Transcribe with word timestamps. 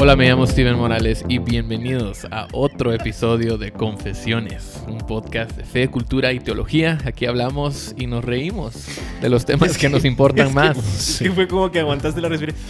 Hola, 0.00 0.14
me 0.14 0.28
llamo 0.28 0.46
Steven 0.46 0.76
Morales 0.76 1.24
y 1.28 1.38
bienvenidos 1.40 2.24
a 2.30 2.46
otro 2.52 2.92
episodio 2.92 3.58
de 3.58 3.72
Confesiones, 3.72 4.80
un 4.86 4.98
podcast 4.98 5.50
de 5.56 5.64
fe, 5.64 5.88
cultura 5.88 6.32
y 6.32 6.38
teología. 6.38 6.98
Aquí 7.04 7.26
hablamos 7.26 7.96
y 7.98 8.06
nos 8.06 8.24
reímos 8.24 8.86
de 9.20 9.28
los 9.28 9.44
temas 9.44 9.76
que 9.78 9.88
nos 9.88 10.04
importan 10.04 10.54
más. 10.54 10.78
Sí, 10.98 11.28
fue 11.30 11.48
como 11.48 11.72
que 11.72 11.80
aguantaste 11.80 12.20
la 12.20 12.28
respiración. 12.28 12.64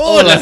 Hola. 0.00 0.38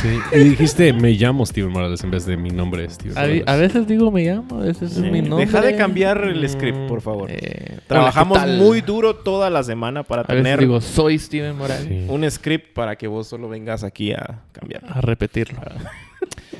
Sí, 0.00 0.18
y 0.32 0.38
dijiste 0.50 0.92
me 0.92 1.12
llamo 1.12 1.44
Steven 1.46 1.70
Morales 1.70 2.02
en 2.04 2.10
vez 2.10 2.26
de 2.26 2.36
mi 2.36 2.50
nombre 2.50 2.84
es 2.84 2.94
Steven 2.94 3.16
A, 3.16 3.20
Morales. 3.22 3.44
a 3.46 3.56
veces 3.56 3.86
digo 3.86 4.10
me 4.10 4.24
llamo, 4.24 4.58
a 4.60 4.64
veces 4.64 4.92
es 4.92 4.98
mi 4.98 5.20
nombre. 5.22 5.46
Deja 5.46 5.60
de 5.60 5.76
cambiar 5.76 6.22
el 6.24 6.42
Mm, 6.44 6.48
script, 6.48 6.78
por 6.88 7.00
favor. 7.00 7.30
eh, 7.30 7.78
Trabajamos 7.86 8.46
muy 8.46 8.80
duro 8.80 9.14
toda 9.16 9.50
la 9.50 9.62
semana 9.62 10.02
para 10.02 10.22
A 10.22 10.26
veces 10.26 10.42
tener 10.44 10.60
digo 10.60 10.80
soy 10.80 11.18
Steven 11.18 11.56
Morales. 11.56 11.86
Sí. 11.88 12.04
un 12.08 12.30
script 12.30 12.72
para 12.74 12.96
que 12.96 13.06
vos 13.08 13.26
solo 13.26 13.48
vengas 13.48 13.82
aquí 13.84 14.12
a 14.12 14.40
cambiar. 14.52 14.82
A 14.88 15.00
repetirlo. 15.00 15.60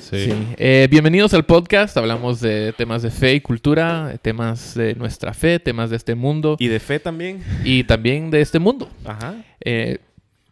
Sí. 0.00 0.26
Sí. 0.26 0.32
Eh, 0.56 0.86
bienvenidos 0.90 1.34
al 1.34 1.44
podcast. 1.44 1.94
Hablamos 1.98 2.40
de 2.40 2.72
temas 2.78 3.02
de 3.02 3.10
fe 3.10 3.34
y 3.34 3.40
cultura, 3.40 4.06
de 4.06 4.16
temas 4.18 4.74
de 4.74 4.94
nuestra 4.94 5.34
fe, 5.34 5.58
temas 5.58 5.90
de 5.90 5.96
este 5.96 6.14
mundo 6.14 6.56
Y 6.58 6.68
de 6.68 6.80
fe 6.80 6.98
también. 6.98 7.42
y 7.64 7.84
también 7.84 8.30
de 8.30 8.40
este 8.40 8.58
mundo. 8.58 8.88
Ajá. 9.04 9.34
Eh, 9.60 9.98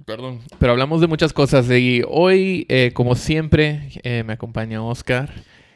perdón. 0.06 0.41
Pero 0.59 0.73
hablamos 0.73 1.02
de 1.02 1.06
muchas 1.09 1.33
cosas. 1.34 1.69
Y 1.70 2.02
hoy, 2.09 2.65
eh, 2.70 2.92
como 2.95 3.15
siempre, 3.15 3.91
eh, 4.02 4.23
me 4.24 4.32
acompaña 4.32 4.82
Oscar 4.82 5.30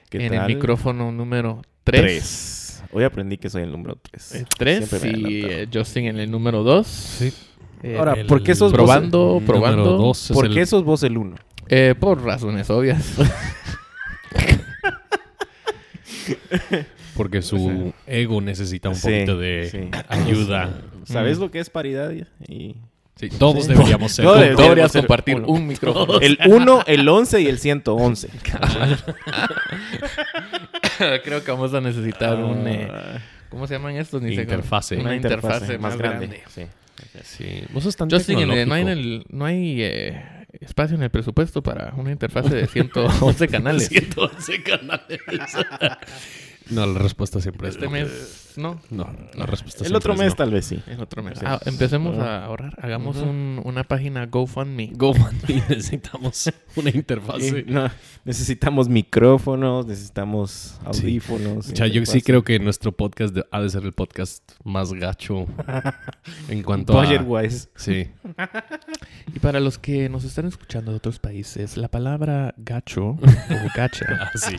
¿Qué 0.08 0.24
en 0.24 0.32
el 0.34 0.46
micrófono 0.46 1.12
número 1.12 1.60
3. 1.84 2.00
Tres. 2.00 2.82
Hoy 2.92 3.04
aprendí 3.04 3.36
que 3.36 3.50
soy 3.50 3.62
el 3.64 3.72
número 3.72 3.96
3. 4.00 4.46
3 4.58 4.88
Siempre 4.88 5.12
me 5.12 5.18
y 5.30 5.44
eh, 5.44 5.68
Justin 5.72 6.06
en 6.06 6.18
el 6.18 6.30
número 6.30 6.62
2. 6.62 6.86
Sí. 6.86 7.32
Ahora, 7.98 8.12
El 8.14 8.26
¿por 8.26 8.42
qué 8.42 8.54
sos 8.54 8.72
vos 8.72 8.78
probando, 8.78 9.38
el 9.40 9.44
probando. 9.46 9.76
número 9.84 9.96
dos 9.98 10.30
¿Por 10.34 10.46
el- 10.46 10.54
qué 10.54 10.66
sos 10.66 10.84
vos 10.84 11.02
el 11.02 11.16
uno? 11.16 11.36
Eh, 11.68 11.94
por 11.98 12.22
razones 12.22 12.68
obvias. 12.70 13.14
Porque 17.16 17.42
su 17.42 17.92
ego 18.06 18.40
necesita 18.40 18.88
un 18.88 18.94
Sí, 18.96 19.02
poquito 19.08 19.38
de 19.38 19.68
sí. 19.70 19.88
ayuda. 20.08 20.80
¿Sabes 21.04 21.38
Mm. 21.38 21.40
lo 21.42 21.50
que 21.50 21.58
es 21.60 21.70
paridad? 21.70 22.12
Y... 22.48 22.76
Sí, 23.16 23.28
todos 23.28 23.64
Sí. 23.66 23.72
deberíamos 23.72 24.12
ser. 24.12 24.24
Todos 24.24 24.38
deberíamos 24.38 24.64
Deberías 24.64 24.92
ser 24.92 25.02
compartir 25.02 25.36
uno. 25.36 25.46
un 25.48 25.66
micrófono. 25.66 26.20
El 26.20 26.38
1, 26.46 26.84
el 26.86 27.06
11 27.08 27.40
y 27.42 27.46
el 27.48 27.58
111. 27.58 28.28
Creo 31.24 31.44
que 31.44 31.50
vamos 31.50 31.74
a 31.74 31.80
necesitar 31.80 32.36
un... 32.38 32.66
eh, 32.66 32.88
Ah, 32.90 33.18
¿Cómo 33.48 33.66
se 33.66 33.74
llaman 33.74 33.96
estos? 33.96 34.22
Ni 34.22 34.34
Interfase. 34.34 34.96
Una, 34.96 35.14
interfase, 35.14 35.76
más 35.78 35.96
grande. 35.96 36.42
Sí. 36.48 36.62
Sí. 37.24 37.64
Vos 37.72 37.82
sos 37.84 37.96
tan 37.96 38.08
no 38.08 38.74
hay, 38.74 38.82
en 38.82 38.88
el- 38.88 39.24
no 39.30 39.44
hay 39.46 39.82
eh, 39.82 40.46
espacio 40.60 40.96
en 40.96 41.02
el 41.02 41.10
presupuesto 41.10 41.62
para 41.62 41.92
una 41.96 42.12
interfase 42.12 42.54
de 42.54 42.66
111 42.66 43.48
canales. 43.48 43.88
111 43.88 44.62
canales. 44.62 45.20
No, 46.70 46.86
la 46.86 46.98
respuesta 46.98 47.40
siempre 47.40 47.68
es 47.68 47.74
Este 47.76 47.88
mes, 47.88 48.52
no. 48.56 48.80
No, 48.90 49.08
la 49.34 49.46
respuesta 49.46 49.84
El 49.84 49.88
siempre 49.90 49.96
otro 49.96 50.12
es 50.14 50.18
mes 50.18 50.28
no. 50.30 50.36
tal 50.36 50.50
vez 50.50 50.64
sí. 50.66 50.82
El 50.86 51.00
otro 51.00 51.22
mes. 51.22 51.38
Sí. 51.38 51.44
Ah, 51.46 51.60
empecemos 51.66 52.18
a 52.18 52.44
ahorrar. 52.44 52.76
Hagamos 52.82 53.16
Ujú. 53.16 53.28
un- 53.30 53.60
una 53.64 53.84
página 53.84 54.26
GoFundMe. 54.26 54.90
GoFundMe 54.94 55.62
necesitamos 55.68 56.50
una 56.76 56.90
interfase. 56.90 57.50
Sí, 57.50 57.64
no, 57.66 57.88
necesitamos 58.24 58.88
micrófonos, 58.88 59.86
necesitamos 59.86 60.78
audífonos. 60.84 61.70
O 61.70 61.76
sea, 61.76 61.86
yo 61.86 62.04
sí 62.06 62.22
creo 62.22 62.42
que 62.44 62.58
nuestro 62.58 62.92
podcast 62.92 63.34
de- 63.34 63.44
ha 63.50 63.60
de 63.60 63.70
ser 63.70 63.84
el 63.84 63.92
podcast 63.92 64.42
más 64.64 64.92
gacho 64.92 65.46
en 66.48 66.62
cuanto 66.62 66.92
Budget 66.94 67.20
a... 67.20 67.24
wise. 67.24 67.68
Sí. 67.76 68.08
Y 69.34 69.38
para 69.38 69.60
los 69.60 69.78
que 69.78 70.08
nos 70.08 70.24
están 70.24 70.46
escuchando 70.46 70.90
de 70.90 70.96
otros 70.98 71.18
países, 71.18 71.76
la 71.76 71.88
palabra 71.88 72.54
gacho 72.56 73.10
o 73.18 73.18
gacha 73.76 74.06
Ah, 74.20 74.30
sí. 74.34 74.56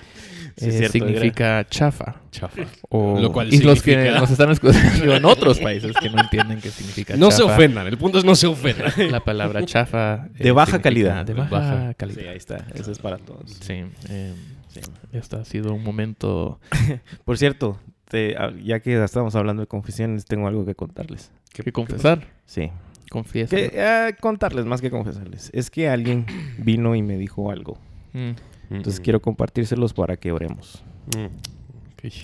Sí, 0.58 0.68
eh, 0.68 0.72
cierto, 0.72 0.92
significa 0.94 1.66
chafa. 1.70 2.22
Chafa. 2.32 2.64
O, 2.90 3.20
Lo 3.20 3.32
cual 3.32 3.54
y 3.54 3.60
los 3.60 3.82
que 3.82 4.12
nos 4.12 4.30
están 4.32 4.52
escuchando 4.52 5.16
en 5.16 5.26
otros 5.26 5.60
países 5.60 5.96
que 6.00 6.10
no 6.10 6.20
entienden 6.22 6.60
qué 6.62 6.70
significa 6.72 7.16
No 7.16 7.30
chafa. 7.30 7.38
se 7.38 7.44
ofendan. 7.44 7.88
El 7.88 7.98
punto 7.98 8.18
es 8.20 8.26
no 8.26 8.36
se 8.36 8.48
ofendan. 8.48 8.92
La 9.12 9.20
palabra 9.24 9.66
chafa. 9.66 10.28
eh, 10.38 10.44
De 10.44 10.52
baja 10.52 10.72
significa 10.78 10.84
calidad. 10.90 11.26
De 11.26 11.34
baja, 11.34 11.50
Baja. 11.50 11.88
Sí, 11.90 11.96
calidad. 11.96 12.30
ahí 12.32 12.38
está. 12.38 12.66
Eso 12.74 12.92
es 12.92 13.00
para 13.00 13.18
todos. 13.18 13.52
Sí. 13.62 13.84
eh, 14.10 14.34
Sí. 14.70 14.80
Esto 15.12 15.38
ha 15.38 15.44
sido 15.44 15.74
un 15.74 15.84
momento. 15.84 16.60
Por 17.26 17.38
cierto, 17.38 17.78
te- 18.08 18.38
ah, 18.38 18.54
ya 18.64 18.80
que 18.80 19.04
estamos 19.04 19.36
hablando 19.36 19.62
de 19.64 19.68
confesiones, 19.68 20.24
tengo 20.24 20.48
algo 20.48 20.66
que 20.66 20.76
contarles. 20.76 21.30
que 21.54 21.72
confesar. 21.74 22.26
Sí. 22.46 22.70
Confiesa. 23.10 23.54
Que, 23.54 23.82
ah, 23.82 24.12
contarles 24.18 24.66
más 24.66 24.80
que 24.80 24.90
confesarles. 24.90 25.50
Es 25.54 25.70
que 25.70 25.90
alguien 25.90 26.26
vino 26.58 26.96
y 26.96 27.02
me 27.02 27.18
dijo 27.18 27.52
algo. 27.52 27.78
Mm. 28.14 28.32
Entonces 28.72 29.02
quiero 29.02 29.22
compartírselos 29.22 29.94
para 29.94 30.18
que 30.18 30.32
oremos. 30.32 30.84
Mm. 31.18 31.28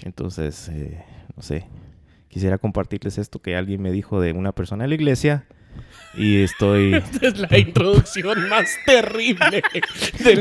Entonces, 0.06 0.70
eh, 0.70 1.04
no 1.36 1.44
sé, 1.44 1.68
quisiera 2.30 2.58
compartirles 2.58 3.18
esto 3.18 3.40
que 3.40 3.56
alguien 3.56 3.82
me 3.82 3.92
dijo 3.92 4.20
de 4.20 4.34
una 4.34 4.52
persona 4.54 4.86
en 4.86 4.90
la 4.90 4.96
iglesia 4.96 5.46
y 6.16 6.42
estoy... 6.42 6.94
Esta 7.14 7.28
es 7.28 7.38
la 7.38 7.58
introducción 7.58 8.50
más 8.50 8.66
terrible 8.86 9.62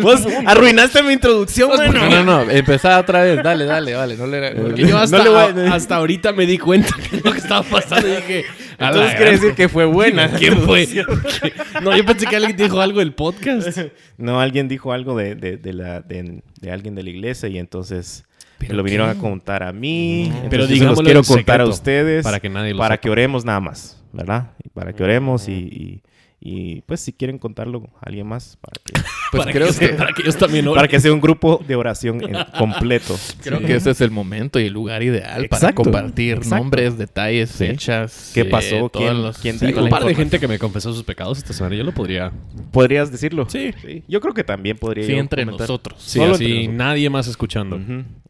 Vos 0.00 0.22
arruinaste 0.46 1.02
mi 1.02 1.12
introducción, 1.14 1.68
No, 1.70 1.76
bueno. 1.76 2.08
no, 2.24 2.24
no. 2.44 2.50
Empezá 2.50 2.98
otra 2.98 3.22
vez. 3.22 3.42
Dale, 3.42 3.64
dale, 3.66 3.94
vale. 3.94 4.16
No 4.16 4.26
le. 4.26 4.52
Porque 4.52 4.62
porque 4.62 4.86
yo 4.86 4.96
hasta, 4.98 5.18
No 5.24 5.52
le 5.52 5.68
a- 5.68 5.74
hasta 5.74 5.96
ahorita 5.96 6.32
me 6.32 6.46
di 6.46 6.56
cuenta 6.58 6.94
que 7.10 7.16
lo 7.18 7.32
que 7.32 7.38
estaba 7.38 7.62
pasando 7.62 8.08
y 8.08 8.16
dije... 8.16 8.44
"A 8.78 8.84
la 8.84 8.88
Entonces 8.88 9.14
quiere 9.16 9.30
decir 9.32 9.54
que 9.54 9.68
fue 9.68 9.84
buena. 9.84 10.30
¿Quién 10.30 10.62
fue? 10.62 10.86
No, 11.82 11.94
yo 11.96 12.04
pensé 12.06 12.26
que 12.26 12.36
alguien 12.36 12.56
dijo 12.56 12.80
algo 12.80 13.00
del 13.00 13.12
podcast. 13.12 13.78
No, 14.18 14.40
alguien 14.40 14.68
dijo 14.68 14.92
algo 14.92 15.14
de, 15.16 15.34
de, 15.34 15.58
de 15.58 15.72
la, 15.74 16.00
de, 16.00 16.40
de 16.60 16.70
alguien 16.70 16.94
de 16.94 17.02
la 17.02 17.10
iglesia 17.10 17.50
y 17.50 17.58
entonces 17.58 18.24
me 18.58 18.66
¿Pero 18.68 18.76
lo 18.76 18.82
vinieron 18.82 19.12
qué? 19.12 19.18
a 19.18 19.20
contar 19.20 19.62
a 19.62 19.72
mí. 19.72 20.24
Entonces 20.42 20.48
Pero 20.50 20.66
los 20.90 21.00
quiero 21.02 21.22
contar 21.24 21.60
a 21.60 21.66
ustedes 21.66 22.24
para 22.24 22.40
que 22.40 22.48
nadie 22.48 22.72
lo 22.72 22.78
para 22.78 22.94
sepa. 22.94 23.00
que 23.02 23.10
oremos 23.10 23.44
nada 23.44 23.60
más, 23.60 24.02
¿verdad? 24.12 24.52
Y 24.64 24.68
para 24.70 24.92
que 24.94 25.02
oremos 25.04 25.48
y, 25.48 25.52
y, 25.52 26.02
y, 26.48 26.82
pues 26.82 27.00
si 27.00 27.12
quieren 27.12 27.38
contarlo 27.38 27.90
a 28.00 28.06
alguien 28.06 28.26
más 28.26 28.56
para 28.60 28.74
que, 28.84 28.92
Pues 29.32 29.40
para 29.42 29.52
creo 29.52 29.68
que, 29.72 29.88
que. 29.88 29.94
para 29.94 30.12
que 30.12 30.22
ellos 30.22 30.36
también 30.36 30.66
oren. 30.68 30.76
para 30.76 30.86
que 30.88 31.00
sea 31.00 31.12
un 31.12 31.20
grupo 31.20 31.60
de 31.66 31.74
oración 31.74 32.22
en- 32.22 32.36
completo. 32.58 33.16
Creo 33.42 33.58
que 33.60 33.74
ese 33.74 33.90
es 33.90 34.00
el 34.00 34.12
momento 34.12 34.60
y 34.60 34.66
el 34.66 34.72
lugar 34.72 35.02
ideal 35.02 35.48
para 35.48 35.72
compartir 35.72 36.34
exacto. 36.36 36.56
nombres, 36.56 36.96
detalles, 36.96 37.50
Sí. 37.50 37.66
fechas. 37.66 38.30
¿Qué 38.32 38.42
eh, 38.42 38.44
pasó? 38.44 38.88
todos 38.88 39.04
¿Quién- 39.04 39.22
los- 39.22 39.38
quién 39.38 39.58
sí, 39.58 39.66
un 39.72 39.88
par 39.88 40.04
de 40.04 40.14
gente 40.14 40.38
que 40.38 40.46
me 40.46 40.58
confesó 40.60 40.92
sus 40.92 41.02
pecados 41.02 41.38
esta 41.38 41.52
semana. 41.52 41.74
Yo 41.74 41.82
lo 41.82 41.92
podría... 41.92 42.30
¿Podrías 42.70 43.10
decirlo? 43.10 43.46
Sí. 43.48 43.72
Yo 44.06 44.20
creo 44.20 44.32
que 44.32 44.44
también 44.44 44.76
podría 44.78 45.04
Sí, 45.04 45.14
entre 45.14 45.44
comentar. 45.44 45.68
nosotros. 45.68 46.00
Sí, 46.00 46.18
Solo 46.20 46.34
así 46.36 46.44
entre 46.44 46.56
nosotros. 46.58 46.76
nadie 46.78 47.10
más 47.10 47.26
escuchando. 47.26 47.80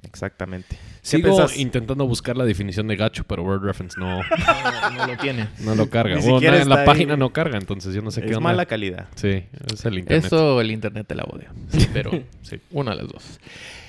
Exactamente. 0.03 0.78
¿Qué 1.09 1.19
Sigo 1.19 1.37
pensás? 1.37 1.56
intentando 1.56 2.06
buscar 2.06 2.37
la 2.37 2.44
definición 2.44 2.89
de 2.89 2.97
gacho, 2.97 3.22
pero 3.25 3.43
Word 3.44 3.62
Reference 3.62 3.99
no, 3.99 4.19
No, 4.22 4.91
no 4.97 5.06
lo 5.06 5.17
tiene. 5.19 5.49
no 5.61 5.75
lo 5.77 5.89
carga. 5.89 6.19
Bueno, 6.21 6.55
en 6.56 6.69
la 6.69 6.81
ahí. 6.81 6.87
página 6.87 7.17
no 7.17 7.31
carga, 7.31 7.59
entonces 7.59 7.94
yo 7.94 8.03
no 8.03 8.11
sé 8.11 8.22
qué 8.22 8.31
Es 8.31 8.37
onda. 8.37 8.49
mala 8.50 8.67
calidad. 8.67 9.06
Sí, 9.15 9.44
es 9.72 9.84
el 9.84 9.99
internet. 9.99 10.25
Eso 10.27 10.61
el 10.61 10.71
internet 10.72 11.06
te 11.06 11.15
la 11.15 11.25
odia. 11.25 11.53
Sí, 11.69 11.87
pero 11.93 12.11
sí, 12.43 12.59
una 12.72 12.91
de 12.91 12.97
las 13.03 13.09
dos. 13.12 13.39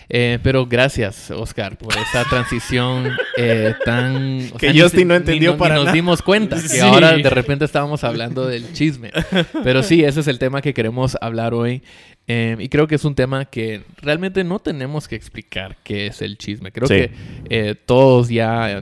Eh, 0.09 0.39
pero 0.41 0.65
gracias, 0.65 1.31
Oscar, 1.31 1.77
por 1.77 1.93
esa 1.97 2.23
transición 2.29 3.11
eh, 3.37 3.73
tan... 3.83 4.49
o 4.53 4.57
Que 4.57 4.79
Justin 4.79 5.09
no 5.09 5.15
entendió 5.15 5.51
ni, 5.51 5.55
ni 5.55 5.59
para 5.59 5.75
nos 5.75 5.83
nada. 5.85 5.95
dimos 5.95 6.21
cuenta 6.21 6.55
que 6.61 6.67
Sí. 6.69 6.79
ahora 6.79 7.11
de 7.11 7.29
repente 7.29 7.65
estábamos 7.65 8.03
hablando 8.05 8.45
del 8.47 8.71
chisme. 8.73 9.11
Pero 9.63 9.83
sí, 9.83 10.03
ese 10.05 10.21
es 10.21 10.27
el 10.27 10.39
tema 10.39 10.61
que 10.61 10.73
queremos 10.73 11.17
hablar 11.19 11.53
hoy. 11.53 11.81
Eh, 12.29 12.57
y 12.59 12.67
creo 12.67 12.87
que 12.87 12.95
es 12.95 13.05
un 13.05 13.15
tema 13.15 13.45
que 13.45 13.83
realmente 14.01 14.43
no 14.43 14.59
tenemos 14.59 15.07
que 15.07 15.15
explicar 15.15 15.77
qué 15.83 16.07
es 16.07 16.21
el 16.21 16.37
chisme. 16.37 16.73
Creo 16.73 16.87
Sí. 16.87 16.95
que 16.95 17.11
eh, 17.49 17.75
todos 17.75 18.27
ya... 18.29 18.79
eh, 18.79 18.81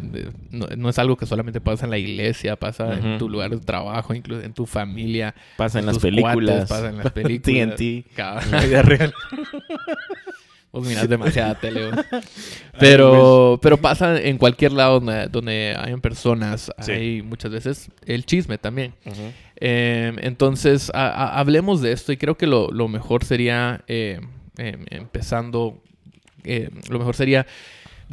no, 0.51 0.67
no 0.77 0.89
es 0.89 0.97
algo 0.99 1.15
que 1.15 1.25
solamente 1.27 1.61
pasa 1.61 1.85
en 1.85 1.91
la 1.91 1.97
iglesia, 1.99 2.55
pasa 2.55 2.93
en 2.97 3.17
tu 3.19 3.29
lugar 3.29 3.51
de 3.51 3.57
trabajo, 3.59 4.13
incluso 4.15 4.41
en 4.43 4.53
tu 4.53 4.65
familia. 4.65 5.33
Pasa 5.57 5.77
en 5.79 5.85
las 5.87 5.95
cuates, 5.99 6.11
películas. 6.11 6.69
pasa 6.69 6.89
en 6.89 6.97
las 6.97 7.11
películas. 7.13 7.75
TNT. 7.75 8.17
La 8.51 8.61
vida 8.63 8.81
real. 8.83 9.13
Vos 10.75 10.85
mirás 10.85 11.07
demasiada 11.07 11.55
tele. 11.55 11.89
vos. 11.89 12.05
Pero, 12.79 13.57
pero 13.61 13.77
pasa 13.77 14.21
en 14.21 14.37
cualquier 14.37 14.73
lado 14.73 14.99
donde, 14.99 15.27
donde 15.27 15.73
hayan 15.79 16.01
personas. 16.01 16.69
Sí. 16.81 16.91
Hay 16.91 17.21
muchas 17.21 17.49
veces 17.51 17.89
el 18.05 18.25
chisme 18.25 18.57
también. 18.57 18.93
Eh, 19.55 20.11
entonces, 20.21 20.91
a- 20.93 21.07
a- 21.07 21.39
hablemos 21.39 21.81
de 21.81 21.93
esto 21.93 22.11
y 22.11 22.17
creo 22.17 22.35
que 22.37 22.47
lo, 22.47 22.69
lo 22.71 22.89
mejor 22.89 23.23
sería, 23.23 23.81
eh, 23.87 24.19
eh, 24.57 24.77
empezando, 24.91 25.81
eh, 26.43 26.69
lo 26.89 26.99
mejor 26.99 27.15
sería 27.15 27.45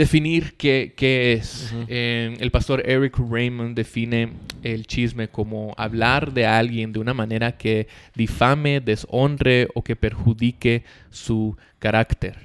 definir 0.03 0.55
qué, 0.57 0.95
qué 0.97 1.33
es. 1.33 1.73
Eh, 1.87 2.37
el 2.41 2.51
pastor 2.51 2.83
Eric 2.85 3.17
Raymond 3.19 3.77
define 3.77 4.33
el 4.65 4.87
chisme 4.87 5.29
como 5.29 5.75
hablar 5.77 6.33
de 6.33 6.45
alguien 6.45 6.93
de 6.93 6.99
una 6.99 7.15
manera 7.15 7.53
que 7.53 7.87
difame, 8.17 8.81
deshonre 8.81 9.69
o 9.75 9.83
que 9.83 9.95
perjudique 9.95 10.83
su 11.11 11.57
carácter. 11.79 12.37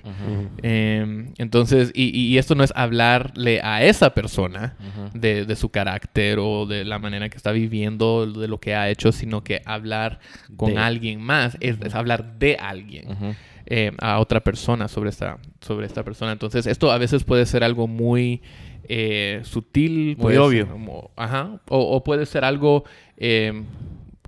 Eh, 0.62 1.26
entonces, 1.38 1.92
y, 1.96 2.06
y 2.20 2.38
esto 2.38 2.54
no 2.56 2.64
es 2.64 2.74
hablarle 2.76 3.60
a 3.62 3.84
esa 3.84 4.14
persona 4.14 4.76
de, 5.14 5.46
de 5.46 5.56
su 5.56 5.70
carácter 5.70 6.38
o 6.40 6.66
de 6.68 6.86
la 6.86 7.00
manera 7.00 7.30
que 7.30 7.38
está 7.38 7.52
viviendo, 7.52 8.26
de 8.26 8.48
lo 8.48 8.60
que 8.60 8.76
ha 8.76 8.90
hecho, 8.90 9.12
sino 9.12 9.44
que 9.44 9.62
hablar 9.66 10.20
con 10.58 10.74
De. 10.74 10.78
alguien 10.78 11.22
más, 11.22 11.58
es, 11.60 11.78
es 11.84 11.96
hablar 11.96 12.38
de 12.38 12.56
alguien. 12.56 13.36
Eh, 13.70 13.92
a 14.00 14.20
otra 14.20 14.40
persona 14.42 14.88
sobre 14.88 15.10
esta, 15.10 15.38
sobre 15.62 15.86
esta 15.86 16.04
persona. 16.04 16.32
Entonces, 16.32 16.66
esto 16.68 16.92
a 16.92 16.98
veces 16.98 17.24
puede 17.24 17.46
ser 17.46 17.64
algo 17.64 17.86
muy 17.88 18.42
eh, 18.90 19.42
sutil. 19.44 20.16
Muy 20.18 20.38
obvio. 20.38 20.64
ser 20.64 20.72
como- 20.74 21.12
ajá. 21.18 21.60
O, 21.70 21.96
o 21.96 22.04
puede 22.04 22.26
ser 22.26 22.46
algo 22.46 22.86
eh, 23.18 23.64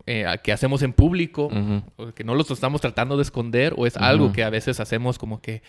eh, 0.06 0.26
que 0.44 0.52
hacemos 0.52 0.82
en 0.84 0.92
público, 0.92 1.50
o 1.98 2.12
que 2.14 2.24
no 2.24 2.36
lo 2.36 2.42
estamos 2.42 2.82
tratando 2.82 3.16
de 3.16 3.22
esconder, 3.24 3.74
o 3.78 3.86
es 3.88 3.96
algo 3.96 4.32
que 4.34 4.44
a 4.44 4.50
veces 4.50 4.80
hacemos 4.80 5.18
como 5.18 5.40
que 5.42 5.62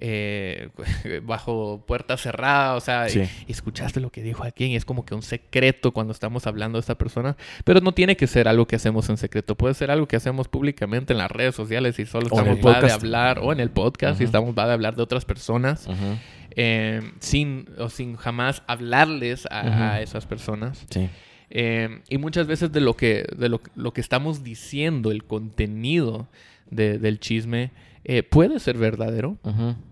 eh, 0.00 0.68
bajo 1.24 1.84
puerta 1.86 2.16
cerrada, 2.16 2.74
o 2.76 2.80
sea, 2.80 3.08
Sí. 3.08 3.20
y- 3.20 3.44
y 3.48 3.52
escuchaste 3.52 4.00
lo 4.00 4.10
que 4.10 4.22
dijo 4.22 4.44
alguien, 4.44 4.70
y 4.70 4.76
es 4.76 4.84
como 4.84 5.04
que 5.04 5.14
un 5.14 5.22
secreto 5.22 5.92
cuando 5.92 6.12
estamos 6.12 6.46
hablando 6.46 6.78
de 6.78 6.80
esta 6.80 6.96
persona, 6.96 7.36
pero 7.64 7.80
no 7.80 7.92
tiene 7.92 8.16
que 8.16 8.26
ser 8.26 8.46
algo 8.48 8.66
que 8.66 8.76
hacemos 8.76 9.08
en 9.10 9.16
secreto, 9.16 9.56
puede 9.56 9.74
ser 9.74 9.90
algo 9.90 10.06
que 10.06 10.16
hacemos 10.16 10.46
públicamente 10.48 11.12
en 11.12 11.18
las 11.18 11.30
redes 11.30 11.54
sociales 11.54 11.98
y 11.98 12.06
solo 12.06 12.26
estamos 12.28 12.58
va 12.64 12.80
de 12.80 12.92
hablar, 12.92 13.40
o 13.42 13.52
en 13.52 13.60
el 13.60 13.70
podcast, 13.70 14.20
y 14.20 14.24
Ujú. 14.24 14.28
estamos 14.28 14.54
va 14.56 14.66
de 14.66 14.72
hablar 14.74 14.94
de 14.96 15.02
otras 15.02 15.24
personas, 15.24 15.86
Ujú. 15.86 16.16
eh, 16.52 17.02
sin, 17.20 17.68
o 17.78 17.88
sin 17.90 18.16
jamás 18.16 18.62
hablarles 18.66 19.46
a, 19.50 19.60
a 19.60 19.94
Ujú. 19.94 20.02
esas 20.02 20.26
personas. 20.26 20.86
Sí. 20.90 21.08
Eh, 21.50 22.02
y 22.08 22.18
muchas 22.18 22.46
veces 22.46 22.70
de 22.72 22.80
lo 22.80 22.94
que, 22.94 23.24
de 23.36 23.48
lo, 23.48 23.60
lo 23.74 23.92
que 23.92 24.00
estamos 24.02 24.44
diciendo, 24.44 25.10
el 25.10 25.24
contenido 25.24 26.28
de- 26.70 26.98
del 26.98 27.18
chisme, 27.20 27.70
eh, 28.10 28.22
puede 28.22 28.58
ser 28.58 28.78
verdadero, 28.78 29.36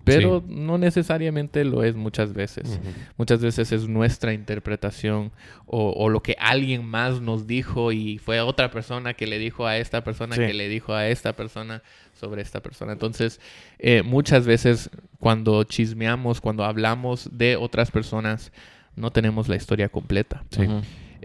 pero 0.04 0.42
no 0.48 0.78
necesariamente 0.78 1.64
lo 1.66 1.84
es 1.84 1.96
muchas 1.96 2.32
veces. 2.32 2.80
Muchas 3.18 3.42
veces 3.42 3.72
es 3.72 3.86
nuestra 3.88 4.32
interpretación 4.32 5.32
o, 5.66 5.90
o 5.90 6.08
lo 6.08 6.22
que 6.22 6.34
alguien 6.40 6.82
más 6.86 7.20
nos 7.20 7.46
dijo 7.46 7.92
y 7.92 8.16
fue 8.16 8.40
otra 8.40 8.70
persona 8.70 9.12
que 9.12 9.26
le 9.26 9.38
dijo 9.38 9.66
a 9.66 9.76
esta 9.76 10.02
persona 10.02 10.34
Sí. 10.34 10.40
que 10.46 10.54
le 10.54 10.68
dijo 10.70 10.94
a 10.94 11.08
esta 11.08 11.34
persona 11.34 11.82
sobre 12.18 12.40
esta 12.40 12.60
persona. 12.62 12.92
Entonces, 12.94 13.38
eh, 13.78 14.02
muchas 14.02 14.46
veces 14.46 14.88
cuando 15.20 15.62
chismeamos, 15.64 16.40
cuando 16.40 16.64
hablamos 16.64 17.28
de 17.32 17.56
otras 17.56 17.90
personas, 17.90 18.50
no 18.94 19.10
tenemos 19.12 19.46
la 19.48 19.56
historia 19.56 19.90
completa. 19.90 20.42
Sí. 20.50 20.66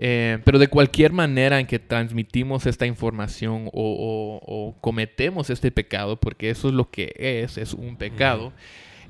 Eh, 0.03 0.39
pero 0.43 0.57
de 0.57 0.67
cualquier 0.67 1.11
manera 1.13 1.59
en 1.59 1.67
que 1.67 1.77
transmitimos 1.77 2.65
esta 2.65 2.87
información 2.87 3.67
o, 3.71 3.71
o- 3.83 4.41
o 4.43 4.75
cometemos 4.81 5.51
este 5.51 5.69
pecado, 5.69 6.19
porque 6.19 6.49
eso 6.49 6.69
es 6.69 6.73
lo 6.73 6.89
que 6.89 7.13
es, 7.19 7.59
es 7.59 7.73
un 7.75 7.97
pecado, 7.97 8.51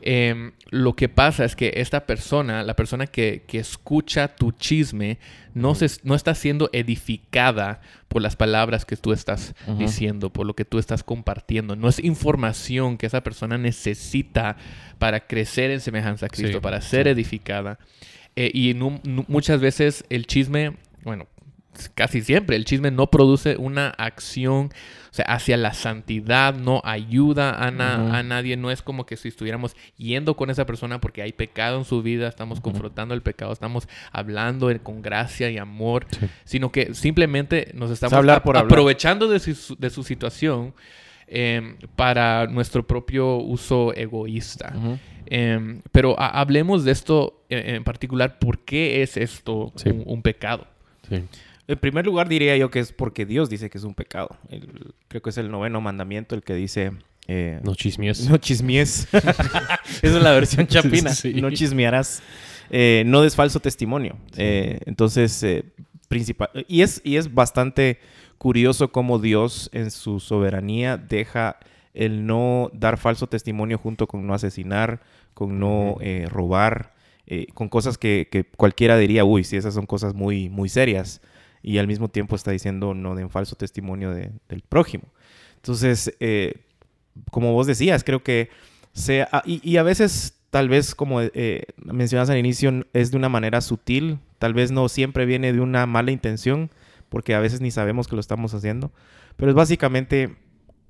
eh, 0.02 0.52
lo 0.70 0.94
que 0.96 1.08
pasa 1.08 1.46
es 1.46 1.56
que 1.56 1.72
esta 1.76 2.06
persona, 2.08 2.64
la 2.64 2.76
persona 2.76 3.08
que, 3.08 3.44
que 3.48 3.60
escucha 3.60 4.36
tu 4.36 4.52
chisme, 4.52 5.18
no, 5.54 5.76
se, 5.76 5.88
no 6.04 6.14
está 6.16 6.34
siendo 6.36 6.70
edificada 6.74 7.80
por 8.10 8.22
las 8.22 8.36
palabras 8.36 8.84
que 8.84 8.98
tú 8.98 9.14
estás 9.14 9.54
Ujú. 9.68 9.78
diciendo, 9.78 10.30
por 10.32 10.46
lo 10.46 10.56
que 10.56 10.66
tú 10.66 10.78
estás 10.80 11.04
compartiendo. 11.04 11.76
No 11.78 11.88
es 11.88 12.00
información 12.04 12.98
que 12.98 13.06
esa 13.06 13.22
persona 13.22 13.58
necesita 13.58 14.58
para 14.98 15.22
crecer 15.28 15.72
en 15.72 15.80
semejanza 15.80 16.26
a 16.26 16.30
Cristo, 16.30 16.58
Sí, 16.58 16.62
para 16.62 16.82
ser 16.82 17.08
edificada. 17.08 17.80
Eh, 18.36 18.50
y 18.54 18.74
nu- 18.74 19.02
muchas 19.28 19.60
veces 19.60 20.06
el 20.10 20.26
chisme, 20.26 20.78
bueno, 21.04 21.28
casi 21.96 22.22
siempre 22.22 22.56
el 22.58 22.66
chisme 22.66 22.92
no 22.92 23.08
produce 23.10 23.56
una 23.58 23.90
acción 23.90 24.72
o 25.10 25.14
sea, 25.14 25.26
hacia 25.26 25.58
la 25.58 25.74
santidad, 25.74 26.54
no 26.54 26.82
ayuda 26.86 27.62
a, 27.66 27.72
na- 27.72 28.18
a 28.18 28.24
nadie. 28.24 28.56
No 28.56 28.72
es 28.72 28.82
como 28.82 29.06
que 29.06 29.18
si 29.18 29.28
estuviéramos 29.28 29.76
yendo 29.98 30.36
con 30.38 30.50
esa 30.50 30.66
persona 30.66 31.02
porque 31.02 31.22
hay 31.22 31.34
pecado 31.34 31.78
en 31.78 31.84
su 31.86 32.02
vida, 32.02 32.30
estamos 32.30 32.62
confrontando 32.62 33.14
el 33.14 33.22
pecado, 33.22 33.52
estamos 33.52 33.90
hablando 34.14 34.70
con 34.84 35.02
gracia 35.02 35.50
y 35.50 35.58
amor, 35.58 36.06
Sí. 36.12 36.28
sino 36.46 36.72
que 36.72 36.94
simplemente 36.94 37.72
nos 37.74 37.92
estamos 37.92 38.14
hablar 38.14 38.42
hablar. 38.46 38.64
aprovechando 38.66 39.28
de 39.28 39.40
su, 39.40 39.76
de 39.78 39.90
su 39.90 40.04
situación 40.04 40.74
eh, 41.28 41.76
para 41.96 42.48
nuestro 42.48 42.86
propio 42.88 43.36
uso 43.38 43.94
egoísta. 43.96 44.74
Ujú. 44.78 44.98
Em, 45.34 45.82
pero 45.94 46.20
ha- 46.20 46.42
hablemos 46.42 46.84
de 46.84 46.92
esto 46.92 47.42
en, 47.48 47.76
en 47.76 47.84
particular. 47.86 48.38
¿Por 48.38 48.60
qué 48.60 49.02
es 49.02 49.16
esto 49.16 49.72
Sí. 49.78 49.88
un, 49.90 50.04
un 50.06 50.22
pecado? 50.22 50.68
Sí. 51.10 51.24
En 51.68 51.78
primer 51.80 52.06
lugar 52.06 52.28
diría 52.28 52.58
yo 52.58 52.70
que 52.70 52.80
es 52.80 52.92
porque 52.92 53.26
Dios 53.26 53.50
dice 53.50 53.70
que 53.70 53.78
es 53.78 53.86
un 53.86 53.94
pecado. 53.94 54.36
El- 54.50 54.94
creo 55.08 55.22
que 55.22 55.30
es 55.30 55.38
el 55.38 55.50
noveno 55.50 55.80
mandamiento 55.80 56.36
el 56.36 56.44
que 56.44 56.54
dice... 56.54 56.92
eh, 57.28 57.62
No 57.64 57.76
chismies. 57.76 58.30
No 58.30 58.38
chismies. 58.38 59.08
Esa 59.14 60.18
es 60.18 60.22
la 60.22 60.32
versión 60.34 60.68
chapina. 60.68 61.12
Sí. 61.14 61.36
No 61.36 61.50
chismearás. 61.50 62.22
Eh, 62.70 63.04
no 63.06 63.22
des 63.22 63.36
falso 63.36 63.62
testimonio. 63.62 64.18
Eh, 64.36 64.80
entonces, 64.86 65.42
eh, 65.44 65.64
principal. 66.10 66.50
Y 66.68 66.82
es, 66.82 67.00
y 67.06 67.16
es 67.16 67.34
bastante 67.34 68.00
curioso 68.38 68.92
cómo 68.92 69.20
Dios 69.20 69.70
en 69.72 69.92
su 69.92 70.20
soberanía 70.20 70.98
deja 70.98 71.58
el 71.94 72.26
no 72.26 72.70
dar 72.74 72.98
falso 72.98 73.28
testimonio 73.28 73.78
junto 73.78 74.08
con 74.08 74.26
no 74.26 74.34
asesinar, 74.34 75.02
con 75.34 75.60
no 75.60 75.98
eh, 76.02 76.28
robar, 76.30 76.94
eh, 77.28 77.48
con 77.54 77.70
cosas 77.70 77.98
que, 77.98 78.28
que 78.32 78.44
cualquiera 78.44 78.98
diría, 78.98 79.24
uy, 79.26 79.44
sí, 79.44 79.58
esas 79.58 79.74
son 79.74 79.86
cosas 79.86 80.14
muy, 80.14 80.50
muy 80.50 80.70
serias. 80.70 81.22
Y 81.64 81.78
al 81.78 81.88
mismo 81.88 82.08
tiempo 82.10 82.36
está 82.36 82.52
diciendo 82.52 82.94
no 82.94 83.14
den 83.16 83.30
falso 83.30 83.56
testimonio 83.56 84.12
de- 84.12 84.32
del 84.50 84.62
prójimo. 84.62 85.04
Entonces, 85.58 86.14
eh, 86.20 86.56
como 87.30 87.54
vos 87.54 87.68
decías, 87.68 88.04
creo 88.04 88.24
que 88.24 88.50
sea, 88.94 89.30
y, 89.46 89.62
y 89.70 89.78
a 89.78 89.84
veces 89.84 90.38
tal 90.50 90.68
vez 90.70 90.96
como 90.96 91.20
mencionas 91.78 92.30
al 92.30 92.38
inicio, 92.38 92.86
es 92.94 93.12
de 93.12 93.18
una 93.18 93.30
manera 93.30 93.62
sutil, 93.62 94.20
tal 94.40 94.54
vez 94.54 94.72
no 94.72 94.90
siempre 94.90 95.26
viene 95.26 95.54
de 95.54 95.62
una 95.62 95.86
mala 95.86 96.12
intención, 96.12 96.72
porque 97.10 97.36
a 97.36 97.40
veces 97.40 97.62
ni 97.62 97.72
sabemos 97.72 98.08
que 98.08 98.16
lo 98.16 98.20
estamos 98.22 98.54
haciendo, 98.54 98.92
pero 99.38 99.52
es 99.52 99.56
básicamente 99.56 100.36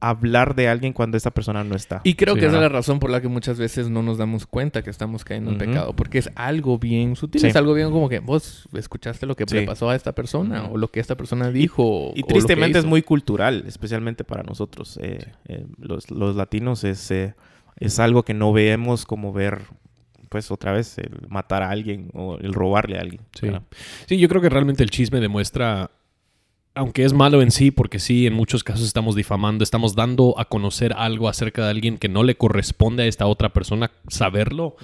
hablar 0.02 0.56
de 0.56 0.68
alguien 0.68 0.92
cuando 0.94 1.16
esa 1.16 1.32
persona 1.32 1.64
no 1.64 1.76
está. 1.76 2.02
Y 2.04 2.16
creo 2.16 2.34
Sí, 2.34 2.42
que 2.42 2.46
esa 2.48 2.56
es 2.58 2.62
la 2.62 2.70
razón 2.70 3.00
por 3.00 3.10
la 3.12 3.22
que 3.22 3.28
muchas 3.28 3.58
veces 3.60 3.90
no 3.90 4.02
nos 4.04 4.18
damos 4.18 4.46
cuenta 4.48 4.82
que 4.82 4.90
estamos 4.90 5.24
cayendo 5.24 5.52
en 5.52 5.58
Ujú. 5.58 5.66
pecado. 5.66 5.96
Porque 5.96 6.18
es 6.18 6.30
algo 6.36 6.78
bien 6.80 7.16
sutil. 7.16 7.40
Sí. 7.42 7.48
Es 7.48 7.56
algo 7.56 7.74
bien 7.74 7.92
como 7.92 8.10
que 8.10 8.20
vos 8.20 8.68
escuchaste 8.74 9.26
lo 9.26 9.36
que 9.36 9.46
Sí. 9.48 9.56
le 9.56 9.66
pasó 9.66 9.90
a 9.90 9.96
esta 9.96 10.14
persona 10.14 10.66
o 10.66 10.78
lo 10.78 10.90
que 10.90 11.00
esta 11.00 11.16
persona 11.16 11.50
dijo. 11.52 12.12
Y 12.16 12.22
lo 12.22 12.28
que 12.28 12.34
tristemente 12.34 12.80
es 12.80 12.86
muy 12.86 13.02
cultural, 13.04 13.64
especialmente 13.68 14.24
para 14.24 14.44
nosotros. 14.44 15.00
eh, 15.02 15.20
eh, 15.48 15.66
los, 15.80 16.10
los 16.12 16.36
latinos 16.36 16.84
es, 16.84 17.12
eh, 17.12 17.36
es 17.78 18.00
algo 18.00 18.24
que 18.24 18.34
no 18.34 18.52
vemos 18.54 19.06
como 19.06 19.32
ver, 19.34 19.62
pues 20.30 20.50
otra 20.52 20.72
vez, 20.72 20.98
el 20.98 21.28
matar 21.30 21.62
a 21.62 21.70
alguien 21.70 22.10
o 22.14 22.38
el 22.38 22.54
robarle 22.54 22.98
a 22.98 23.02
alguien. 23.02 23.22
Sí. 23.34 23.46
¿verdad? 23.48 23.64
Sí, 24.08 24.18
yo 24.18 24.28
creo 24.30 24.42
que 24.42 24.50
realmente 24.50 24.82
el 24.84 24.90
chisme 24.90 25.20
demuestra, 25.20 25.92
aunque 26.74 27.04
es 27.04 27.12
malo 27.12 27.42
en 27.42 27.52
sí, 27.52 27.70
porque 27.70 28.00
sí, 28.00 28.26
en 28.28 28.34
muchos 28.34 28.64
casos 28.64 28.86
estamos 28.86 29.14
difamando, 29.16 29.62
estamos 29.62 29.94
dando 29.94 30.36
a 30.38 30.46
conocer 30.46 30.94
algo 30.94 31.28
acerca 31.28 31.66
de 31.66 31.72
alguien 31.72 31.98
que 31.98 32.08
no 32.08 32.24
le 32.24 32.36
corresponde 32.36 33.04
a 33.04 33.08
esta 33.08 33.28
otra 33.28 33.52
persona 33.52 33.92
saberlo. 34.08 34.78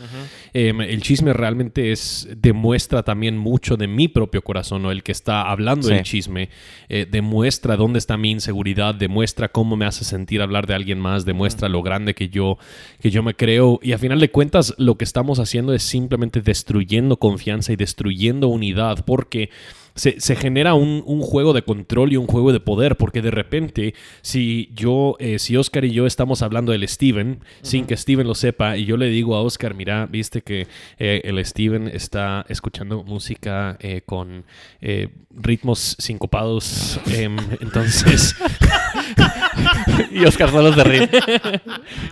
Eh, 0.54 0.74
el 0.78 1.02
chisme 1.02 1.32
realmente 1.32 1.94
es 1.94 2.28
demuestra 2.36 3.04
también 3.04 3.38
mucho 3.38 3.78
de 3.78 3.88
mi 3.88 4.10
propio 4.10 4.44
corazón, 4.44 4.86
o 4.86 4.92
el 4.92 5.02
que 5.02 5.14
está 5.14 5.50
hablando 5.50 5.88
Sí. 5.88 5.94
del 5.94 6.04
chisme, 6.04 6.50
eh, 6.90 7.08
demuestra 7.10 7.78
dónde 7.78 8.00
está 8.00 8.18
mi 8.18 8.32
inseguridad, 8.32 8.94
demuestra 8.94 9.48
cómo 9.48 9.78
me 9.78 9.86
hace 9.86 10.04
sentir 10.04 10.42
hablar 10.42 10.68
de 10.68 10.74
alguien 10.74 11.00
más, 11.00 11.24
demuestra 11.24 11.70
lo 11.70 11.84
grande 11.84 12.14
que 12.16 12.28
yo, 12.28 12.58
que 13.00 13.12
yo 13.12 13.24
me 13.24 13.34
creo. 13.34 13.80
Y 13.82 13.94
a 13.94 13.98
final 13.98 14.20
de 14.20 14.30
cuentas, 14.30 14.74
lo 14.78 14.98
que 14.98 15.06
estamos 15.06 15.40
haciendo 15.40 15.74
es 15.74 15.84
simplemente 15.84 16.42
destruyendo 16.42 17.18
confianza 17.18 17.72
y 17.72 17.78
destruyendo 17.78 18.50
unidad, 18.50 19.06
porque 19.06 19.50
se, 19.98 20.22
se 20.22 20.36
genera 20.36 20.76
un, 20.76 21.04
un 21.06 21.22
juego 21.22 21.54
de 21.54 21.64
control 21.64 22.14
y 22.14 22.18
un 22.18 22.28
juego 22.28 22.54
de 22.54 22.60
poder, 22.60 22.96
porque 22.96 23.22
de 23.22 23.32
repente, 23.32 23.94
si 24.22 24.70
yo, 24.74 25.16
eh, 25.20 25.40
si 25.40 25.58
Oscar 25.58 25.84
y 25.86 25.92
yo 25.92 26.06
estamos 26.06 26.42
hablando 26.42 26.72
del 26.72 26.88
Steven, 26.88 27.40
sin 27.64 27.86
que 27.86 27.98
Steven 27.98 28.28
lo 28.28 28.36
sepa, 28.36 28.78
y 28.78 28.86
yo 28.86 28.96
le 28.96 29.10
digo 29.10 29.36
a 29.36 29.42
Oscar, 29.42 29.74
mira, 29.74 30.06
viste 30.06 30.42
que 30.42 30.68
eh, 31.00 31.22
el 31.24 31.44
Steven 31.44 31.88
está 31.88 32.46
escuchando 32.48 33.04
música 33.04 33.78
eh, 33.80 34.02
con 34.06 34.46
eh, 34.82 35.10
ritmos 35.32 35.96
sincopados, 36.00 37.00
em, 37.08 37.36
entonces... 37.62 38.36
y 40.12 40.24
Oscar 40.26 40.52
solo 40.52 40.74
se 40.74 40.84
ríe. 40.84 41.10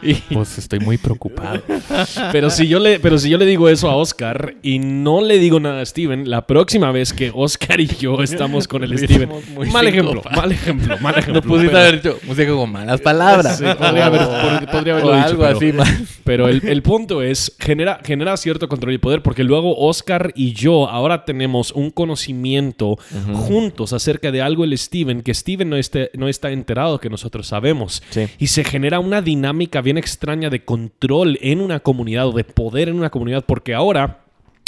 y 0.01 0.13
pues 0.34 0.58
estoy 0.58 0.80
muy 0.80 0.98
preocupado. 0.98 1.62
Pero 2.32 2.50
si 2.50 2.68
yo 2.68 2.80
le, 2.80 3.00
pero 3.00 3.18
si 3.18 3.30
yo 3.30 3.38
le 3.38 3.46
digo 3.46 3.70
eso 3.70 3.89
a 3.89 3.96
Oscar 3.96 4.56
y 4.62 4.80
no 4.80 5.22
le 5.22 5.38
digo 5.38 5.60
nada 5.60 5.82
a 5.82 5.86
Steven, 5.86 6.30
la 6.30 6.48
próxima 6.48 6.92
vez 6.92 7.13
que 7.13 7.32
Oscar 7.34 7.75
Y 7.79 7.88
yo 7.88 8.22
estamos 8.24 8.67
con 8.67 8.84
el 8.84 8.98
Steven. 8.98 9.29
Mal 9.72 9.88
ejemplo, 9.88 10.22
mal 10.36 10.51
ejemplo, 10.51 10.98
mal 11.00 11.17
ejemplo. 11.17 11.41
No 11.41 11.48
pudiste 11.48 11.77
haber 11.77 12.01
dicho 12.01 12.17
música 12.25 12.51
con 12.53 12.72
malas 12.72 13.01
palabras. 13.01 13.58
Sí, 13.58 13.65
podría, 13.77 14.05
haber, 14.08 14.22
por- 14.22 14.72
podría 14.72 14.94
haberlo 14.94 15.12
o 15.12 15.15
dicho, 15.15 15.27
algo 15.27 15.44
pero- 15.44 15.58
así 15.58 15.72
más. 15.74 16.20
Pero 16.24 16.48
el, 16.48 16.65
el 16.67 16.82
punto 16.82 17.22
es, 17.22 17.55
genera, 17.60 18.00
genera 18.03 18.36
cierto 18.38 18.67
control 18.67 18.94
y 18.94 18.98
poder, 18.98 19.22
porque 19.22 19.44
luego 19.44 19.77
Oscar 19.77 20.32
y 20.36 20.53
yo 20.53 20.89
ahora 20.89 21.24
tenemos 21.25 21.72
un 21.72 21.91
conocimiento 21.91 22.98
juntos 23.34 23.94
acerca 23.94 24.32
de 24.32 24.41
algo 24.41 24.63
el 24.63 24.77
Steven, 24.77 25.22
que 25.22 25.34
Steven 25.34 25.70
no, 25.70 25.75
esté, 25.75 26.10
no 26.15 26.27
está 26.27 26.51
enterado 26.51 27.00
que 27.00 27.10
nosotros 27.10 27.48
sabemos. 27.48 28.01
Sí. 28.10 28.27
Y 28.39 28.48
se 28.48 28.63
genera 28.63 29.00
una 29.00 29.22
dinámica 29.22 29.82
bien 29.82 29.98
extraña 29.98 30.50
de 30.50 30.63
control 30.65 31.38
en 31.41 31.62
una 31.62 31.79
comunidad 31.79 32.27
o 32.27 32.32
de 32.32 32.44
poder 32.44 32.89
en 32.89 32.96
una 32.96 33.10
comunidad, 33.10 33.44
porque 33.46 33.74
ahora... 33.74 34.22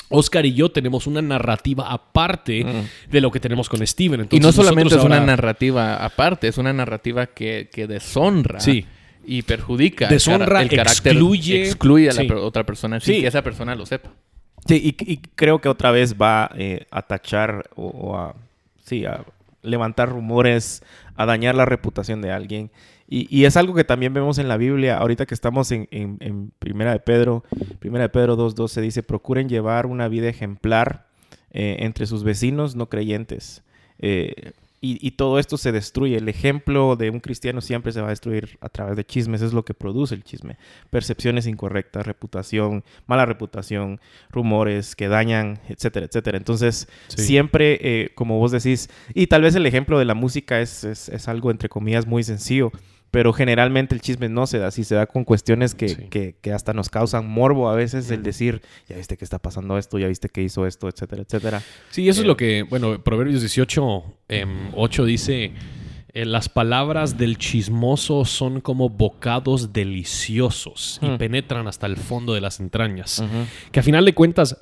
Oscar 0.09 0.45
y 0.45 0.53
yo 0.53 0.69
tenemos 0.71 1.05
una 1.07 1.21
narrativa 1.21 1.91
aparte 1.91 2.65
de 3.09 3.21
lo 3.21 3.29
que 3.31 3.39
tenemos 3.39 3.67
con 3.69 3.85
Steven. 3.85 4.21
Y 4.21 4.23
Entonces, 4.23 4.45
no 4.45 4.51
solamente 4.63 4.95
es 4.95 5.03
una 5.03 5.19
narrativa 5.19 5.97
aparte, 6.03 6.47
es 6.47 6.57
una 6.57 6.71
narrativa 6.73 7.25
que, 7.27 7.69
que 7.71 7.87
deshonra 7.87 8.59
Sí. 8.59 8.85
y 9.25 9.41
perjudica 9.41 10.05
el 10.05 10.11
Deshonra, 10.11 10.61
el 10.61 10.69
carácter, 10.69 11.13
excluye- 11.15 11.65
excluye 11.65 12.09
a 12.09 12.13
la 12.13 12.21
sí. 12.21 12.27
per- 12.27 12.37
otra 12.37 12.65
persona 12.65 12.99
sin 12.99 13.15
Sí. 13.15 13.21
que 13.21 13.27
esa 13.27 13.41
persona 13.41 13.75
lo 13.75 13.85
sepa. 13.85 14.11
Sí, 14.65 14.95
y, 14.97 15.11
y 15.11 15.17
creo 15.35 15.59
que 15.61 15.69
otra 15.69 15.91
vez 15.91 16.15
va 16.15 16.49
eh, 16.57 16.85
a 16.91 17.01
tachar 17.01 17.69
o, 17.75 17.87
o 17.87 18.17
a, 18.17 18.35
sí, 18.85 19.05
a 19.05 19.23
levantar 19.61 20.09
rumores, 20.09 20.83
a 21.15 21.25
dañar 21.25 21.55
la 21.55 21.65
reputación 21.65 22.21
de 22.21 22.31
alguien. 22.31 22.71
Y, 23.09 23.45
es 23.45 23.55
algo 23.55 23.73
que 23.73 23.85
también 23.85 24.13
vemos 24.13 24.37
en 24.37 24.49
la 24.49 24.57
Biblia, 24.57 24.97
ahorita 24.97 25.25
que 25.25 25.33
estamos 25.33 25.71
en, 25.71 25.87
en- 25.91 26.17
en 26.19 26.51
Primera 26.59 26.91
de 26.91 26.99
Pedro, 26.99 27.43
Primera 27.79 28.03
de 28.03 28.09
Pedro 28.09 28.35
2.12 28.37 28.81
dice, 28.81 29.01
procuren 29.01 29.47
llevar 29.47 29.85
una 29.85 30.09
vida 30.09 30.27
ejemplar 30.27 31.07
eh, 31.51 31.77
entre 31.79 32.05
sus 32.05 32.23
vecinos 32.25 32.75
no 32.75 32.89
creyentes. 32.89 33.63
Eh, 33.99 34.51
y, 34.79 35.05
y 35.05 35.11
todo 35.11 35.39
esto 35.39 35.57
se 35.57 35.71
destruye. 35.71 36.17
El 36.17 36.29
ejemplo 36.29 36.95
de 36.95 37.09
un 37.09 37.19
cristiano 37.19 37.61
siempre 37.61 37.91
se 37.91 37.99
va 38.01 38.07
a 38.07 38.09
destruir 38.11 38.57
a 38.61 38.69
través 38.69 38.95
de 38.95 39.05
chismes. 39.05 39.41
Es 39.41 39.53
lo 39.53 39.65
que 39.65 39.73
produce 39.73 40.13
el 40.15 40.23
chisme. 40.23 40.57
Percepciones 40.89 41.47
incorrectas, 41.47 42.05
reputación, 42.05 42.83
mala 43.07 43.25
reputación, 43.25 43.99
rumores 44.29 44.95
que 44.95 45.07
dañan, 45.07 45.59
etcétera, 45.67 46.05
etcétera. 46.05 46.37
Entonces, 46.37 46.87
Sí. 47.07 47.21
siempre, 47.23 47.79
eh, 47.81 48.11
como 48.15 48.37
vos 48.39 48.51
decís, 48.51 48.89
y 49.13 49.27
tal 49.27 49.41
vez 49.41 49.55
el 49.55 49.65
ejemplo 49.65 49.97
de 49.99 50.05
la 50.05 50.13
música 50.13 50.59
es, 50.61 50.83
es- 50.83 51.09
es 51.09 51.27
algo, 51.27 51.49
entre 51.51 51.69
comillas, 51.69 52.05
muy 52.05 52.23
sencillo. 52.23 52.71
Pero 53.09 53.31
generalmente 53.31 53.95
el 53.95 54.01
chisme 54.01 54.27
no 54.29 54.47
se 54.47 54.59
da 54.59 54.67
así, 54.67 54.83
se 54.83 54.95
da 54.95 55.05
con 55.05 55.23
cuestiones 55.23 55.73
que, 55.75 55.89
Sí. 55.89 55.95
que- 56.09 56.35
que 56.41 56.51
hasta 56.51 56.73
nos 56.73 56.89
causan 56.89 57.27
morbo 57.27 57.69
a 57.69 57.75
veces 57.75 58.11
el 58.11 58.21
decir, 58.21 58.61
ya 58.89 58.97
viste 58.97 59.15
que 59.17 59.23
está 59.23 59.39
pasando 59.39 59.77
esto, 59.77 59.97
ya 59.97 60.07
viste 60.07 60.27
que 60.29 60.43
hizo 60.43 60.67
esto, 60.67 60.87
etcétera, 60.89 61.21
etcétera. 61.23 61.61
Sí, 61.89 62.07
eso 62.09 62.19
es 62.21 62.25
Eh, 62.25 62.27
lo 62.27 62.35
que, 62.37 62.63
bueno, 62.63 63.01
Proverbios 63.03 63.39
18, 63.41 64.03
em, 64.27 64.71
8 64.75 65.05
dice, 65.05 65.53
eh, 66.13 66.25
las 66.25 66.49
palabras 66.49 67.17
del 67.17 67.37
chismoso 67.37 68.25
son 68.25 68.59
como 68.59 68.89
bocados 68.89 69.71
deliciosos 69.71 70.99
y 71.01 71.17
penetran 71.17 71.67
hasta 71.67 71.85
el 71.87 71.95
fondo 71.97 72.33
de 72.33 72.41
las 72.41 72.59
entrañas. 72.59 73.23
Que 73.71 73.79
a 73.79 73.83
final 73.83 74.03
de 74.05 74.13
cuentas, 74.13 74.57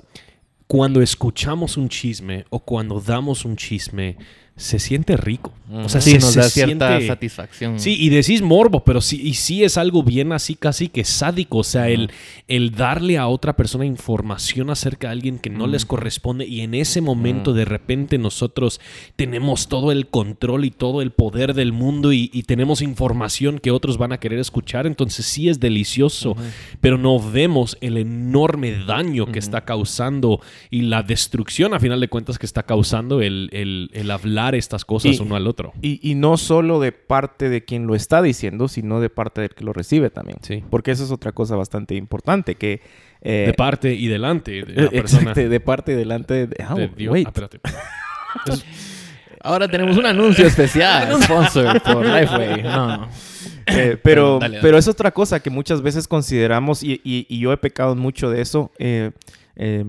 cuando 0.66 1.00
escuchamos 1.00 1.76
un 1.76 1.88
chisme 1.88 2.44
o 2.50 2.60
cuando 2.60 3.00
damos 3.00 3.44
un 3.44 3.56
chisme, 3.56 4.16
se 4.56 4.78
siente 4.78 5.16
rico. 5.16 5.52
O 5.70 5.88
sea, 5.88 6.00
Sí, 6.00 6.12
se, 6.12 6.18
nos 6.20 6.32
se 6.32 6.40
da 6.40 6.48
cierta 6.48 6.88
siente- 6.90 7.06
satisfacción. 7.08 7.80
Sí, 7.80 7.96
y 7.98 8.08
decís 8.08 8.40
morbo, 8.40 8.84
pero 8.84 9.00
sí, 9.00 9.20
y 9.20 9.34
sí 9.34 9.64
es 9.64 9.76
algo 9.76 10.02
bien 10.04 10.32
así 10.32 10.54
casi 10.54 10.88
que 10.88 11.04
sádico. 11.04 11.58
O 11.58 11.64
sea, 11.64 11.88
el, 11.88 12.10
el 12.48 12.70
darle 12.70 13.18
a 13.18 13.26
otra 13.26 13.56
persona 13.56 13.84
información 13.84 14.70
acerca 14.70 15.08
de 15.08 15.12
alguien 15.12 15.38
que 15.40 15.50
no 15.50 15.66
les 15.66 15.84
corresponde 15.84 16.46
y 16.46 16.60
en 16.60 16.74
ese 16.74 17.00
momento 17.00 17.52
de 17.52 17.64
repente 17.64 18.16
nosotros 18.16 18.80
tenemos 19.16 19.68
todo 19.68 19.90
el 19.92 20.06
control 20.06 20.64
y 20.64 20.70
todo 20.70 21.02
el 21.02 21.10
poder 21.10 21.52
del 21.52 21.72
mundo 21.72 22.12
y, 22.12 22.30
y 22.32 22.44
tenemos 22.44 22.80
información 22.80 23.58
que 23.58 23.72
otros 23.72 23.98
van 23.98 24.12
a 24.12 24.18
querer 24.20 24.38
escuchar. 24.38 24.86
Entonces 24.86 25.26
sí 25.26 25.48
es 25.48 25.58
delicioso, 25.60 26.36
pero 26.80 26.96
no 26.96 27.18
vemos 27.18 27.76
el 27.80 27.96
enorme 27.98 28.72
daño 28.86 29.26
que 29.26 29.40
está 29.40 29.64
causando 29.64 30.40
y 30.70 30.82
la 30.82 31.02
destrucción 31.02 31.74
a 31.74 31.80
final 31.80 32.00
de 32.00 32.08
cuentas 32.08 32.38
que 32.38 32.46
está 32.46 32.62
causando 32.62 33.20
el, 33.20 33.50
el- 33.52 33.90
el 33.92 34.10
hablar 34.12 34.45
estas 34.54 34.84
cosas 34.84 35.18
Y- 35.18 35.22
uno 35.22 35.34
al 35.36 35.46
otro. 35.46 35.72
Y, 35.82 35.98
y 36.08 36.14
no 36.14 36.36
solo 36.36 36.78
de 36.80 36.92
parte 36.92 37.48
de 37.48 37.64
quien 37.64 37.86
lo 37.86 37.94
está 37.94 38.22
diciendo, 38.22 38.68
sino 38.68 39.00
de 39.00 39.10
parte 39.10 39.40
del 39.40 39.50
que 39.54 39.64
lo 39.64 39.72
recibe 39.72 40.10
también. 40.10 40.38
Sí. 40.42 40.62
Porque 40.70 40.90
eso 40.92 41.04
es 41.04 41.10
otra 41.10 41.32
cosa 41.32 41.56
bastante 41.56 41.94
importante, 41.94 42.54
que... 42.54 42.80
eh, 43.22 43.44
de 43.46 43.54
parte 43.54 43.92
y 43.94 44.06
delante 44.08 44.64
de 44.64 44.82
la 44.82 44.90
persona. 45.02 45.32
de 45.34 45.60
parte 45.60 45.92
y 45.92 45.94
delante 45.96 46.46
de... 46.46 46.64
ah, 46.64 46.74
de 46.74 46.88
Dios. 46.88 47.12
wait. 47.12 47.26
Ah, 47.26 47.30
espérate. 47.34 47.60
Ahora 49.42 49.68
tenemos 49.68 49.96
un 49.96 50.06
anuncio 50.06 50.46
especial, 50.46 51.22
sponsor 51.22 51.80
por 51.82 52.04
Lifeway. 52.04 52.62
No. 52.62 53.08
Eh, 53.66 53.96
pero, 54.02 54.38
dale, 54.40 54.56
dale. 54.56 54.62
pero 54.62 54.78
es 54.78 54.88
otra 54.88 55.12
cosa 55.12 55.40
que 55.40 55.50
muchas 55.50 55.82
veces 55.82 56.08
consideramos, 56.08 56.82
y, 56.82 57.00
y- 57.04 57.26
y 57.28 57.38
yo 57.40 57.52
he 57.52 57.56
pecado 57.56 57.94
mucho 57.94 58.28
de 58.30 58.40
eso, 58.40 58.72
eh, 58.78 59.12
eh, 59.56 59.84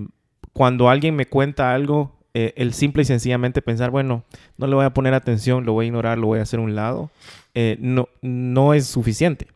cuando 0.53 0.89
alguien 0.89 1.15
me 1.15 1.25
cuenta 1.27 1.73
algo, 1.73 2.16
eh, 2.39 2.53
el 2.55 2.71
simple 2.73 3.01
y 3.01 3.05
sencillamente 3.05 3.63
pensar, 3.63 3.89
bueno, 3.89 4.23
no 4.59 4.67
le 4.67 4.75
voy 4.75 4.85
a 4.85 4.91
poner 4.91 5.15
atención, 5.15 5.65
lo 5.65 5.73
voy 5.73 5.85
a 5.85 5.87
ignorar, 5.87 6.19
lo 6.19 6.27
voy 6.27 6.37
a 6.37 6.43
hacer 6.43 6.59
a 6.59 6.61
un 6.61 6.75
lado, 6.75 7.09
eh, 7.55 7.77
no, 7.79 8.09
no 8.21 8.75
es 8.75 8.85
suficiente. 8.85 9.47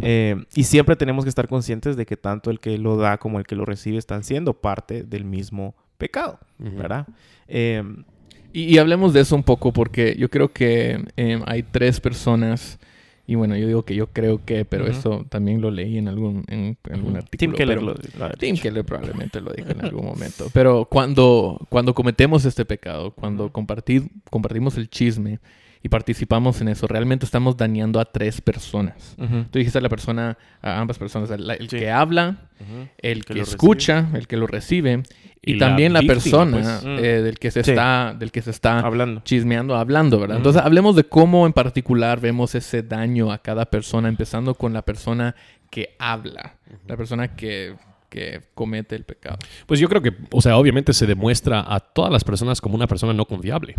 Eh, 0.00 0.44
y 0.52 0.64
siempre 0.64 0.96
tenemos 0.96 1.24
que 1.24 1.28
estar 1.28 1.46
conscientes 1.46 1.94
de 1.94 2.06
que 2.06 2.16
tanto 2.16 2.50
el 2.50 2.58
que 2.58 2.76
lo 2.76 2.96
da 2.96 3.18
como 3.18 3.38
el 3.38 3.46
que 3.46 3.54
lo 3.54 3.64
recibe 3.64 3.98
están 3.98 4.24
siendo 4.24 4.52
parte 4.52 5.04
del 5.04 5.24
mismo 5.24 5.76
pecado. 5.96 6.40
¿verdad? 6.58 7.06
Y, 7.46 8.64
y 8.64 8.78
hablemos 8.78 9.12
de 9.12 9.20
eso 9.20 9.36
un 9.36 9.44
poco 9.44 9.72
porque 9.72 10.16
yo 10.18 10.28
creo 10.28 10.52
que 10.52 11.04
hay 11.46 11.62
tres 11.62 12.00
personas 12.00 12.80
y 13.26 13.36
bueno, 13.36 13.56
yo 13.56 13.66
digo 13.66 13.84
que 13.84 13.94
yo 13.94 14.08
creo 14.08 14.44
que, 14.44 14.64
pero 14.64 14.86
eso 14.86 15.24
también 15.30 15.60
lo 15.60 15.70
leí 15.70 15.96
en 15.98 16.08
algún, 16.08 16.44
en, 16.48 16.76
en 16.84 16.94
algún 16.94 17.16
artículo. 17.16 17.38
Tim 17.38 17.52
Keller 17.52 17.78
pero- 17.78 17.94
lo- 18.18 18.26
lo 18.28 18.34
Tim. 18.34 18.56
Keller 18.58 18.84
probablemente 18.84 19.40
lo 19.40 19.52
dijo 19.52 19.70
en 19.70 19.80
algún 19.84 20.04
momento. 20.04 20.48
Pero 20.52 20.84
cuando, 20.90 21.58
cuando 21.70 21.94
cometemos 21.94 22.44
este 22.44 22.64
pecado, 22.64 23.12
cuando 23.12 23.50
compartir, 23.50 24.10
compartimos 24.30 24.76
el 24.76 24.90
chisme 24.90 25.38
y 25.84 25.88
participamos 25.90 26.62
en 26.62 26.68
eso, 26.68 26.86
realmente 26.86 27.26
estamos 27.26 27.58
dañando 27.58 28.00
a 28.00 28.06
tres 28.06 28.40
personas. 28.40 29.14
Ujú. 29.18 29.44
Tú 29.50 29.58
dijiste 29.58 29.76
a 29.78 29.82
la 29.82 29.90
persona, 29.90 30.38
a 30.62 30.80
ambas 30.80 30.98
personas, 30.98 31.30
el, 31.30 31.48
el 31.50 31.68
Sí. 31.68 31.76
que 31.78 31.90
habla, 31.90 32.48
el 32.96 33.26
que, 33.26 33.38
escucha, 33.40 34.08
el 34.14 34.26
que 34.26 34.38
lo 34.38 34.46
recibe 34.46 35.02
y, 35.42 35.58
también 35.58 35.92
la, 35.92 36.00
víctima, 36.00 36.14
persona 36.14 36.80
pues. 36.82 37.04
eh, 37.04 37.20
del 37.22 37.38
que 37.38 37.50
se 37.50 37.62
Sí. 37.62 37.72
está, 37.72 38.16
del 38.18 38.32
que 38.32 38.40
se 38.40 38.50
está 38.50 38.78
Hablando. 38.80 39.20
chismeando, 39.24 39.76
hablando, 39.76 40.18
¿verdad? 40.18 40.38
Entonces, 40.38 40.62
hablemos 40.62 40.96
de 40.96 41.04
cómo 41.04 41.44
en 41.46 41.52
particular 41.52 42.18
vemos 42.18 42.54
ese 42.54 42.82
daño 42.82 43.30
a 43.30 43.36
cada 43.38 43.66
persona, 43.66 44.08
empezando 44.08 44.54
con 44.54 44.72
la 44.72 44.80
persona 44.80 45.34
que 45.68 45.96
habla, 45.98 46.54
la 46.86 46.96
persona 46.96 47.36
que, 47.36 47.74
que 48.14 48.42
comete 48.54 48.94
el 48.94 49.02
pecado. 49.02 49.38
Pues 49.66 49.80
yo 49.80 49.88
creo 49.88 50.00
que, 50.00 50.12
o 50.30 50.40
sea, 50.40 50.56
obviamente 50.56 50.92
se 50.92 51.04
demuestra 51.04 51.64
a 51.66 51.80
todas 51.80 52.12
las 52.12 52.22
personas 52.22 52.60
como 52.60 52.76
una 52.76 52.86
persona 52.86 53.12
no 53.12 53.24
confiable. 53.26 53.74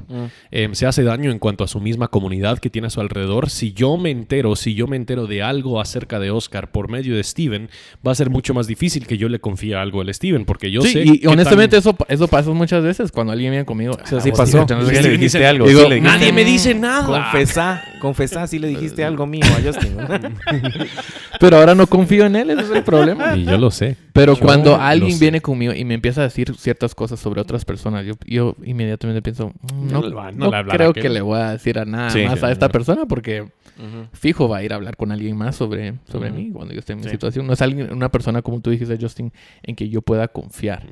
Eh, 0.51 0.68
se 0.74 0.86
hace 0.86 1.04
daño 1.04 1.32
en 1.32 1.39
cuanto 1.39 1.63
a 1.63 1.68
su 1.70 1.80
misma 1.80 2.10
comunidad 2.10 2.60
que 2.60 2.70
tiene 2.70 2.88
a 2.88 2.89
su 2.89 3.00
alrededor. 3.00 3.50
Si 3.50 3.72
yo 3.72 3.96
me 3.96 4.12
entero, 4.12 4.58
si 4.58 4.75
yo 4.75 4.88
me 4.88 4.98
entero 4.98 5.25
de 5.25 5.42
algo 5.42 5.80
acerca 5.80 6.20
de 6.20 6.32
Oscar 6.32 6.72
por 6.74 6.89
medio 6.89 7.15
de 7.15 7.24
Steven, 7.24 7.70
va 8.06 8.12
a 8.12 8.15
ser 8.15 8.30
mucho 8.30 8.54
más 8.54 8.68
difícil 8.68 9.08
que 9.08 9.18
yo 9.18 9.30
le 9.30 9.39
confíe 9.39 9.74
algo 9.75 10.01
al 10.01 10.13
Steven, 10.13 10.44
porque 10.44 10.70
yo 10.70 10.82
sí, 10.82 10.92
sé. 10.92 11.04
y 11.06 11.25
honestamente 11.27 11.80
tan- 11.80 11.80
eso, 11.80 11.96
eso 12.10 12.27
pasa 12.27 12.51
muchas 12.51 12.84
veces 12.84 13.13
cuando 13.13 13.32
alguien 13.32 13.51
viene 13.51 13.65
conmigo. 13.65 13.94
O 13.94 14.06
sea, 14.06 14.18
"Ah, 14.18 14.22
sí 14.22 14.32
vos, 14.32 14.39
pasó. 14.39 14.65
tío, 14.65 14.75
no 14.75 14.82
sé 14.86 14.89
Sí 14.89 14.96
qué". 14.98 15.01
le 15.04 15.10
dijiste 15.13 15.46
algo. 15.48 15.65
Digo, 15.68 15.82
sí 15.84 15.88
le 15.89 15.96
dijiste. 15.96 16.18
Nadie 16.18 16.34
me 16.34 16.44
dice 16.44 16.75
nada. 16.75 17.06
Confesá, 17.06 17.82
confesá 18.01 18.48
si 18.48 18.60
le 18.60 18.68
dijiste 18.68 19.06
algo 19.06 19.25
mío 19.25 19.44
a 19.46 19.62
Justin. 19.65 19.96
Pero 21.39 21.58
ahora 21.58 21.75
no 21.75 21.88
confío 21.88 22.25
en 22.25 22.36
él, 22.36 22.50
ese 22.50 22.62
es 22.62 22.70
el 22.72 22.84
problema. 22.84 23.36
Y 23.36 23.46
yo 23.46 23.58
lo 23.58 23.70
sé. 23.72 23.96
Pero 24.13 24.25
Yo 24.34 24.39
cuando 24.41 24.75
alguien 24.75 25.13
sé. 25.13 25.20
viene 25.25 25.41
conmigo 25.41 25.74
y 25.74 25.86
me 25.86 25.94
empieza 25.94 26.22
a 26.22 26.24
decir 26.25 26.55
ciertas 26.55 26.96
cosas 26.96 27.20
sobre 27.20 27.41
otras 27.41 27.63
personas, 27.65 28.05
yo, 28.05 28.13
yo 28.25 28.55
inmediatamente 28.63 29.22
pienso, 29.22 29.50
"Mm, 29.74 29.88
no, 29.91 30.01
No 30.01 30.08
le 30.10 30.15
va- 30.15 30.32
no 30.32 30.46
no 30.46 30.51
le 30.51 30.58
hablará 30.58 30.77
creo 30.77 30.94
que- 30.94 31.01
que 31.01 31.10
le 31.10 31.22
voy 31.22 31.39
a 31.39 31.51
decir 31.51 31.77
a 31.79 31.86
nada 31.86 32.10
Sí, 32.10 32.24
más 32.25 32.39
sí, 32.39 32.46
a 32.46 32.51
esta 32.51 32.67
no. 32.67 32.72
persona 32.72 33.05
porque 33.05 33.48
fijo 34.13 34.48
va 34.48 34.58
a 34.58 34.63
ir 34.63 34.72
a 34.72 34.77
hablar 34.77 34.96
con 34.96 35.12
alguien 35.12 35.36
más 35.36 35.55
sobre, 35.58 35.96
sobre 36.10 36.32
mí 36.32 36.50
cuando 36.51 36.74
yo 36.74 36.79
esté 36.79 36.94
en 36.94 37.00
mi 37.00 37.03
Sí. 37.05 37.10
situación. 37.12 37.46
No 37.46 37.53
es 37.53 37.62
alguien, 37.62 37.91
una 37.91 38.10
persona 38.10 38.41
como 38.41 38.62
tú 38.62 38.70
dijiste, 38.70 38.98
Justin, 39.00 39.34
en 39.63 39.75
que 39.75 39.89
yo 39.89 40.01
pueda 40.01 40.27
confiar. 40.29 40.84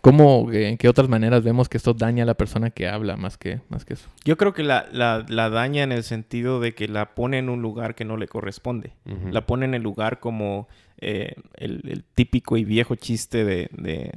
¿Cómo, 0.00 0.50
eh, 0.52 0.68
en 0.70 0.76
qué 0.76 0.88
otras 0.88 1.08
maneras 1.08 1.44
vemos 1.44 1.68
que 1.68 1.76
esto 1.76 1.94
daña 1.94 2.24
a 2.24 2.26
la 2.26 2.34
persona 2.34 2.70
que 2.70 2.88
habla 2.88 3.16
más 3.16 3.38
que, 3.38 3.60
más 3.68 3.84
que 3.84 3.94
eso? 3.94 4.08
Yo 4.24 4.36
creo 4.36 4.52
que 4.52 4.64
la, 4.64 4.86
la- 4.92 5.24
la 5.28 5.50
daña 5.50 5.82
en 5.84 5.92
el 5.92 6.02
sentido 6.02 6.58
de 6.60 6.74
que 6.74 6.88
la 6.88 7.14
pone 7.14 7.38
en 7.38 7.48
un 7.48 7.62
lugar 7.62 7.94
que 7.94 8.04
no 8.04 8.16
le 8.16 8.26
corresponde. 8.26 8.92
La 9.30 9.46
pone 9.46 9.64
en 9.66 9.74
el 9.74 9.82
lugar 9.82 10.18
como 10.18 10.68
eh, 11.04 11.34
el, 11.56 12.04
típico 12.14 12.56
y 12.56 12.64
viejo 12.64 12.94
chiste 12.94 13.44
de, 13.44 14.12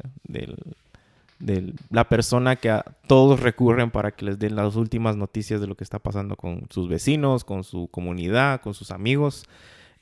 la 1.90 2.08
persona 2.08 2.56
que 2.56 2.70
a 2.70 2.86
todos 3.08 3.40
recurren 3.40 3.90
para 3.90 4.12
que 4.12 4.26
les 4.26 4.38
den 4.38 4.56
las 4.56 4.76
últimas 4.76 5.18
noticias 5.18 5.60
de 5.60 5.68
lo 5.68 5.76
que 5.76 5.84
está 5.84 5.98
pasando 5.98 6.36
con 6.36 6.68
sus 6.70 6.88
vecinos, 6.88 7.44
con 7.44 7.64
su 7.64 7.88
comunidad, 7.88 8.62
con 8.62 8.76
sus 8.76 8.92
amigos. 8.92 9.46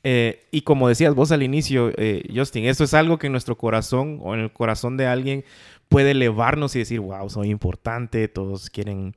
Eh, 0.04 0.46
y 0.52 0.62
como 0.62 0.90
decías 0.90 1.16
vos 1.16 1.32
al 1.32 1.44
inicio, 1.44 1.94
eh, 1.96 2.30
Justin, 2.36 2.66
esto 2.66 2.84
es 2.84 2.94
algo 2.94 3.18
que 3.18 3.28
en 3.28 3.32
nuestro 3.32 3.58
corazón 3.58 4.20
o 4.22 4.34
en 4.34 4.42
el 4.42 4.52
corazón 4.52 4.98
de 4.98 5.08
alguien 5.08 5.46
puede 5.88 6.12
elevarnos 6.12 6.76
y 6.76 6.80
decir, 6.80 7.00
wow, 7.00 7.30
soy 7.30 7.50
importante, 7.50 8.28
todos 8.28 8.70
quieren 8.70 9.16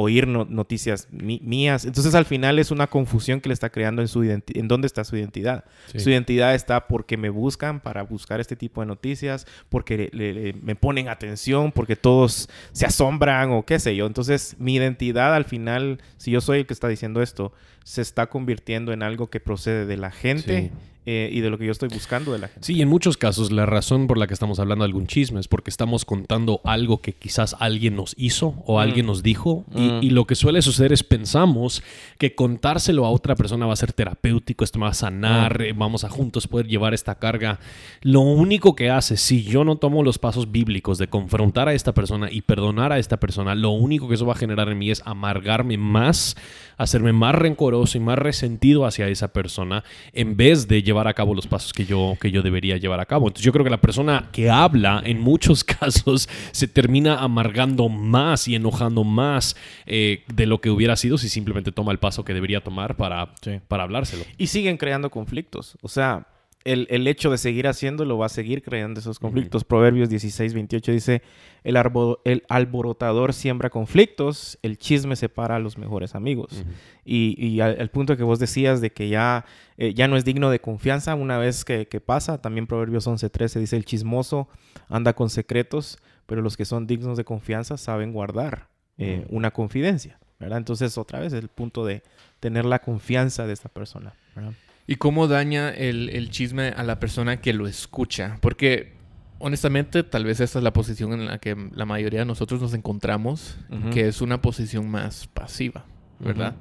oír 0.00 0.28
noticias 0.28 1.08
mías. 1.10 1.84
Entonces 1.84 2.14
al 2.14 2.24
final 2.24 2.60
es 2.60 2.70
una 2.70 2.86
confusión 2.86 3.40
que 3.40 3.48
le 3.48 3.52
está 3.52 3.70
creando 3.70 4.00
en 4.00 4.06
su 4.06 4.22
en 4.22 4.68
dónde 4.68 4.86
está 4.86 5.02
su 5.02 5.16
identidad. 5.16 5.64
Su 5.96 6.10
identidad 6.10 6.54
está 6.54 6.86
porque 6.86 7.16
me 7.16 7.30
buscan 7.30 7.80
para 7.80 8.04
buscar 8.04 8.38
este 8.38 8.54
tipo 8.54 8.80
de 8.80 8.86
noticias, 8.86 9.44
porque 9.68 10.54
me 10.62 10.76
ponen 10.76 11.08
atención, 11.08 11.72
porque 11.72 11.96
todos 11.96 12.48
se 12.70 12.86
asombran 12.86 13.50
o 13.50 13.66
qué 13.66 13.80
sé 13.80 13.96
yo. 13.96 14.06
Entonces 14.06 14.54
mi 14.60 14.76
identidad 14.76 15.34
al 15.34 15.44
final, 15.44 15.98
si 16.16 16.30
yo 16.30 16.40
soy 16.40 16.60
el 16.60 16.66
que 16.66 16.74
está 16.74 16.86
diciendo 16.86 17.20
esto, 17.20 17.52
se 17.82 18.00
está 18.00 18.28
convirtiendo 18.28 18.92
en 18.92 19.02
algo 19.02 19.30
que 19.30 19.40
procede 19.40 19.84
de 19.84 19.96
la 19.96 20.12
gente 20.12 20.70
eh, 21.10 21.30
y 21.32 21.40
de 21.40 21.48
lo 21.48 21.56
que 21.56 21.64
yo 21.64 21.72
estoy 21.72 21.88
buscando 21.88 22.32
de 22.32 22.38
la 22.38 22.48
gente. 22.48 22.66
Sí, 22.66 22.82
en 22.82 22.86
muchos 22.86 23.16
casos 23.16 23.50
la 23.50 23.64
razón 23.64 24.08
por 24.08 24.18
la 24.18 24.26
que 24.26 24.34
estamos 24.34 24.58
hablando 24.58 24.84
de 24.84 24.88
algún 24.88 25.06
chisme 25.06 25.40
es 25.40 25.48
porque 25.48 25.70
estamos 25.70 26.04
contando 26.04 26.60
algo 26.64 27.00
que 27.00 27.14
quizás 27.14 27.56
alguien 27.60 27.96
nos 27.96 28.14
hizo 28.18 28.62
o 28.66 28.76
mm. 28.76 28.78
alguien 28.78 29.06
nos 29.06 29.22
dijo 29.22 29.64
mm. 29.72 30.00
y, 30.02 30.10
lo 30.10 30.26
que 30.26 30.34
suele 30.34 30.60
suceder 30.60 30.92
es 30.92 31.02
pensamos 31.04 31.82
que 32.18 32.34
contárselo 32.34 33.06
a 33.06 33.10
otra 33.10 33.36
persona 33.36 33.64
va 33.64 33.72
a 33.72 33.76
ser 33.76 33.94
terapéutico, 33.94 34.64
esto 34.64 34.78
me 34.78 34.84
va 34.84 34.90
a 34.90 34.94
sanar, 34.94 35.60
mm. 35.60 35.62
eh, 35.62 35.72
vamos 35.74 36.04
a 36.04 36.10
juntos 36.10 36.46
poder 36.46 36.68
llevar 36.68 36.92
esta 36.92 37.14
carga. 37.14 37.58
Lo 38.02 38.20
único 38.20 38.76
que 38.76 38.90
hace, 38.90 39.16
si 39.16 39.44
yo 39.44 39.64
no 39.64 39.76
tomo 39.76 40.02
los 40.02 40.18
pasos 40.18 40.52
bíblicos 40.52 40.98
de 40.98 41.08
confrontar 41.08 41.68
a 41.68 41.72
esta 41.72 41.94
persona 41.94 42.28
y 42.30 42.42
perdonar 42.42 42.92
a 42.92 42.98
esta 42.98 43.16
persona, 43.16 43.54
lo 43.54 43.70
único 43.70 44.08
que 44.08 44.14
eso 44.16 44.26
va 44.26 44.34
a 44.34 44.36
generar 44.36 44.68
en 44.68 44.76
mí 44.76 44.90
es 44.90 45.00
amargarme 45.06 45.78
más, 45.78 46.36
hacerme 46.76 47.14
más 47.14 47.34
rencoroso 47.34 47.96
y 47.96 48.02
más 48.02 48.18
resentido 48.18 48.84
hacia 48.84 49.08
esa 49.08 49.28
persona 49.32 49.84
en 50.12 50.36
vez 50.36 50.68
de 50.68 50.82
llevar 50.82 50.97
a 51.06 51.14
cabo 51.14 51.34
los 51.34 51.46
pasos 51.46 51.72
que 51.72 51.84
yo, 51.84 52.16
que 52.20 52.30
yo 52.30 52.42
debería 52.42 52.76
llevar 52.76 53.00
a 53.00 53.06
cabo. 53.06 53.28
Entonces 53.28 53.44
yo 53.44 53.52
creo 53.52 53.64
que 53.64 53.70
la 53.70 53.80
persona 53.80 54.28
que 54.32 54.50
habla 54.50 55.02
en 55.04 55.20
muchos 55.20 55.64
casos 55.78 56.28
se 56.50 56.66
termina 56.66 57.18
amargando 57.18 57.88
más 57.88 58.48
y 58.48 58.54
enojando 58.54 59.04
más 59.04 59.56
eh, 59.86 60.24
de 60.34 60.46
lo 60.46 60.60
que 60.60 60.70
hubiera 60.70 60.96
sido 60.96 61.18
si 61.18 61.28
simplemente 61.28 61.72
toma 61.72 61.92
el 61.92 61.98
paso 61.98 62.24
que 62.24 62.34
debería 62.34 62.60
tomar 62.60 62.96
para, 62.96 63.34
para 63.68 63.82
hablárselo. 63.84 64.24
Y 64.36 64.48
siguen 64.48 64.76
creando 64.76 65.10
conflictos. 65.10 65.76
O 65.82 65.88
sea, 65.88 66.26
el, 66.72 67.06
hecho 67.06 67.30
de 67.30 67.38
seguir 67.38 67.66
haciéndolo 67.66 68.18
va 68.18 68.26
a 68.26 68.28
seguir 68.28 68.62
creando 68.62 69.00
esos 69.00 69.18
conflictos. 69.18 69.64
Proverbios 69.64 70.08
16, 70.08 70.54
28 70.54 70.92
dice, 70.92 71.22
el, 71.64 71.76
el 72.24 72.44
alborotador 72.48 73.32
siembra 73.32 73.70
conflictos, 73.70 74.58
el 74.62 74.76
chisme 74.76 75.16
separa 75.16 75.56
a 75.56 75.58
los 75.58 75.78
mejores 75.78 76.14
amigos. 76.14 76.64
Y, 77.04 77.60
al, 77.60 77.90
punto 77.90 78.16
que 78.16 78.22
vos 78.22 78.38
decías 78.38 78.80
de 78.80 78.92
que 78.92 79.08
ya, 79.08 79.46
eh, 79.78 79.94
ya 79.94 80.08
no 80.08 80.16
es 80.16 80.24
digno 80.24 80.50
de 80.50 80.60
confianza 80.60 81.14
una 81.14 81.38
vez 81.38 81.64
que, 81.64 82.02
pasa, 82.04 82.40
también 82.40 82.66
Proverbios 82.66 83.06
11, 83.06 83.30
13 83.30 83.60
dice, 83.60 83.76
el 83.76 83.84
chismoso 83.84 84.48
anda 84.88 85.14
con 85.14 85.30
secretos, 85.30 85.98
pero 86.26 86.42
los 86.42 86.56
que 86.56 86.64
son 86.64 86.86
dignos 86.86 87.16
de 87.16 87.24
confianza 87.24 87.78
saben 87.78 88.12
guardar 88.12 88.68
eh, 88.98 89.26
una 89.30 89.50
confidencia. 89.50 90.18
¿verdad? 90.38 90.58
Entonces, 90.58 90.98
otra 90.98 91.18
vez, 91.18 91.32
el 91.32 91.48
punto 91.48 91.84
de 91.84 92.02
tener 92.40 92.64
la 92.64 92.78
confianza 92.80 93.46
de 93.46 93.52
esta 93.52 93.68
persona. 93.68 94.14
¿verdad? 94.36 94.52
¿Y 94.90 94.96
cómo 94.96 95.28
daña 95.28 95.68
el, 95.68 96.30
chisme 96.30 96.68
a 96.68 96.82
la 96.82 96.98
persona 96.98 97.42
que 97.42 97.52
lo 97.52 97.68
escucha? 97.68 98.38
Porque 98.40 98.94
honestamente, 99.38 100.02
tal 100.02 100.24
vez 100.24 100.40
esta 100.40 100.58
es 100.58 100.62
la 100.62 100.72
posición 100.72 101.12
en 101.12 101.26
la 101.26 101.36
que 101.36 101.54
la 101.74 101.84
mayoría 101.84 102.20
de 102.20 102.24
nosotros 102.24 102.62
nos 102.62 102.72
encontramos, 102.72 103.58
que 103.92 104.08
es 104.08 104.22
una 104.22 104.40
posición 104.40 104.90
más 104.90 105.26
pasiva, 105.26 105.84
¿verdad? 106.18 106.56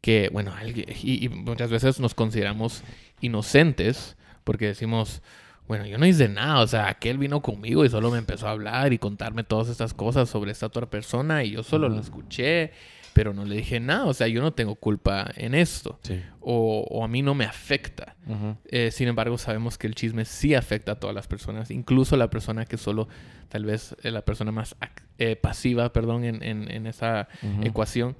Que, 0.00 0.30
bueno, 0.32 0.52
y, 1.02 1.28
muchas 1.28 1.70
veces 1.70 1.98
nos 1.98 2.14
consideramos 2.14 2.84
inocentes 3.20 4.16
porque 4.44 4.66
decimos, 4.66 5.20
bueno, 5.66 5.84
yo 5.84 5.98
no 5.98 6.06
hice 6.06 6.28
nada, 6.28 6.60
o 6.60 6.66
sea, 6.68 6.86
aquel 6.88 7.18
vino 7.18 7.42
conmigo 7.42 7.84
y 7.84 7.88
solo 7.88 8.12
me 8.12 8.18
empezó 8.18 8.46
a 8.46 8.52
hablar 8.52 8.92
y 8.92 8.98
contarme 8.98 9.42
todas 9.42 9.68
estas 9.68 9.92
cosas 9.92 10.28
sobre 10.28 10.52
esta 10.52 10.66
otra 10.66 10.88
persona 10.88 11.42
y 11.42 11.50
yo 11.50 11.64
solo 11.64 11.88
lo 11.88 11.98
escuché 11.98 12.70
pero 13.12 13.34
no 13.34 13.44
le 13.44 13.56
dije 13.56 13.80
nada, 13.80 14.06
o 14.06 14.14
sea, 14.14 14.28
yo 14.28 14.40
no 14.40 14.52
tengo 14.52 14.74
culpa 14.74 15.30
en 15.36 15.54
esto, 15.54 15.98
o, 16.40 17.04
a 17.04 17.08
mí 17.08 17.22
no 17.22 17.34
me 17.34 17.44
afecta. 17.44 18.16
Eh, 18.66 18.90
sin 18.90 19.08
embargo, 19.08 19.38
sabemos 19.38 19.78
que 19.78 19.86
el 19.86 19.94
chisme 19.94 20.24
sí 20.24 20.54
afecta 20.54 20.92
a 20.92 20.94
todas 20.96 21.14
las 21.14 21.26
personas, 21.26 21.70
incluso 21.70 22.16
la 22.16 22.30
persona 22.30 22.64
que 22.64 22.76
solo, 22.76 23.08
tal 23.48 23.64
vez 23.64 23.94
eh, 24.02 24.10
la 24.10 24.22
persona 24.22 24.52
más 24.52 24.76
eh, 25.18 25.36
pasiva, 25.36 25.92
perdón, 25.92 26.24
en, 26.24 26.42
en, 26.42 26.86
esa 26.86 27.28
ecuación, 27.62 28.16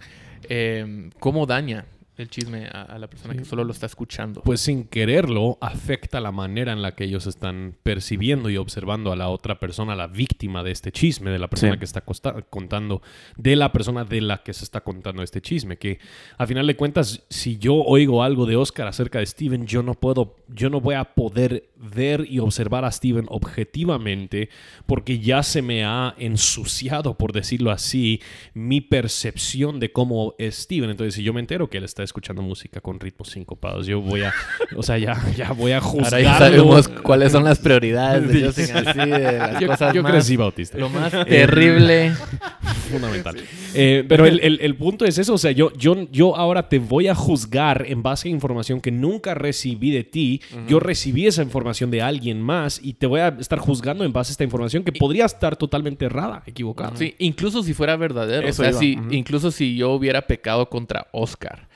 ¿cómo 1.19 1.47
daña 1.47 1.87
el 2.19 2.29
chisme 2.29 2.67
a, 2.67 2.99
la 2.99 3.09
persona 3.09 3.35
que 3.35 3.45
solo 3.45 3.65
lo 3.65 3.73
está 3.73 3.87
escuchando. 3.87 4.43
Pues 4.43 4.61
sin 4.61 4.85
quererlo, 4.85 5.57
afecta 5.61 6.21
la 6.21 6.31
manera 6.31 6.73
en 6.73 6.83
la 6.83 6.95
que 6.95 7.05
ellos 7.05 7.27
están 7.27 7.75
percibiendo 7.83 8.51
y 8.51 8.59
observando 8.59 9.13
a 9.13 9.17
la 9.17 9.29
otra 9.29 9.59
persona, 9.59 9.97
la 9.97 10.09
víctima 10.09 10.63
de 10.63 10.73
este 10.73 10.93
chisme, 10.93 11.31
de 11.31 11.39
la 11.39 11.49
persona 11.49 11.79
que 11.79 11.87
está 11.87 12.03
contando, 12.51 13.01
de 13.37 13.57
la 13.57 13.73
persona 13.73 14.05
de 14.05 14.21
la 14.21 14.43
que 14.43 14.53
se 14.53 14.65
está 14.65 14.83
contando 14.83 15.23
este 15.23 15.41
chisme. 15.41 15.79
Que 15.79 16.01
a 16.37 16.47
final 16.47 16.67
de 16.67 16.77
cuentas, 16.77 17.25
si 17.31 17.57
yo 17.57 17.77
oigo 17.77 18.23
algo 18.23 18.45
de 18.45 18.57
Oscar 18.57 18.89
acerca 18.89 19.19
de 19.19 19.27
Steven, 19.27 19.67
yo 19.67 19.83
no 19.83 19.95
puedo, 19.95 20.37
yo 20.49 20.69
no 20.69 20.83
voy 20.83 20.97
a 20.97 21.05
poder 21.15 21.71
ver 21.77 22.27
y 22.29 22.39
observar 22.39 22.85
a 22.85 22.93
Steven 22.93 23.25
objetivamente 23.29 24.51
porque 24.87 25.19
ya 25.19 25.43
se 25.43 25.63
me 25.63 25.85
ha 25.85 26.15
ensuciado, 26.19 27.17
por 27.17 27.33
decirlo 27.33 27.71
así, 27.71 28.21
mi 28.53 28.83
percepción 28.83 29.81
de 29.81 29.93
cómo 29.93 30.35
es 30.39 30.57
Steven. 30.57 30.91
Entonces, 30.91 31.15
si 31.15 31.23
yo 31.23 31.33
me 31.33 31.41
entero 31.41 31.71
que 31.71 31.79
él 31.79 31.85
está 31.85 32.02
escuchando 32.05 32.43
música 32.43 32.81
con 32.81 33.01
ritmos 33.01 33.31
sincopados. 33.31 33.87
Yo 33.87 34.01
voy 34.01 34.23
a, 34.23 34.33
o 34.77 34.83
sea, 34.83 34.99
ya, 34.99 35.21
ya 35.37 35.53
voy 35.53 35.73
a 35.73 35.81
juzgar. 35.81 36.15
Ahora 36.15 36.21
ya 36.21 36.39
sabemos 36.39 36.89
cuáles 36.89 37.33
son 37.33 37.45
las 37.45 37.59
prioridades 37.59 38.29
de 38.29 38.47
así, 38.49 39.11
de 39.11 39.39
las 39.39 39.61
yo, 39.61 39.67
cosas 39.67 39.95
yo 39.95 40.03
crecí 40.03 40.37
bautista. 40.37 40.79
Lo 40.79 40.89
más 40.89 41.13
terrible. 41.27 42.13
Fundamental. 42.91 43.37
Eh, 43.75 44.05
pero 44.09 44.27
el, 44.27 44.41
el, 44.41 44.59
el, 44.61 44.75
punto 44.77 45.05
es 45.05 45.17
eso, 45.19 45.35
o 45.35 45.39
sea, 45.39 45.51
yo, 45.51 45.73
yo, 45.75 46.09
yo 46.11 46.37
ahora 46.37 46.69
te 46.69 46.79
voy 46.79 47.09
a 47.09 47.15
juzgar 47.15 47.87
en 47.89 48.03
base 48.03 48.29
a 48.29 48.31
información 48.31 48.81
que 48.81 48.91
nunca 48.91 49.35
recibí 49.35 49.91
de 49.91 50.05
ti. 50.05 50.41
Yo 50.69 50.81
recibí 50.81 51.27
esa 51.27 51.43
información 51.43 51.91
de 51.91 52.03
alguien 52.03 52.41
más 52.41 52.81
y 52.83 52.95
te 52.95 53.07
voy 53.07 53.21
a 53.21 53.29
estar 53.29 53.59
juzgando 53.59 54.05
en 54.05 54.13
base 54.13 54.31
a 54.31 54.33
esta 54.33 54.45
información 54.45 54.85
que 54.85 54.93
podría 54.93 55.25
estar 55.25 55.57
totalmente 55.57 56.05
errada, 56.05 56.43
equivocada. 56.47 56.97
Sí, 56.97 57.15
incluso 57.19 57.63
si 57.63 57.75
fuera 57.75 57.97
verdadero. 57.97 58.49
o 58.49 58.53
sea, 58.53 58.73
si, 58.73 58.99
incluso 59.11 59.51
si 59.51 59.77
yo 59.77 59.91
hubiera 59.93 60.23
pecado 60.23 60.69
contra 60.69 61.09
Oscar 61.13 61.69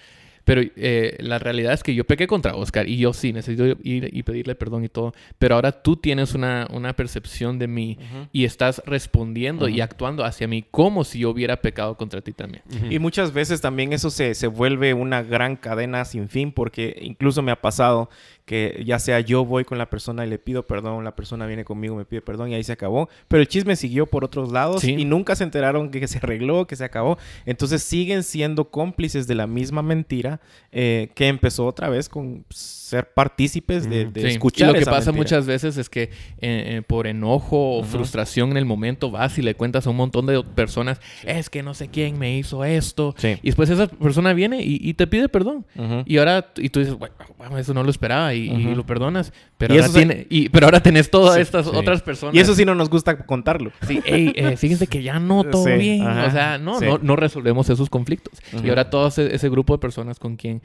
pero 0.46 0.62
eh, 0.76 1.16
la 1.18 1.40
realidad 1.40 1.72
es 1.72 1.82
que 1.82 1.92
yo 1.92 2.04
pequé 2.04 2.28
contra 2.28 2.54
Oscar 2.54 2.88
y 2.88 2.98
yo 2.98 3.12
sí 3.12 3.32
necesito 3.32 3.64
ir 3.82 4.08
y 4.12 4.22
pedirle 4.22 4.54
perdón 4.54 4.84
y 4.84 4.88
todo. 4.88 5.12
Pero 5.40 5.56
ahora 5.56 5.72
tú 5.72 5.96
tienes 5.96 6.34
una, 6.34 6.68
una 6.72 6.94
percepción 6.94 7.58
de 7.58 7.66
mí 7.66 7.98
y 8.30 8.44
estás 8.44 8.80
respondiendo 8.86 9.68
y 9.68 9.80
actuando 9.80 10.24
hacia 10.24 10.46
mí 10.46 10.64
como 10.70 11.02
si 11.02 11.18
yo 11.18 11.30
hubiera 11.30 11.56
pecado 11.56 11.96
contra 11.96 12.20
ti 12.20 12.32
también. 12.32 12.62
Y 12.88 13.00
muchas 13.00 13.32
veces 13.32 13.60
también 13.60 13.92
eso 13.92 14.08
se, 14.08 14.36
se 14.36 14.46
vuelve 14.46 14.94
una 14.94 15.20
gran 15.24 15.56
cadena 15.56 16.04
sin 16.04 16.28
fin 16.28 16.52
porque 16.52 16.96
incluso 17.02 17.42
me 17.42 17.50
ha 17.50 17.60
pasado 17.60 18.08
que 18.46 18.84
ya 18.86 19.00
sea 19.00 19.18
yo 19.20 19.44
voy 19.44 19.64
con 19.64 19.76
la 19.76 19.90
persona 19.90 20.24
y 20.24 20.30
le 20.30 20.38
pido 20.38 20.66
perdón, 20.66 21.02
la 21.02 21.16
persona 21.16 21.46
viene 21.46 21.64
conmigo, 21.64 21.96
me 21.96 22.04
pide 22.04 22.22
perdón 22.22 22.50
y 22.50 22.54
ahí 22.54 22.62
se 22.62 22.72
acabó. 22.72 23.08
Pero 23.26 23.40
el 23.42 23.48
chisme 23.48 23.74
siguió 23.74 24.06
por 24.06 24.24
otros 24.24 24.52
lados 24.52 24.84
y 24.84 25.04
nunca 25.04 25.34
se 25.34 25.42
enteraron 25.42 25.90
que 25.90 26.06
se 26.06 26.18
arregló, 26.18 26.66
que 26.66 26.76
se 26.76 26.84
acabó. 26.84 27.18
Entonces 27.44 27.82
siguen 27.82 28.22
siendo 28.22 28.70
cómplices 28.70 29.26
de 29.26 29.34
la 29.34 29.48
misma 29.48 29.82
mentira 29.82 30.40
eh, 30.70 31.10
que 31.14 31.26
empezó 31.26 31.66
otra 31.66 31.88
vez 31.88 32.08
con 32.08 32.44
ser 32.86 33.12
partícipes 33.12 33.90
de, 33.90 34.04
de 34.04 34.28
escuchar. 34.28 34.70
Y 34.70 34.72
lo 34.72 34.78
que 34.78 34.86
pasa 34.86 35.10
muchas 35.10 35.44
veces 35.44 35.76
es 35.76 35.90
que 35.90 36.04
eh, 36.04 36.10
eh, 36.40 36.82
por 36.86 37.08
enojo 37.08 37.78
o 37.78 37.82
frustración 37.82 38.52
en 38.52 38.56
el 38.58 38.64
momento 38.64 39.10
vas 39.10 39.36
y 39.38 39.42
le 39.42 39.56
cuentas 39.56 39.88
a 39.88 39.90
un 39.90 39.96
montón 39.96 40.26
de 40.26 40.42
personas, 40.54 41.00
es 41.24 41.50
que 41.50 41.64
no 41.64 41.74
sé 41.74 41.88
quién 41.88 42.16
me 42.16 42.38
hizo 42.38 42.64
esto. 42.64 43.14
Y 43.22 43.46
después 43.46 43.70
esa 43.70 43.88
persona 43.88 44.32
viene 44.34 44.60
y, 44.62 44.94
te 44.94 45.08
pide 45.08 45.28
perdón. 45.28 45.66
Y 46.06 46.18
ahora 46.18 46.52
y 46.56 46.68
tú 46.68 46.78
dices, 46.78 46.94
bueno, 46.94 47.58
eso 47.58 47.74
no 47.74 47.82
lo 47.82 47.90
esperaba 47.90 48.34
y, 48.34 48.74
lo 48.74 48.86
perdonas. 48.86 49.32
Pero, 49.58 49.74
ahora, 49.74 49.88
tiene, 49.88 50.26
y, 50.30 50.48
pero 50.50 50.66
ahora 50.66 50.80
tenés 50.80 51.10
todas 51.10 51.38
estas 51.38 51.66
otras 51.66 52.02
personas. 52.02 52.34
Y 52.34 52.38
eso 52.38 52.54
sí 52.54 52.64
no 52.64 52.74
nos 52.74 52.88
gusta 52.90 53.16
contarlo. 53.26 53.72
Sí, 53.86 54.00
eh, 54.04 54.56
fíjense 54.56 54.86
que 54.86 55.02
ya 55.02 55.18
no 55.18 55.42
todo 55.44 55.64
bien. 55.64 56.06
O 56.06 56.30
sea, 56.30 56.58
no, 56.58 56.78
no, 56.80 56.98
no, 56.98 57.16
resolvemos 57.16 57.68
esos 57.68 57.90
conflictos. 57.90 58.38
Y 58.62 58.68
ahora 58.68 58.90
todo 58.90 59.08
ese, 59.08 59.48
grupo 59.48 59.74
de 59.74 59.78
personas 59.78 60.18
con 60.18 60.36
quien 60.36 60.62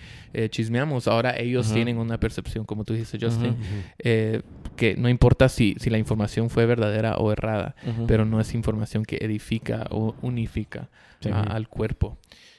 chismeamos, 0.49 1.07
ahora 1.07 1.37
ellos 1.39 1.71
tienen 1.71 1.97
un 1.97 2.11
una 2.11 2.19
percepción, 2.19 2.65
como 2.65 2.83
tú 2.83 2.93
dijiste, 2.93 3.17
Justin, 3.19 3.55
eh, 3.99 4.41
que 4.75 4.95
no 4.95 5.07
importa 5.07 5.47
si, 5.47 5.75
si 5.79 5.89
la 5.89 5.97
información 5.97 6.49
fue 6.49 6.65
verdadera 6.65 7.17
o 7.17 7.31
errada, 7.31 7.75
pero 8.07 8.25
no 8.25 8.39
es 8.39 8.53
información 8.53 9.05
que 9.05 9.17
edifica 9.21 9.87
o 9.89 10.15
unifica 10.21 10.89
al 11.23 11.67
cuerpo. 11.69 12.17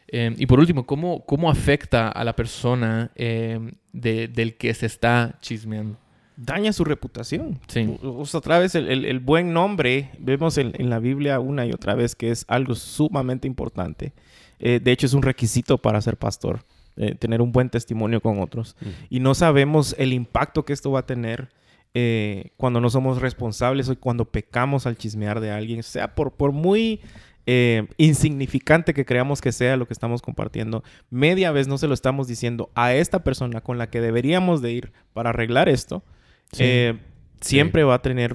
Em, 0.08 0.34
y 0.38 0.46
por 0.46 0.58
último, 0.58 0.84
¿cómo, 0.86 1.24
¿cómo 1.24 1.50
afecta 1.50 2.08
a 2.08 2.24
la 2.24 2.34
persona 2.36 3.10
em, 3.14 3.72
del 3.92 4.56
que 4.56 4.74
se 4.74 4.86
está 4.86 5.38
chismeando? 5.40 5.98
Daña 6.36 6.72
su 6.72 6.84
reputación. 6.84 7.60
Sí. 7.68 7.98
otra 8.02 8.58
vez, 8.58 8.74
el, 8.74 9.04
el, 9.04 9.20
buen 9.20 9.52
nombre, 9.52 10.10
vemos 10.18 10.58
en, 10.58 10.72
en, 10.78 10.90
la 10.90 10.98
Biblia 10.98 11.40
una 11.40 11.66
y 11.66 11.72
otra 11.72 11.94
vez 11.94 12.14
que 12.14 12.30
es 12.30 12.44
algo 12.48 12.74
sumamente 12.74 13.46
importante. 13.46 14.12
Eh, 14.62 14.80
de 14.82 14.92
hecho, 14.92 15.06
es 15.06 15.12
un 15.12 15.22
requisito 15.22 15.76
para 15.76 16.00
ser 16.00 16.16
pastor 16.16 16.60
eh, 16.96 17.14
tener 17.16 17.42
un 17.42 17.52
buen 17.52 17.68
testimonio 17.68 18.20
con 18.20 18.40
otros. 18.40 18.76
Y 19.10 19.20
no 19.20 19.34
sabemos 19.34 19.94
el 19.98 20.12
impacto 20.12 20.64
que 20.64 20.72
esto 20.72 20.92
va 20.92 21.00
a 21.00 21.06
tener 21.06 21.50
eh, 21.94 22.52
cuando 22.56 22.80
no 22.80 22.88
somos 22.88 23.20
responsables 23.20 23.88
o 23.88 23.98
cuando 23.98 24.24
pecamos 24.24 24.86
al 24.86 24.96
chismear 24.96 25.40
de 25.40 25.50
alguien, 25.50 25.82
sea 25.82 26.14
por, 26.14 26.32
por 26.32 26.52
muy 26.52 27.00
insignificante 27.96 28.94
que 28.94 29.04
creamos 29.04 29.40
que 29.40 29.50
sea 29.50 29.76
lo 29.76 29.86
que 29.86 29.92
estamos 29.92 30.22
compartiendo, 30.22 30.84
media 31.10 31.50
vez 31.50 31.66
no 31.66 31.76
se 31.76 31.88
lo 31.88 31.94
estamos 31.94 32.28
diciendo 32.28 32.70
a 32.76 32.94
esta 32.94 33.24
persona 33.24 33.62
con 33.62 33.78
la 33.78 33.90
que 33.90 34.00
deberíamos 34.00 34.62
de 34.62 34.70
ir 34.70 34.92
para 35.12 35.30
arreglar 35.30 35.68
esto, 35.68 36.04
eh, 36.58 36.98
siempre 37.40 37.84
va 37.84 37.94
a 37.94 38.02
tener, 38.02 38.34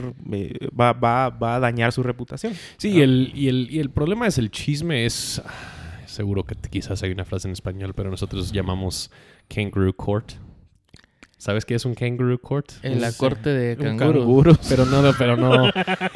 va, 0.80 0.94
va, 0.94 1.30
va, 1.30 1.56
a 1.56 1.60
dañar 1.60 1.92
su 1.92 2.04
reputación. 2.04 2.54
Sí, 2.78 2.90
y, 2.90 3.02
el, 3.02 3.32
y, 3.34 3.48
el, 3.48 3.68
y 3.70 3.80
el 3.80 3.90
problema 3.90 4.28
es 4.28 4.38
el 4.38 4.52
chisme 4.52 5.06
es, 5.06 5.42
seguro 6.06 6.44
que 6.44 6.56
quizás 6.56 7.04
hay 7.04 7.12
una 7.12 7.26
frase 7.26 7.48
en 7.48 7.54
español, 7.54 7.94
pero 7.94 8.10
nosotros 8.10 8.52
llamamos 8.52 9.12
kangaroo 9.48 9.94
court. 9.94 10.34
¿Sabes 11.40 11.66
qué 11.66 11.76
es 11.76 11.86
un 11.86 11.94
kangaroo 11.94 12.40
court? 12.40 12.72
En 12.82 13.00
la 13.00 13.12
corte 13.12 13.52
de 13.52 13.78
canguros. 13.78 14.58
Pero 14.70 14.86
no, 14.86 15.04
pero 15.18 15.38
no. 15.38 15.72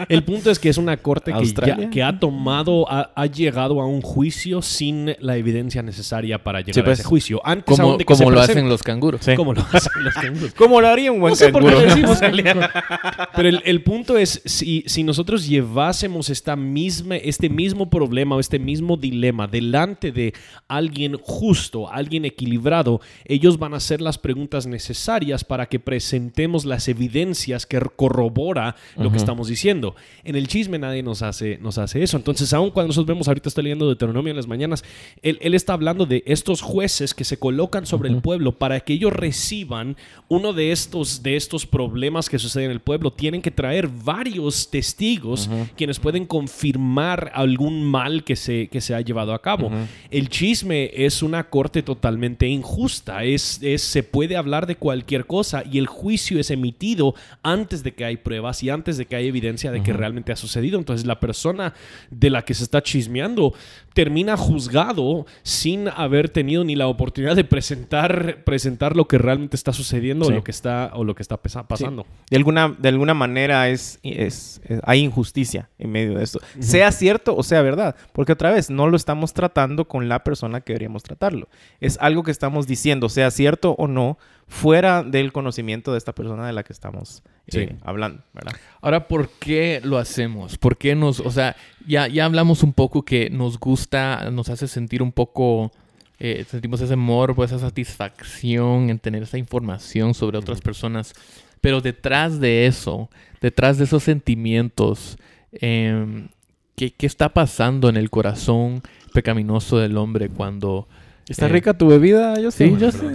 El 0.10 0.24
punto 0.24 0.50
es 0.50 0.58
que 0.58 0.70
es 0.70 0.78
una 0.78 0.98
corte 0.98 1.32
que, 1.32 1.90
que 1.92 2.02
ha 2.02 2.20
tomado, 2.20 2.88
ha, 2.90 3.26
llegado 3.28 3.82
a 3.82 3.86
un 3.86 4.02
juicio 4.02 4.64
sin 4.64 5.16
la 5.20 5.38
evidencia 5.38 5.84
necesaria 5.84 6.44
para 6.44 6.62
llegar 6.62 6.82
a 6.82 6.86
pues, 6.86 7.00
ese 7.00 7.08
juicio. 7.08 7.42
Antes 7.44 7.78
como, 7.78 7.98
como 8.00 8.32
lo 8.32 8.42
hacen 8.42 8.68
los 8.68 8.82
canguros. 8.82 9.22
Como 9.36 9.54
lo 9.54 9.62
hacen 9.72 10.04
los 10.04 10.14
canguros. 10.16 10.54
como 10.56 10.82
lo 10.82 10.88
haría 10.88 11.12
un 11.12 11.20
buen 11.20 11.36
canguro. 11.36 11.78
pero 13.36 13.50
el, 13.50 13.62
el, 13.64 13.84
punto 13.84 14.18
es, 14.18 14.42
si, 14.46 14.84
si 14.88 15.04
nosotros 15.04 15.48
llevásemos 15.48 16.30
esta 16.32 16.56
misma, 16.56 17.18
este 17.18 17.48
mismo 17.48 17.90
problema 17.90 18.36
o 18.36 18.40
este 18.40 18.58
mismo 18.58 18.98
dilema 18.98 19.48
delante 19.48 20.12
de 20.12 20.34
alguien 20.68 21.18
justo, 21.22 21.92
alguien 21.92 22.26
equilibrado, 22.26 23.02
ellos 23.26 23.60
van 23.60 23.76
a 23.76 23.78
hacer 23.78 24.02
las 24.02 24.18
preguntas 24.18 24.66
necesarias 24.66 25.11
para 25.48 25.66
que 25.68 25.78
presentemos 25.78 26.64
las 26.64 26.88
evidencias 26.88 27.66
que 27.66 27.82
corrobora 27.98 28.78
lo 28.96 29.12
que 29.12 29.18
estamos 29.18 29.50
diciendo. 29.50 29.94
En 30.24 30.38
el 30.38 30.48
chisme 30.48 30.80
nadie 30.80 31.04
nos 31.04 31.22
hace, 31.22 31.58
nos 31.62 31.78
hace 31.78 32.02
eso. 32.02 32.16
Entonces, 32.16 32.54
aun 32.54 32.72
cuando 32.72 32.88
nosotros 32.88 33.08
vemos, 33.08 33.28
ahorita 33.28 33.50
está 33.50 33.62
leyendo 33.62 33.88
Deuteronomio 33.88 34.32
en 34.32 34.38
las 34.38 34.48
mañanas, 34.48 34.86
él, 35.22 35.38
está 35.54 35.74
hablando 35.74 36.06
de 36.06 36.24
estos 36.26 36.62
jueces 36.62 37.14
que 37.14 37.26
se 37.26 37.38
colocan 37.38 37.86
sobre 37.86 38.10
el 38.10 38.22
pueblo 38.22 38.54
para 38.54 38.80
que 38.80 38.94
ellos 38.94 39.12
reciban 39.12 39.98
uno 40.30 40.54
de 40.54 40.72
estos, 40.72 41.22
de 41.24 41.36
estos 41.36 41.66
problemas 41.66 42.30
que 42.30 42.40
suceden 42.40 42.68
en 42.68 42.72
el 42.72 42.80
pueblo. 42.80 43.12
Tienen 43.12 43.42
que 43.42 43.52
traer 43.52 43.90
varios 43.90 44.70
testigos 44.70 45.50
quienes 45.76 46.00
pueden 46.00 46.26
confirmar 46.26 47.32
algún 47.36 47.84
mal 47.84 48.24
que 48.24 48.38
se, 48.38 48.70
que 48.70 48.80
se 48.80 48.96
ha 48.96 49.02
llevado 49.02 49.34
a 49.34 49.42
cabo. 49.42 49.72
El 50.10 50.30
chisme 50.30 50.90
es 50.94 51.22
una 51.22 51.50
corte 51.50 51.84
totalmente 51.84 52.48
injusta. 52.48 53.26
Es, 53.26 53.60
es, 53.62 53.82
se 53.82 54.04
puede 54.04 54.38
hablar 54.38 54.68
de 54.68 54.78
cualquier 54.78 55.01
cualquier 55.02 55.26
cosa 55.26 55.64
y 55.70 55.80
el 55.80 55.88
juicio 55.88 56.40
es 56.40 56.52
emitido 56.52 57.16
antes 57.42 57.82
de 57.82 57.94
que 57.94 58.06
hay 58.06 58.18
pruebas 58.18 58.62
y 58.62 58.70
antes 58.70 58.98
de 58.98 59.08
que 59.08 59.16
hay 59.16 59.28
evidencia 59.28 59.72
de 59.72 59.82
que 59.82 59.94
realmente 59.94 60.32
ha 60.32 60.36
sucedido. 60.36 60.78
Entonces 60.78 61.08
la 61.08 61.20
persona 61.20 61.74
de 62.12 62.30
la 62.30 62.44
que 62.44 62.54
se 62.54 62.64
está 62.64 62.84
chismeando 62.84 63.54
termina 63.94 64.38
juzgado 64.38 65.26
sin 65.42 65.90
haber 65.90 66.30
tenido 66.30 66.64
ni 66.64 66.76
la 66.76 66.88
oportunidad 66.88 67.36
de 67.36 67.44
presentar, 67.44 68.44
presentar 68.44 68.96
lo 68.96 69.08
que 69.08 69.18
realmente 69.18 69.56
está 69.56 69.74
sucediendo 69.74 70.28
o, 70.28 70.32
lo 70.32 70.44
que 70.44 70.52
está, 70.52 70.92
o 70.94 71.04
lo 71.04 71.16
que 71.16 71.24
está 71.24 71.38
pasando. 71.38 72.06
De, 72.30 72.38
alguna, 72.38 72.70
de 72.78 72.90
alguna 72.90 73.16
manera 73.16 73.70
es, 73.70 74.00
es, 74.04 74.62
hay 74.84 75.00
injusticia 75.00 75.70
en 75.80 75.92
medio 75.92 76.18
de 76.18 76.24
esto. 76.24 76.40
Sea 76.60 76.92
cierto 76.92 77.36
o 77.36 77.44
sea 77.44 77.64
verdad. 77.64 77.96
Porque 78.14 78.34
otra 78.34 78.52
vez, 78.52 78.70
no 78.70 78.88
lo 78.88 78.96
estamos 78.96 79.34
tratando 79.34 79.86
con 79.86 80.08
la 80.08 80.24
persona 80.24 80.62
que 80.62 80.74
deberíamos 80.74 81.02
tratarlo. 81.02 81.50
Es 81.80 81.98
algo 82.00 82.24
que 82.24 82.32
estamos 82.32 82.68
diciendo, 82.68 83.10
sea 83.10 83.32
cierto 83.32 83.72
o 83.78 83.88
no, 83.88 84.18
fuera 84.52 85.02
del 85.02 85.32
conocimiento 85.32 85.94
de 85.94 85.98
esta 85.98 86.14
persona 86.14 86.46
de 86.46 86.52
la 86.52 86.64
que 86.64 86.74
estamos 86.74 87.24
eh, 87.48 87.78
hablando, 87.84 88.22
¿verdad? 88.34 88.52
Ahora, 88.82 89.08
¿por 89.08 89.30
qué 89.30 89.80
lo 89.82 89.98
hacemos? 89.98 90.58
¿Por 90.58 90.78
qué 90.78 90.94
nos, 90.94 91.22
o 91.22 91.32
sea, 91.32 91.56
ya, 91.88 92.10
ya 92.10 92.26
hablamos 92.26 92.62
un 92.62 92.74
poco 92.74 93.04
que 93.04 93.30
nos 93.30 93.58
gusta, 93.58 94.30
nos 94.30 94.50
hace 94.50 94.68
sentir 94.68 95.02
un 95.02 95.14
poco, 95.14 95.72
eh, 96.20 96.46
sentimos 96.50 96.82
ese 96.82 96.98
morbo, 96.98 97.46
esa 97.46 97.60
satisfacción 97.60 98.90
en 98.90 99.00
tener 99.00 99.24
esa 99.24 99.38
información 99.38 100.14
sobre 100.14 100.38
otras 100.38 100.60
personas, 100.60 101.14
pero 101.62 101.80
detrás 101.80 102.42
de 102.42 102.68
eso, 102.68 103.10
detrás 103.40 103.78
de 103.78 103.86
esos 103.86 104.04
sentimientos, 104.04 105.18
em, 105.54 106.28
¿qué, 106.76 106.92
¿qué 106.92 107.06
está 107.06 107.30
pasando 107.30 107.88
en 107.88 107.96
el 107.96 108.10
corazón 108.10 108.84
pecaminoso 109.14 109.78
del 109.78 109.98
hombre 109.98 110.28
cuando 110.28 110.90
¿Está 111.28 111.48
rica 111.48 111.74
tu 111.74 111.88
bebida? 111.88 112.40
Yo 112.40 112.52
sí, 112.52 112.76
yo 112.78 112.92
sí. 112.92 113.08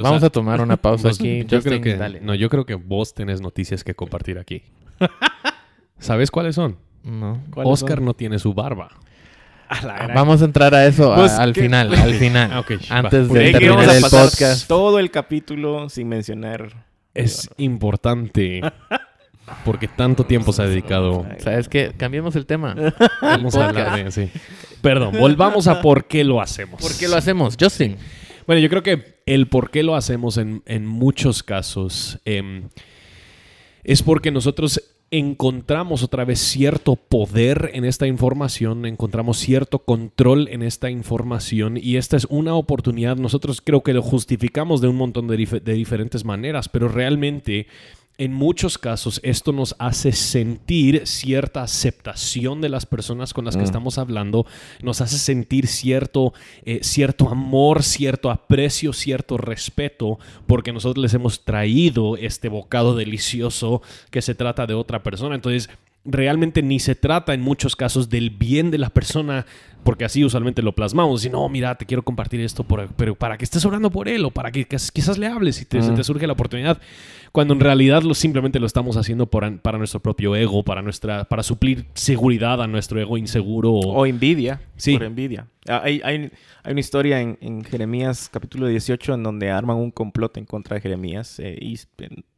Vamos 0.00 0.22
a 0.22 0.30
tomar 0.30 0.60
una 0.60 0.76
pausa 0.82 1.08
aquí. 1.08 1.44
Yo 1.46 1.62
creo 1.62 1.80
que, 1.80 2.20
No, 2.22 2.34
yo 2.34 2.48
creo 2.48 2.66
que 2.66 2.74
vos 2.74 3.14
tenés 3.14 3.40
noticias 3.40 3.84
que 3.84 3.94
compartir 3.94 4.38
aquí. 4.38 4.62
¿Sabes 5.98 6.30
cuáles 6.30 6.54
son? 6.54 6.78
No. 7.02 7.42
Oscar 7.56 8.00
no 8.00 8.14
tiene 8.14 8.38
su 8.38 8.54
barba. 8.54 8.90
Vamos 10.14 10.42
a 10.42 10.44
entrar 10.44 10.74
a 10.74 10.86
eso 10.86 11.14
pues, 11.14 11.32
al 11.32 11.54
final, 11.54 11.94
al 11.94 12.14
final. 12.18 12.64
Antes 12.88 13.28
de 13.28 13.52
terminar 13.52 13.88
el 13.88 14.02
podcast. 14.02 14.66
Todo 14.66 14.98
el 14.98 15.10
capítulo 15.10 15.88
sin 15.88 16.08
mencionar. 16.08 16.86
Es 17.14 17.48
importante 17.56 18.62
porque 19.64 19.88
tanto 19.88 20.24
tiempo 20.24 20.52
se 20.52 20.62
ha 20.62 20.66
dedicado. 20.66 21.26
¿Sabes 21.38 21.68
qué? 21.68 21.92
Cambiemos 21.96 22.36
el 22.36 22.46
tema. 22.46 22.74
Vamos 23.22 23.54
a 23.56 23.68
hablar 23.68 24.04
de, 24.04 24.10
sí. 24.10 24.30
Perdón, 24.80 25.16
volvamos 25.18 25.66
a 25.66 25.82
por 25.82 26.04
qué 26.06 26.24
lo 26.24 26.40
hacemos. 26.40 26.80
¿Por 26.80 26.96
qué 26.96 27.08
lo 27.08 27.16
hacemos, 27.16 27.56
Justin? 27.60 27.96
Bueno, 28.46 28.60
yo 28.60 28.68
creo 28.68 28.82
que 28.82 29.20
el 29.26 29.46
por 29.48 29.70
qué 29.70 29.82
lo 29.82 29.94
hacemos 29.94 30.36
en, 30.38 30.86
muchos 30.86 31.42
casos 31.42 32.18
em, 32.24 32.68
es 33.84 34.02
porque 34.02 34.30
nosotros 34.30 34.82
encontramos 35.12 36.02
otra 36.02 36.24
vez 36.24 36.38
cierto 36.38 36.96
poder 36.96 37.70
en 37.74 37.84
esta 37.84 38.06
información, 38.06 38.86
encontramos 38.86 39.38
cierto 39.38 39.80
control 39.80 40.48
en 40.48 40.62
esta 40.62 40.88
información 40.90 41.76
y 41.76 41.96
esta 41.96 42.16
es 42.16 42.26
una 42.30 42.54
oportunidad, 42.54 43.16
nosotros 43.16 43.60
creo 43.60 43.82
que 43.82 43.92
lo 43.92 44.02
justificamos 44.02 44.80
de 44.80 44.88
un 44.88 44.96
montón 44.96 45.26
de, 45.26 45.36
de 45.36 45.72
diferentes 45.72 46.24
maneras, 46.24 46.68
pero 46.68 46.88
realmente 46.88 47.66
en 48.20 48.34
muchos 48.34 48.76
casos 48.76 49.18
esto 49.24 49.50
nos 49.50 49.74
hace 49.78 50.12
sentir 50.12 51.06
cierta 51.06 51.62
aceptación 51.62 52.60
de 52.60 52.68
las 52.68 52.84
personas 52.84 53.32
con 53.32 53.46
las 53.46 53.56
que 53.56 53.62
mm. 53.62 53.64
estamos 53.64 53.96
hablando, 53.96 54.44
nos 54.82 55.00
hace 55.00 55.16
sentir 55.16 55.66
cierto, 55.66 56.34
eh, 56.66 56.80
cierto 56.82 57.30
amor, 57.30 57.82
cierto 57.82 58.30
aprecio, 58.30 58.92
cierto 58.92 59.38
respeto, 59.38 60.18
porque 60.46 60.70
nosotros 60.70 61.02
les 61.02 61.14
hemos 61.14 61.46
traído 61.46 62.18
este 62.18 62.50
bocado 62.50 62.94
delicioso 62.94 63.80
que 64.10 64.20
se 64.20 64.34
trata 64.34 64.66
de 64.66 64.74
otra 64.74 65.02
persona. 65.02 65.34
Entonces, 65.34 65.70
realmente 66.04 66.62
ni 66.62 66.78
se 66.80 66.94
trata 66.94 67.34
en 67.34 67.40
muchos 67.40 67.76
casos 67.76 68.08
del 68.08 68.30
bien 68.30 68.70
de 68.70 68.78
la 68.78 68.90
persona, 68.90 69.46
porque 69.84 70.04
así 70.04 70.24
usualmente 70.24 70.62
lo 70.62 70.74
plasmamos. 70.74 71.24
Y 71.24 71.30
no, 71.30 71.48
mira, 71.48 71.74
te 71.76 71.86
quiero 71.86 72.02
compartir 72.02 72.40
esto, 72.40 72.64
pero 72.96 73.14
para 73.14 73.36
que 73.36 73.44
estés 73.44 73.64
orando 73.64 73.90
por 73.90 74.08
él 74.08 74.24
o 74.24 74.30
para 74.30 74.50
que 74.50 74.66
quizás 74.66 75.18
le 75.18 75.26
hables 75.26 75.60
y 75.60 75.64
te, 75.64 75.80
te 75.80 76.04
surge 76.04 76.26
la 76.26 76.32
oportunidad 76.32 76.80
cuando 77.32 77.54
en 77.54 77.60
realidad 77.60 78.02
lo, 78.02 78.14
simplemente 78.14 78.58
lo 78.58 78.66
estamos 78.66 78.96
haciendo 78.96 79.26
para 79.26 79.78
nuestro 79.78 80.00
propio 80.00 80.34
ego, 80.34 80.64
para, 80.64 80.82
nuestra, 80.82 81.24
para 81.24 81.42
suplir 81.42 81.86
seguridad 81.94 82.60
a 82.60 82.66
nuestro 82.66 83.00
ego 83.00 83.16
inseguro. 83.16 83.72
O, 83.72 84.06
envidia. 84.06 84.60
Sí. 84.76 84.94
Por 84.94 85.04
envidia. 85.04 85.46
Ah, 85.68 85.82
hay, 85.84 86.00
hay, 86.02 86.30
hay 86.62 86.72
una 86.72 86.80
historia 86.80 87.20
en, 87.20 87.38
en, 87.40 87.62
Jeremías 87.64 88.28
capítulo 88.32 88.66
18 88.66 89.14
en 89.14 89.22
donde 89.22 89.50
arman 89.50 89.76
un 89.76 89.90
complot 89.90 90.36
en 90.38 90.44
contra 90.44 90.74
de 90.74 90.80
Jeremías. 90.80 91.38
Eh, 91.38 91.56
y 91.60 91.78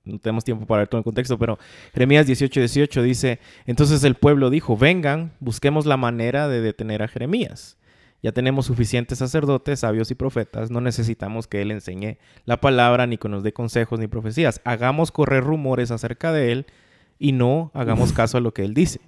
no 0.05 0.19
tenemos 0.19 0.45
tiempo 0.45 0.67
para 0.67 0.81
ver 0.81 0.89
todo 0.89 0.99
el 0.99 1.05
contexto, 1.05 1.39
pero 1.39 1.59
Jeremías 1.93 2.27
18, 2.27 2.61
18 2.61 3.03
dice, 3.03 3.39
entonces 3.67 4.03
el 4.05 4.15
pueblo 4.15 4.51
dijo, 4.51 4.77
vengan, 4.77 5.33
busquemos 5.41 5.87
la 5.87 5.97
manera 5.97 6.49
de 6.49 6.61
detener 6.61 7.03
a 7.03 7.09
Jeremías. 7.09 7.77
Ya 8.23 8.31
tenemos 8.31 8.67
suficientes 8.67 9.19
sacerdotes, 9.19 9.81
sabios 9.81 10.11
y 10.13 10.15
profetas. 10.15 10.71
No 10.71 10.81
necesitamos 10.81 11.49
que 11.49 11.61
Él 11.61 11.73
enseñe 11.73 12.19
la 12.45 12.61
palabra, 12.61 13.07
ni 13.09 13.19
que 13.19 13.29
nos 13.29 13.43
dé 13.43 13.53
consejos 13.53 13.99
ni 13.99 14.07
profecías. 14.07 14.61
Hagamos 14.65 15.11
correr 15.11 15.43
rumores 15.43 15.91
acerca 15.91 16.33
de 16.33 16.53
Él 16.53 16.67
y 17.19 17.33
no 17.33 17.73
hagamos 17.75 18.13
caso 18.13 18.39
a 18.39 18.41
lo 18.41 18.55
que 18.55 18.63
Él 18.63 18.75
dice. 18.75 19.01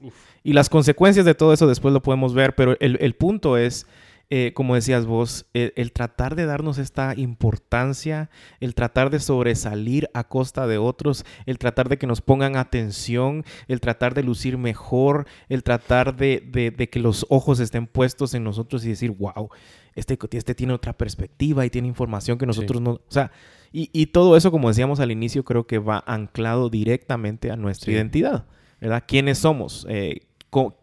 Y 0.42 0.52
las 0.52 0.68
consecuencias 0.68 1.24
de 1.24 1.34
todo 1.34 1.52
eso 1.52 1.68
después 1.68 1.94
lo 1.94 2.02
podemos 2.02 2.34
ver, 2.34 2.56
pero 2.56 2.76
el, 2.80 2.98
el 3.00 3.14
punto 3.14 3.56
es 3.56 3.86
eh, 4.30 4.52
como 4.54 4.74
decías 4.74 5.06
vos, 5.06 5.46
el, 5.52 5.92
tratar 5.92 6.34
de 6.34 6.46
darnos 6.46 6.78
esta 6.78 7.14
importancia, 7.16 8.30
el 8.60 8.74
tratar 8.74 9.10
de 9.10 9.20
sobresalir 9.20 10.08
a 10.14 10.24
costa 10.24 10.66
de 10.66 10.78
otros, 10.78 11.24
el 11.46 11.58
tratar 11.58 11.88
de 11.88 11.98
que 11.98 12.06
nos 12.06 12.20
pongan 12.20 12.56
atención, 12.56 13.44
el 13.68 13.80
tratar 13.80 14.14
de 14.14 14.22
lucir 14.22 14.56
mejor, 14.58 15.26
el 15.48 15.62
tratar 15.62 16.16
de, 16.16 16.88
que 16.90 17.00
los 17.00 17.26
ojos 17.28 17.60
estén 17.60 17.86
puestos 17.86 18.34
en 18.34 18.44
nosotros 18.44 18.84
y 18.84 18.88
decir, 18.88 19.10
wow, 19.10 19.50
este, 19.94 20.18
este 20.32 20.54
tiene 20.54 20.72
otra 20.72 20.94
perspectiva 20.94 21.66
y 21.66 21.70
tiene 21.70 21.88
información 21.88 22.38
que 22.38 22.46
nosotros 22.46 22.80
no... 22.80 22.92
O 22.92 23.02
sea, 23.08 23.30
y, 23.76 24.06
todo 24.06 24.36
eso, 24.36 24.52
como 24.52 24.68
decíamos 24.68 25.00
al 25.00 25.10
inicio, 25.10 25.44
creo 25.44 25.66
que 25.66 25.78
va 25.78 26.04
anclado 26.06 26.70
directamente 26.70 27.50
a 27.50 27.56
nuestra 27.56 27.90
identidad, 27.90 28.46
¿verdad? 28.80 29.02
¿Quiénes 29.04 29.38
somos? 29.38 29.84
Eh, 29.90 30.20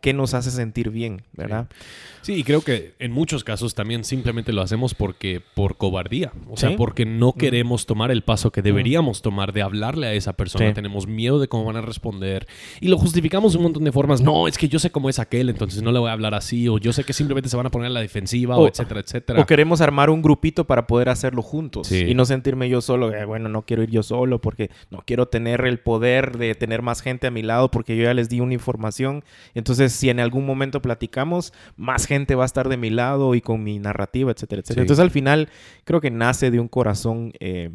qué 0.01 0.13
nos 0.13 0.34
hace 0.34 0.51
sentir 0.51 0.89
bien, 0.89 1.23
¿verdad? 1.34 1.67
Sí. 2.21 2.34
y 2.34 2.43
creo 2.43 2.62
que 2.62 2.93
en 2.99 3.12
muchos 3.12 3.43
casos 3.43 3.73
también 3.73 4.03
simplemente 4.03 4.53
lo 4.53 4.62
hacemos 4.62 4.93
porque 4.93 5.41
por 5.55 5.77
cobardía, 5.77 6.31
o 6.49 6.57
sea, 6.57 6.75
porque 6.75 7.05
no 7.05 7.29
mm. 7.29 7.38
queremos 7.38 7.86
tomar 7.86 8.12
el 8.12 8.23
paso 8.23 8.51
que 8.51 8.62
mm. 8.62 8.63
deberíamos 8.63 9.21
tomar 9.21 9.53
de 9.53 9.62
hablarle 9.62 10.07
a 10.07 10.13
esa 10.13 10.34
persona, 10.34 10.73
tenemos 10.73 11.07
miedo 11.07 11.39
de 11.39 11.47
cómo 11.47 11.65
van 11.65 11.77
a 11.77 11.81
responder 11.81 12.47
y 12.79 12.88
lo 12.88 12.97
justificamos 12.97 13.53
de 13.53 13.57
un 13.57 13.63
montón 13.63 13.84
de 13.84 13.91
formas. 13.91 14.21
No, 14.21 14.47
es 14.47 14.57
que 14.57 14.67
yo 14.67 14.79
sé 14.79 14.91
cómo 14.91 15.10
es 15.10 15.19
aquel, 15.19 15.49
entonces 15.49 15.81
no 15.81 15.91
le 15.91 15.99
voy 15.99 16.10
a 16.10 16.13
hablar 16.13 16.36
así, 16.36 16.67
o 16.67 16.77
yo 16.77 16.93
sé 16.93 17.03
que 17.03 17.13
simplemente 17.13 17.49
se 17.49 17.57
van 17.57 17.65
a 17.65 17.71
poner 17.71 17.88
a 17.88 17.91
la 17.91 18.01
defensiva, 18.01 18.57
o, 18.57 18.67
etcétera, 18.67 18.99
etcétera. 18.99 19.41
O 19.41 19.45
queremos 19.45 19.81
armar 19.81 20.10
un 20.10 20.21
grupito 20.21 20.65
para 20.65 20.88
poder 20.88 21.10
hacerlo 21.10 21.41
juntos 21.41 21.91
y 21.91 22.13
no 22.13 22.25
sentirme 22.25 22.69
yo 22.69 22.81
solo, 22.81 23.13
eh, 23.13 23.25
bueno, 23.25 23.49
no 23.49 23.63
quiero 23.63 23.84
ir 23.84 23.89
yo 23.89 24.03
solo 24.03 24.39
porque 24.39 24.69
no 24.89 25.03
quiero 25.05 25.27
tener 25.27 25.65
el 25.65 25.79
poder 25.79 26.38
de 26.38 26.55
tener 26.55 26.81
más 26.81 27.01
gente 27.01 27.27
a 27.27 27.31
mi 27.31 27.41
lado 27.41 27.71
porque 27.71 27.95
yo 27.95 28.03
ya 28.03 28.13
les 28.13 28.29
di 28.29 28.39
una 28.39 28.53
información. 28.53 29.23
Entonces, 29.62 29.93
si 29.93 30.10
en 30.10 30.19
algún 30.19 30.43
momento 30.43 30.82
platicamos, 30.82 31.54
más 31.78 32.08
gente 32.08 32.34
va 32.34 32.43
a 32.43 32.45
estar 32.47 32.67
de 32.67 32.78
mi 32.78 32.89
lado 32.89 33.36
y 33.36 33.41
con 33.41 33.63
mi 33.63 33.78
narrativa, 33.78 34.32
etcétera, 34.32 34.62
etcétera. 34.62 34.82
Entonces, 34.82 35.04
al 35.04 35.12
final, 35.12 35.50
creo 35.84 36.02
que 36.02 36.10
nace 36.10 36.50
de 36.50 36.60
un 36.60 36.67
corazón 36.67 37.32
eh, 37.39 37.69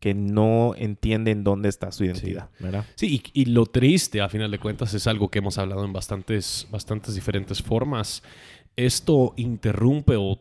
que 0.00 0.14
no 0.14 0.74
entiende 0.76 1.30
en 1.30 1.44
dónde 1.44 1.68
está 1.68 1.92
su 1.92 2.04
identidad, 2.04 2.48
sí. 2.58 2.64
¿verdad? 2.64 2.84
Sí, 2.96 3.22
y, 3.32 3.44
lo 3.44 3.66
triste, 3.66 4.20
a 4.20 4.28
final 4.28 4.50
de 4.50 4.58
cuentas, 4.58 4.94
es 4.94 5.06
algo 5.06 5.28
que 5.28 5.38
hemos 5.38 5.58
hablado 5.58 5.84
en 5.84 5.92
bastantes, 5.92 6.66
bastantes 6.70 7.14
diferentes 7.14 7.62
formas. 7.62 8.24
Esto 8.78 9.34
interrumpe 9.36 10.14
o, 10.16 10.38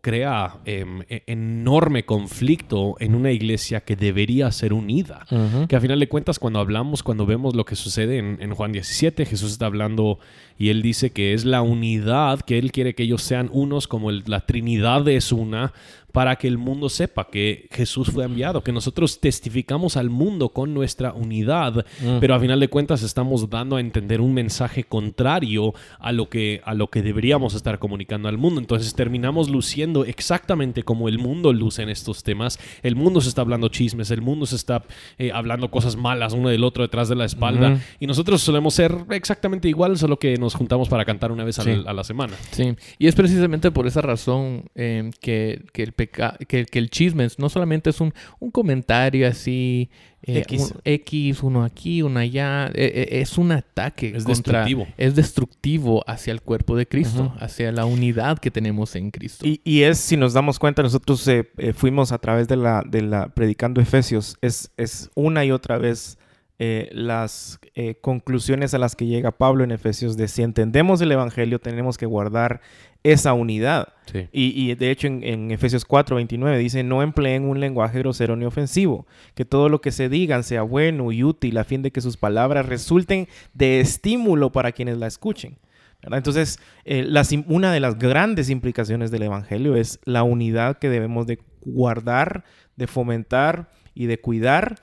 crea 0.00 0.60
em, 0.64 1.02
e, 1.08 1.24
enorme 1.26 2.04
conflicto 2.04 2.94
en 3.00 3.16
una 3.16 3.32
iglesia 3.32 3.80
que 3.80 3.96
debería 3.96 4.52
ser 4.52 4.72
unida. 4.72 5.26
Que 5.68 5.74
a 5.74 5.80
final 5.80 5.98
de 5.98 6.08
cuentas, 6.08 6.38
cuando 6.38 6.60
hablamos, 6.60 7.02
cuando 7.02 7.26
vemos 7.26 7.56
lo 7.56 7.64
que 7.64 7.74
sucede 7.74 8.18
en, 8.18 8.38
en, 8.40 8.54
Juan 8.54 8.70
17, 8.70 9.26
Jesús 9.26 9.50
está 9.50 9.66
hablando 9.66 10.20
y 10.58 10.68
él 10.68 10.82
dice 10.82 11.10
que 11.10 11.34
es 11.34 11.44
la 11.44 11.62
unidad, 11.62 12.40
que 12.40 12.58
él 12.58 12.72
quiere 12.72 12.94
que 12.94 13.04
ellos 13.04 13.22
sean 13.22 13.50
unos 13.52 13.88
como 13.88 14.10
la 14.10 14.40
Trinidad 14.40 15.06
es 15.08 15.32
una, 15.32 15.72
para 16.14 16.36
que 16.36 16.46
el 16.46 16.58
mundo 16.58 16.88
sepa 16.88 17.26
que 17.26 17.68
Jesús 17.72 18.08
fue 18.12 18.24
enviado, 18.24 18.62
que 18.62 18.70
nosotros 18.70 19.18
testificamos 19.18 19.96
al 19.96 20.10
mundo 20.10 20.50
con 20.50 20.72
nuestra 20.72 21.12
unidad, 21.12 21.84
mm. 22.00 22.18
pero 22.20 22.36
a 22.36 22.38
final 22.38 22.60
de 22.60 22.68
cuentas 22.68 23.02
estamos 23.02 23.50
dando 23.50 23.74
a 23.74 23.80
entender 23.80 24.20
un 24.20 24.32
mensaje 24.32 24.84
contrario 24.84 25.74
a 25.98 26.12
lo 26.12 26.28
que 26.28 26.62
a 26.64 26.74
lo 26.74 26.86
que 26.86 27.02
deberíamos 27.02 27.54
estar 27.54 27.80
comunicando 27.80 28.28
al 28.28 28.38
mundo. 28.38 28.60
Entonces 28.60 28.94
terminamos 28.94 29.50
luciendo 29.50 30.04
exactamente 30.04 30.84
como 30.84 31.08
el 31.08 31.18
mundo 31.18 31.52
luce 31.52 31.82
en 31.82 31.88
estos 31.88 32.22
temas. 32.22 32.60
El 32.84 32.94
mundo 32.94 33.20
se 33.20 33.28
está 33.28 33.40
hablando 33.40 33.66
chismes, 33.66 34.12
el 34.12 34.22
mundo 34.22 34.46
se 34.46 34.54
está 34.54 34.84
eh, 35.18 35.32
hablando 35.34 35.68
cosas 35.72 35.96
malas 35.96 36.32
uno 36.32 36.48
del 36.48 36.62
otro 36.62 36.84
detrás 36.84 37.08
de 37.08 37.16
la 37.16 37.24
espalda 37.24 37.80
y 37.98 38.06
nosotros 38.06 38.40
solemos 38.40 38.74
ser 38.74 38.94
exactamente 39.10 39.68
igual, 39.68 39.98
solo 39.98 40.16
que 40.20 40.36
nos 40.44 40.54
juntamos 40.54 40.88
para 40.88 41.04
cantar 41.04 41.32
una 41.32 41.44
vez 41.44 41.58
a, 41.58 41.64
la, 41.64 42.04
semana. 42.04 42.34
Sí, 42.52 42.76
y 42.98 43.06
es 43.06 43.14
precisamente 43.14 43.70
por 43.70 43.86
esa 43.86 44.00
razón 44.00 44.64
eh, 44.74 45.10
que, 45.20 45.64
que 45.72 45.82
el 45.82 45.94
que, 45.94 46.78
el 46.78 46.90
chisme 46.90 47.26
no 47.38 47.48
solamente 47.48 47.90
es 47.90 48.00
un, 48.00 48.12
comentario 48.52 49.26
así, 49.26 49.90
eh, 50.22 50.44
X. 50.84 51.42
uno 51.42 51.64
aquí, 51.64 52.02
uno 52.02 52.20
allá, 52.20 52.66
eh, 52.68 52.72
eh, 52.74 53.20
es 53.20 53.36
un 53.38 53.52
ataque. 53.52 54.12
Es 54.14 54.24
destructivo. 54.24 54.86
Es 54.96 55.14
destructivo 55.14 56.04
hacia 56.06 56.32
el 56.32 56.42
cuerpo 56.42 56.76
de 56.76 56.86
Cristo, 56.86 57.34
hacia 57.38 57.72
la 57.72 57.84
unidad 57.84 58.38
que 58.38 58.50
tenemos 58.50 58.94
en 58.96 59.10
Cristo. 59.10 59.44
Y, 59.46 59.82
es, 59.82 59.98
si 59.98 60.16
nos 60.16 60.32
damos 60.32 60.58
cuenta, 60.58 60.82
nosotros 60.82 61.28
fuimos 61.74 62.12
a 62.12 62.18
través 62.18 62.48
de 62.48 62.56
la, 62.56 62.82
de 62.86 63.02
la 63.02 63.28
predicando 63.28 63.80
Efesios, 63.80 64.36
es, 64.40 64.70
es 64.76 65.10
una 65.14 65.44
y 65.44 65.50
otra 65.50 65.78
vez 65.78 66.18
eh, 66.60 66.88
las 66.92 67.58
eh, 67.74 67.96
conclusiones 68.00 68.74
a 68.74 68.78
las 68.78 68.94
que 68.94 69.06
llega 69.06 69.32
Pablo 69.32 69.64
en 69.64 69.72
Efesios 69.72 70.16
de 70.16 70.28
si 70.28 70.42
entendemos 70.42 71.00
el 71.00 71.10
Evangelio 71.10 71.58
tenemos 71.58 71.98
que 71.98 72.06
guardar 72.06 72.60
esa 73.02 73.32
unidad. 73.32 73.88
Y, 74.30 74.72
de 74.76 74.90
hecho 74.92 75.08
en, 75.08 75.50
Efesios 75.50 75.84
4, 75.84 76.14
29 76.14 76.56
dice, 76.58 76.84
no 76.84 77.02
empleen 77.02 77.44
un 77.44 77.58
lenguaje 77.58 77.98
grosero 77.98 78.36
ni 78.36 78.44
ofensivo, 78.44 79.04
que 79.34 79.44
todo 79.44 79.68
lo 79.68 79.80
que 79.80 79.90
se 79.90 80.08
digan 80.08 80.44
sea 80.44 80.62
bueno 80.62 81.10
y 81.10 81.24
útil 81.24 81.58
a 81.58 81.64
fin 81.64 81.82
de 81.82 81.90
que 81.90 82.00
sus 82.00 82.16
palabras 82.16 82.66
resulten 82.66 83.26
de 83.52 83.80
estímulo 83.80 84.52
para 84.52 84.70
quienes 84.70 84.96
la 84.98 85.08
escuchen. 85.08 85.58
Entonces, 86.02 86.60
eh, 86.84 87.10
una 87.48 87.72
de 87.72 87.80
las 87.80 87.98
grandes 87.98 88.48
implicaciones 88.48 89.10
del 89.10 89.24
Evangelio 89.24 89.74
es 89.74 89.98
la 90.04 90.22
unidad 90.22 90.78
que 90.78 90.88
debemos 90.88 91.26
de 91.26 91.40
guardar, 91.62 92.44
de 92.76 92.86
fomentar 92.86 93.70
y 93.92 94.06
de 94.06 94.20
cuidar 94.20 94.80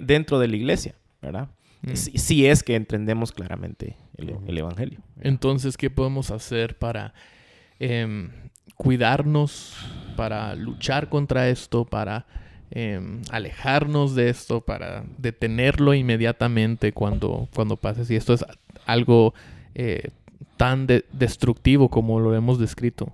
dentro 0.00 0.40
de 0.40 0.48
la 0.48 0.56
iglesia. 0.56 0.94
¿Verdad? 1.22 1.48
Mm. 1.82 1.94
Si, 1.94 2.46
es 2.46 2.62
que 2.62 2.76
entendemos 2.76 3.32
claramente 3.32 3.96
el, 4.16 4.58
Evangelio. 4.58 5.00
Entonces, 5.20 5.76
¿qué 5.76 5.90
podemos 5.90 6.30
hacer 6.30 6.78
para 6.78 7.14
em, 7.78 8.30
cuidarnos, 8.76 9.76
para 10.16 10.54
luchar 10.54 11.08
contra 11.08 11.48
esto, 11.48 11.84
para 11.84 12.26
em, 12.70 13.22
alejarnos 13.30 14.14
de 14.14 14.28
esto, 14.28 14.60
para 14.60 15.04
detenerlo 15.18 15.94
inmediatamente 15.94 16.92
cuando, 16.92 17.48
cuando 17.54 17.76
pase? 17.76 18.04
Si 18.04 18.14
esto 18.14 18.34
es 18.34 18.44
algo 18.86 19.34
eh, 19.74 20.10
tan 20.56 20.86
destructivo 20.86 21.88
como 21.88 22.20
lo 22.20 22.34
hemos 22.34 22.58
descrito. 22.58 23.12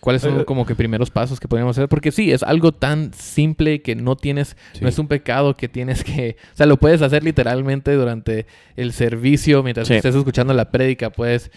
¿Cuáles 0.00 0.22
son 0.22 0.40
eh, 0.40 0.44
como 0.44 0.64
que 0.64 0.74
primeros 0.74 1.10
pasos 1.10 1.40
que 1.40 1.48
podemos 1.48 1.76
hacer? 1.76 1.88
Porque 1.88 2.12
sí, 2.12 2.30
es 2.30 2.42
algo 2.42 2.72
tan 2.72 3.12
simple 3.12 3.82
que 3.82 3.96
no 3.96 4.16
tienes, 4.16 4.56
no 4.80 4.88
es 4.88 4.98
un 4.98 5.08
pecado 5.08 5.56
que 5.56 5.68
tienes 5.68 6.04
que, 6.04 6.36
o 6.52 6.56
sea, 6.56 6.66
lo 6.66 6.76
puedes 6.76 7.02
hacer 7.02 7.24
literalmente 7.24 7.92
durante 7.94 8.46
el 8.76 8.92
servicio, 8.92 9.62
mientras 9.62 9.90
estés 9.90 10.14
escuchando 10.14 10.54
la 10.54 10.70
prédica, 10.70 11.10
puedes 11.10 11.50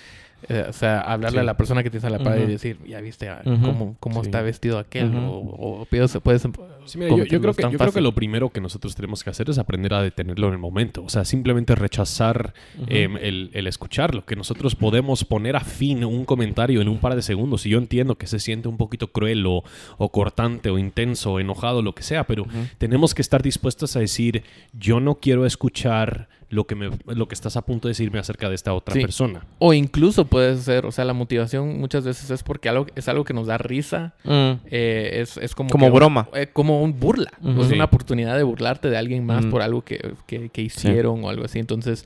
eh, 0.49 0.65
o 0.69 0.73
sea, 0.73 1.01
hablarle 1.01 1.41
a 1.41 1.43
la 1.43 1.57
persona 1.57 1.83
que 1.83 1.89
tienes 1.89 2.05
a 2.05 2.09
la 2.09 2.19
pared 2.19 2.47
y 2.47 2.51
decir, 2.51 2.77
ya 2.87 2.99
viste 3.01 3.29
ah, 3.29 3.41
cómo, 3.43 3.95
cómo 3.99 4.21
está 4.21 4.41
vestido 4.41 4.79
aquel, 4.79 5.15
o, 5.15 5.37
o, 5.37 5.85
puedes... 5.85 6.13
yo, 6.13 7.41
creo, 7.41 7.53
que, 7.53 7.63
yo 7.63 7.77
creo 7.77 7.91
que 7.91 8.01
lo 8.01 8.13
primero 8.13 8.49
que 8.49 8.61
nosotros 8.61 8.95
tenemos 8.95 9.23
que 9.23 9.29
hacer 9.29 9.49
es 9.49 9.57
aprender 9.57 9.93
a 9.93 10.01
detenerlo 10.01 10.47
en 10.47 10.53
el 10.53 10.59
momento. 10.59 11.03
O 11.03 11.09
sea, 11.09 11.25
simplemente 11.25 11.75
rechazar 11.75 12.53
em, 12.87 13.17
el, 13.17 13.51
el, 13.53 13.67
escucharlo. 13.67 14.25
Que 14.25 14.35
nosotros 14.35 14.75
podemos 14.75 15.23
poner 15.23 15.55
a 15.55 15.61
fin 15.61 16.03
un 16.03 16.25
comentario 16.25 16.81
en 16.81 16.87
un 16.87 16.99
par 16.99 17.15
de 17.15 17.21
segundos. 17.21 17.65
Y 17.65 17.69
yo 17.69 17.77
entiendo 17.77 18.15
que 18.15 18.27
se 18.27 18.39
siente 18.39 18.67
un 18.67 18.77
poquito 18.77 19.11
cruel 19.11 19.45
o, 19.45 19.63
o 19.97 20.09
cortante 20.09 20.69
o 20.69 20.77
intenso 20.77 21.33
o 21.33 21.39
enojado, 21.39 21.81
lo 21.81 21.93
que 21.93 22.03
sea, 22.03 22.25
pero 22.25 22.45
tenemos 22.77 23.13
que 23.13 23.21
estar 23.21 23.41
dispuestos 23.41 23.95
a 23.95 23.99
decir, 23.99 24.43
yo 24.73 24.99
no 24.99 25.15
quiero 25.15 25.45
escuchar 25.45 26.27
lo 26.51 26.65
que, 26.65 26.75
me, 26.75 26.89
lo 27.07 27.27
que 27.29 27.33
estás 27.33 27.55
a 27.55 27.61
punto 27.61 27.87
de 27.87 27.91
decirme 27.91 28.19
acerca 28.19 28.49
de 28.49 28.55
esta 28.55 28.73
otra 28.73 28.93
persona. 28.93 29.45
O 29.57 29.73
incluso 29.73 30.25
puede 30.25 30.57
ser, 30.57 30.85
o 30.85 30.91
sea, 30.91 31.05
la 31.05 31.13
motivación 31.13 31.79
muchas 31.79 32.03
veces 32.03 32.29
es 32.29 32.43
porque 32.43 32.67
algo, 32.67 32.87
es 32.93 33.07
algo 33.07 33.23
que 33.23 33.33
nos 33.33 33.47
da 33.47 33.57
risa. 33.57 34.13
Mm. 34.25 34.59
Eh, 34.69 35.21
es, 35.21 35.37
es, 35.37 35.55
como... 35.55 35.69
Como 35.69 35.89
broma. 35.91 36.27
Eh, 36.33 36.47
como 36.51 36.83
un 36.83 36.99
burla. 36.99 37.31
Es 37.41 37.71
una 37.71 37.85
oportunidad 37.85 38.35
de 38.35 38.43
burlarte 38.43 38.89
de 38.89 38.97
alguien 38.97 39.25
más 39.25 39.45
por 39.45 39.61
algo 39.61 39.83
que, 39.83 40.13
que, 40.27 40.61
hicieron 40.61 41.23
o 41.23 41.29
algo 41.29 41.45
así. 41.45 41.57
Entonces 41.57 42.05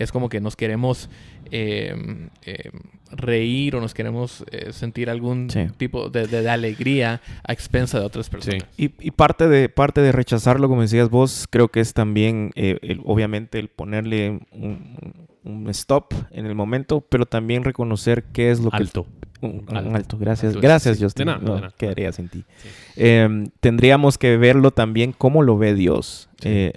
es 0.00 0.12
como 0.12 0.28
que 0.28 0.40
nos 0.40 0.56
queremos 0.56 1.10
em, 1.50 2.30
em, 2.42 2.72
reír 3.12 3.76
o 3.76 3.80
nos 3.80 3.92
queremos 3.92 4.44
eh, 4.50 4.72
sentir 4.72 5.10
algún 5.10 5.48
tipo 5.76 6.08
de, 6.08 6.48
alegría 6.48 7.20
a 7.46 7.52
expensa 7.52 8.00
de 8.00 8.06
otras 8.06 8.30
personas. 8.30 8.64
Y, 8.76 8.88
parte, 9.10 9.46
de, 9.46 9.68
parte 9.68 10.00
de 10.00 10.12
rechazarlo, 10.12 10.68
como 10.68 10.82
decías 10.82 11.10
vos, 11.10 11.46
creo 11.50 11.68
que 11.68 11.80
es 11.80 11.92
también, 11.92 12.50
eh, 12.54 12.98
obviamente, 13.04 13.58
el 13.58 13.68
ponerle 13.68 14.40
un, 14.52 15.68
stop 15.68 16.14
en 16.30 16.46
el 16.46 16.54
momento, 16.54 17.00
pero 17.00 17.26
también 17.26 17.64
reconocer 17.64 18.24
qué 18.32 18.50
es 18.50 18.60
lo 18.60 18.70
que... 18.70 18.78
Alto. 18.78 19.06
Un, 19.42 19.64
alto. 19.74 20.18
Gracias, 20.18 20.56
gracias, 20.56 20.98
Justin. 21.00 21.26
no, 21.26 21.60
quedaría 21.76 22.12
sin 22.12 22.28
ti. 22.28 22.44
Em, 22.96 23.46
tendríamos 23.60 24.18
que 24.18 24.36
verlo 24.36 24.70
también 24.70 25.12
cómo 25.16 25.42
lo 25.42 25.56
ve 25.56 25.74
Dios. 25.74 26.28
Eh, 26.42 26.74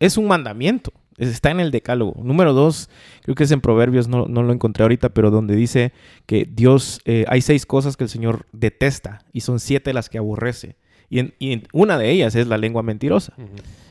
es 0.00 0.16
un 0.16 0.26
mandamiento. 0.26 0.92
Está 1.18 1.50
en 1.50 1.60
el 1.60 1.70
decálogo. 1.70 2.22
Número 2.22 2.52
dos, 2.52 2.88
creo 3.22 3.34
que 3.34 3.44
es 3.44 3.50
en 3.50 3.60
Proverbios, 3.60 4.08
no, 4.08 4.26
lo 4.26 4.52
encontré 4.52 4.84
ahorita, 4.84 5.10
pero 5.10 5.30
donde 5.30 5.56
dice 5.56 5.92
que 6.26 6.48
Dios, 6.50 7.00
eh, 7.04 7.24
hay 7.28 7.40
seis 7.40 7.66
cosas 7.66 7.96
que 7.96 8.04
el 8.04 8.10
Señor 8.10 8.46
detesta 8.52 9.24
y 9.32 9.40
son 9.40 9.58
siete 9.58 9.92
las 9.92 10.08
que 10.08 10.18
aborrece. 10.18 10.76
Y, 11.10 11.18
en, 11.18 11.66
una 11.72 11.98
de 11.98 12.10
ellas 12.10 12.34
es 12.34 12.46
la 12.46 12.58
lengua 12.58 12.82
mentirosa. 12.82 13.34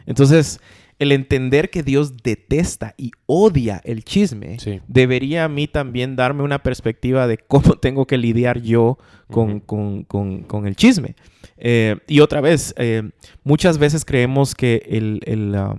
Entonces, 0.06 0.62
el 1.00 1.12
entender 1.12 1.70
que 1.70 1.84
Dios 1.84 2.18
detesta 2.24 2.96
y 2.98 3.12
odia 3.26 3.82
el 3.84 4.04
chisme, 4.04 4.58
debería 4.88 5.44
a 5.46 5.50
mí 5.50 5.68
también 5.68 6.16
darme 6.16 6.44
una 6.44 6.64
perspectiva 6.64 7.28
de 7.28 7.38
cómo 7.38 7.76
tengo 7.82 8.08
que 8.08 8.18
lidiar 8.18 8.62
yo 8.62 8.98
con, 9.30 10.66
el 10.66 10.76
chisme. 10.76 11.16
Eh, 11.58 11.98
y 12.08 12.20
otra 12.20 12.42
vez, 12.42 12.74
eh, 12.78 13.10
muchas 13.44 13.78
veces 13.78 14.06
creemos 14.06 14.56
que 14.56 14.84
el, 14.88 15.22
el, 15.26 15.56
uh, 15.56 15.76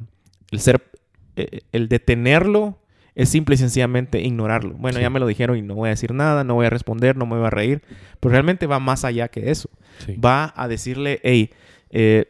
el 0.50 0.60
ser 0.60 0.82
el 1.72 1.88
detenerlo 1.88 2.78
es 3.18 3.30
simple 3.30 3.56
y 3.56 3.58
sencillamente 3.58 4.20
ignorarlo. 4.20 4.74
Bueno, 4.74 5.00
ya 5.00 5.10
me 5.10 5.18
lo 5.18 5.26
dijeron 5.26 5.56
y 5.58 5.62
no 5.62 5.74
voy 5.74 5.88
a 5.88 5.90
decir 5.90 6.14
nada, 6.14 6.44
no 6.44 6.54
voy 6.54 6.66
a 6.66 6.70
responder, 6.70 7.16
no 7.16 7.26
me 7.26 7.36
voy 7.36 7.48
a 7.48 7.50
reír. 7.50 7.82
Pero 8.20 8.30
realmente 8.30 8.66
va 8.68 8.78
más 8.78 9.04
allá 9.04 9.26
que 9.26 9.50
eso. 9.50 9.68
Va 10.24 10.54
a 10.56 10.68
decirle, 10.68 11.18
hey, 11.24 11.50
eh, 11.90 12.28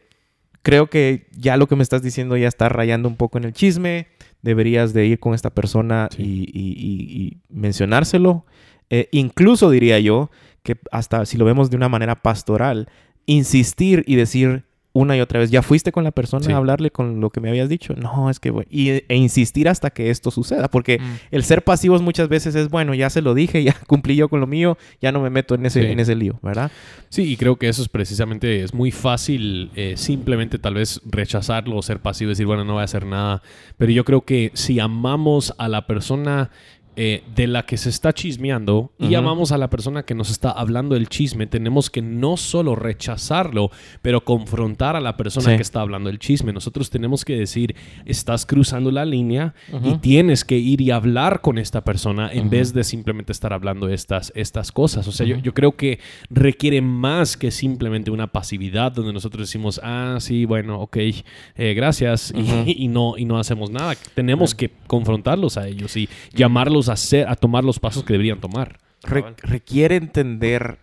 creo 0.63 0.89
que 0.89 1.27
ya 1.31 1.57
lo 1.57 1.67
que 1.67 1.75
me 1.75 1.83
estás 1.83 2.01
diciendo 2.01 2.37
ya 2.37 2.47
está 2.47 2.69
rayando 2.69 3.07
un 3.07 3.17
poco 3.17 3.37
en 3.37 3.43
el 3.43 3.53
chisme. 3.53 4.07
deberías 4.41 4.91
de 4.93 5.05
ir 5.05 5.19
con 5.19 5.35
esta 5.35 5.51
persona 5.51 6.09
y, 6.17 7.37
mencionárselo. 7.49 8.47
Eh, 8.89 9.09
incluso 9.11 9.69
diría 9.69 9.99
yo 9.99 10.31
que 10.63 10.79
hasta 10.91 11.27
si 11.27 11.37
lo 11.37 11.45
vemos 11.45 11.69
de 11.69 11.75
una 11.75 11.89
manera 11.89 12.15
pastoral, 12.15 12.89
insistir 13.27 14.03
y 14.07 14.15
decir, 14.15 14.65
una 14.93 15.15
y 15.15 15.21
otra 15.21 15.39
vez. 15.39 15.51
¿Ya 15.51 15.61
fuiste 15.61 15.91
con 15.91 16.03
la 16.03 16.11
persona 16.11 16.53
a 16.53 16.57
hablarle 16.57 16.91
con 16.91 17.21
lo 17.21 17.29
que 17.29 17.39
me 17.39 17.49
habías 17.49 17.69
dicho? 17.69 17.93
No, 17.95 18.29
es 18.29 18.39
que, 18.39 18.53
y, 18.69 18.89
e 18.89 19.15
insistir 19.15 19.69
hasta 19.69 19.89
que 19.89 20.09
esto 20.09 20.31
suceda, 20.31 20.67
porque 20.69 20.99
mm. 20.99 21.17
el 21.31 21.43
ser 21.43 21.63
pasivos 21.63 22.01
muchas 22.01 22.29
veces 22.29 22.55
es, 22.55 22.69
bueno, 22.69 22.93
ya 22.93 23.09
se 23.09 23.21
lo 23.21 23.33
dije, 23.33 23.63
ya 23.63 23.75
cumplí 23.87 24.15
yo 24.15 24.29
con 24.29 24.39
lo 24.39 24.47
mío, 24.47 24.77
ya 25.01 25.11
no 25.11 25.21
me 25.21 25.29
meto 25.29 25.55
en 25.55 25.65
ese, 25.65 25.91
en 25.91 25.99
ese 25.99 26.15
lío, 26.15 26.39
¿verdad? 26.41 26.71
Sí, 27.09 27.23
y 27.23 27.37
creo 27.37 27.57
que 27.57 27.69
eso 27.69 27.81
es 27.81 27.89
precisamente, 27.89 28.63
es 28.63 28.73
muy 28.73 28.91
fácil 28.91 29.71
eh, 29.75 29.93
simplemente 29.95 30.57
tal 30.57 30.75
vez 30.75 31.01
rechazarlo 31.05 31.77
o 31.77 31.81
ser 31.81 31.99
pasivo 31.99 32.29
y 32.29 32.33
decir, 32.33 32.45
bueno, 32.45 32.63
no 32.63 32.73
voy 32.73 32.81
a 32.81 32.85
hacer 32.85 33.05
nada, 33.05 33.41
pero 33.77 33.91
yo 33.91 34.03
creo 34.05 34.21
que 34.21 34.51
si 34.53 34.79
amamos 34.79 35.53
a 35.57 35.67
la 35.67 35.85
persona 35.87 36.49
eh, 36.95 37.23
de 37.33 37.47
la 37.47 37.65
que 37.65 37.77
se 37.77 37.89
está 37.89 38.13
chismeando 38.13 38.91
y 38.99 39.07
llamamos 39.07 39.51
a 39.51 39.57
la 39.57 39.69
persona 39.69 40.03
que 40.03 40.15
nos 40.15 40.29
está 40.29 40.51
hablando 40.51 40.95
el 40.95 41.07
chisme, 41.07 41.47
tenemos 41.47 41.89
que 41.89 42.01
no 42.01 42.35
solo 42.35 42.75
rechazarlo, 42.75 43.71
pero 44.01 44.25
confrontar 44.25 44.95
a 44.95 44.99
la 44.99 45.15
persona 45.15 45.55
que 45.55 45.61
está 45.61 45.81
hablando 45.81 46.09
el 46.09 46.19
chisme. 46.19 46.51
Nosotros 46.51 46.89
tenemos 46.89 47.23
que 47.23 47.37
decir, 47.37 47.75
estás 48.05 48.45
cruzando 48.45 48.91
la 48.91 49.05
línea 49.05 49.53
y 49.83 49.97
tienes 49.99 50.43
que 50.43 50.57
ir 50.57 50.81
y 50.81 50.91
hablar 50.91 51.41
con 51.41 51.57
esta 51.57 51.83
persona 51.83 52.29
en 52.33 52.49
vez 52.49 52.73
de 52.73 52.83
simplemente 52.83 53.31
estar 53.31 53.53
hablando 53.53 53.87
estas, 53.87 54.33
estas 54.35 54.71
cosas. 54.71 55.07
O 55.07 55.11
sea, 55.11 55.25
yo, 55.25 55.53
creo 55.53 55.75
que 55.75 55.99
requiere 56.29 56.81
más 56.81 57.37
que 57.37 57.51
simplemente 57.51 58.11
una 58.11 58.27
pasividad 58.27 58.91
donde 58.91 59.13
nosotros 59.13 59.47
decimos, 59.47 59.79
ah, 59.83 60.17
sí, 60.19 60.45
bueno, 60.45 60.81
ok, 60.81 60.97
eh, 60.97 61.73
gracias, 61.75 62.33
y, 62.35 62.87
no, 62.89 63.17
y 63.17 63.25
no 63.25 63.37
hacemos 63.37 63.69
nada. 63.69 63.95
Tenemos 64.13 64.53
que 64.53 64.71
confrontarlos 64.87 65.57
a 65.57 65.67
ellos 65.67 65.95
y 65.95 66.09
llamarlos 66.33 66.78
a, 66.87 66.93
hacer, 66.93 67.27
a 67.27 67.35
tomar 67.35 67.65
los 67.65 67.79
pasos 67.79 68.03
que 68.03 68.13
deberían 68.13 68.39
tomar. 68.39 68.79
requiere 69.01 69.97
entender 69.97 70.77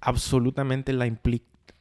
absolutamente 0.00 0.92
la, 0.92 1.08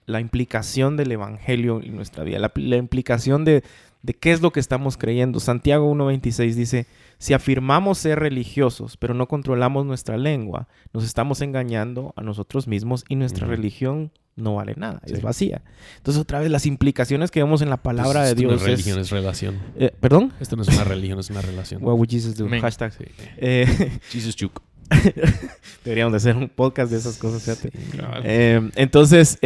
la 0.06 0.20
implicación 0.20 0.98
del 0.98 1.12
Evangelio 1.12 1.82
en 1.82 1.96
nuestra 1.96 2.24
vida, 2.24 2.38
la, 2.40 2.78
implicación 2.78 3.46
de, 3.46 3.64
de, 4.02 4.14
qué 4.14 4.32
es 4.32 4.42
lo 4.42 4.52
que 4.52 4.60
estamos 4.60 4.98
creyendo. 4.98 5.40
Santiago 5.40 5.94
1.26 5.94 6.54
dice, 6.54 6.88
si 7.18 7.34
afirmamos 7.34 7.98
ser 7.98 8.20
religiosos, 8.20 8.98
pero 8.98 9.14
no 9.14 9.28
controlamos 9.28 9.86
nuestra 9.86 10.18
lengua, 10.18 10.68
nos 10.94 11.04
estamos 11.04 11.42
engañando 11.42 12.14
a 12.16 12.22
nosotros 12.22 12.68
mismos 12.68 13.06
y 13.08 13.16
nuestra 13.16 13.48
religión 13.48 14.12
no 14.36 14.56
vale 14.56 14.74
nada, 14.76 15.02
es 15.06 15.22
vacía. 15.22 15.62
Entonces, 15.98 16.22
otra 16.22 16.40
vez, 16.40 16.50
las 16.50 16.66
implicaciones 16.66 17.32
que 17.32 17.44
vemos 17.44 17.62
en 17.62 17.70
la 17.70 17.78
palabra 17.78 18.24
de 18.24 18.36
Dios. 18.36 18.52
No 18.52 18.58
es 18.58 18.64
religión, 18.64 19.00
es, 19.00 19.10
relación. 19.10 19.60
Eh, 19.76 19.94
¿Perdón? 20.00 20.34
Esto 20.40 20.56
no 20.56 20.64
es 20.64 20.70
una 20.70 20.84
religión, 20.86 21.20
es 21.20 21.30
una 21.30 21.42
relación. 21.42 21.84
What 21.84 21.96
would 21.96 22.10
Jesus 22.10 22.36
do? 22.36 22.48
Hashtag. 22.62 22.94
Eh, 23.38 24.00
Jesus 24.10 24.36
Chuk. 24.36 24.62
Deberíamos 25.84 26.12
de 26.14 26.18
hacer 26.18 26.36
un 26.36 26.50
podcast 26.50 26.92
de 26.92 26.98
esas 26.98 27.18
cosas, 27.18 27.44
fíjate. 27.44 27.72
Eh, 28.24 28.70
entonces, 28.76 29.40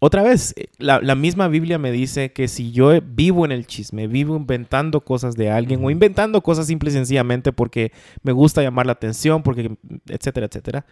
otra 0.00 0.22
vez, 0.22 0.54
la, 0.78 1.14
misma 1.14 1.48
Biblia 1.48 1.78
me 1.78 1.90
dice 1.90 2.32
que 2.32 2.48
si 2.48 2.72
yo 2.72 2.90
vivo 3.02 3.44
en 3.44 3.52
el 3.52 3.66
chisme, 3.66 4.06
vivo 4.06 4.36
inventando 4.36 5.00
cosas 5.00 5.34
de 5.34 5.50
alguien 5.50 5.84
o 5.84 5.90
inventando 5.90 6.40
cosas 6.42 6.66
simple 6.66 6.90
y 6.90 6.92
sencillamente 6.92 7.52
porque 7.52 7.92
me 8.22 8.32
gusta 8.32 8.62
llamar 8.62 8.86
la 8.86 8.92
atención, 8.92 9.42
porque, 9.42 9.76
etcétera, 10.08 10.46
etcétera, 10.46 10.86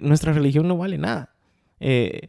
nuestra 0.00 0.32
religión 0.32 0.66
no 0.66 0.76
vale 0.76 0.98
nada. 0.98 1.30
Eh, 1.80 2.28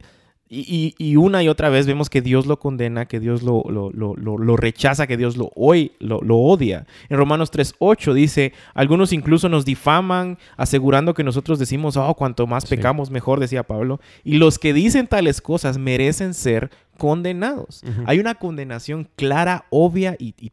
y, 0.50 1.16
una 1.16 1.42
y 1.42 1.48
otra 1.48 1.68
vez 1.68 1.86
vemos 1.86 2.08
que 2.08 2.22
Dios 2.22 2.46
lo 2.46 2.58
condena, 2.58 3.06
que 3.06 3.20
Dios 3.20 3.42
lo, 3.42 3.64
lo, 3.68 4.56
rechaza, 4.56 5.06
que 5.06 5.16
Dios 5.16 5.36
lo, 5.36 5.50
hoy, 5.54 5.92
lo, 5.98 6.20
odia. 6.38 6.86
En 7.08 7.18
Romanos 7.18 7.52
3.8 7.52 8.14
dice, 8.14 8.52
algunos 8.74 9.12
incluso 9.12 9.48
nos 9.48 9.64
difaman 9.64 10.38
asegurando 10.56 11.12
que 11.12 11.24
nosotros 11.24 11.58
decimos, 11.58 11.96
oh, 11.96 12.14
cuanto 12.14 12.46
más 12.46 12.64
pecamos, 12.66 13.10
mejor, 13.10 13.40
decía 13.40 13.62
Pablo. 13.62 14.00
Y 14.24 14.38
los 14.38 14.58
que 14.58 14.72
dicen 14.72 15.06
tales 15.06 15.40
cosas 15.40 15.76
merecen 15.76 16.32
ser 16.32 16.70
condenados. 16.96 17.82
Hay 18.06 18.18
una 18.18 18.34
condenación 18.34 19.08
clara, 19.16 19.66
obvia 19.70 20.16
y, 20.18 20.52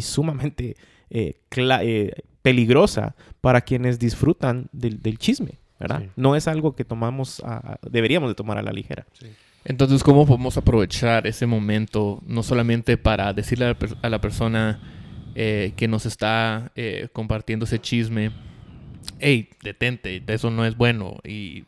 sumamente 0.00 0.76
eh, 1.10 1.40
eh, 1.56 2.12
peligrosa 2.42 3.16
para 3.40 3.60
quienes 3.62 3.98
disfrutan 3.98 4.68
del 4.72 5.18
chisme. 5.18 5.61
No 6.16 6.36
es 6.36 6.48
algo 6.48 6.74
que 6.74 6.84
tomamos, 6.84 7.42
deberíamos 7.82 8.30
de 8.30 8.34
tomar 8.34 8.58
a 8.58 8.62
la 8.62 8.72
ligera. 8.72 9.06
Entonces, 9.64 10.02
¿cómo 10.02 10.26
podemos 10.26 10.56
aprovechar 10.56 11.26
ese 11.26 11.46
momento 11.46 12.20
no 12.26 12.42
solamente 12.42 12.96
para 12.96 13.32
decirle 13.32 13.76
a 14.02 14.08
la, 14.08 14.20
persona 14.20 14.80
eh, 15.34 15.72
que 15.76 15.86
nos 15.86 16.04
está 16.04 16.72
eh, 16.74 17.08
compartiendo 17.12 17.64
ese 17.64 17.80
chisme, 17.80 18.32
hey, 19.20 19.50
detente, 19.62 20.22
eso 20.26 20.50
no 20.50 20.64
es 20.64 20.76
bueno, 20.76 21.18
y, 21.24 21.64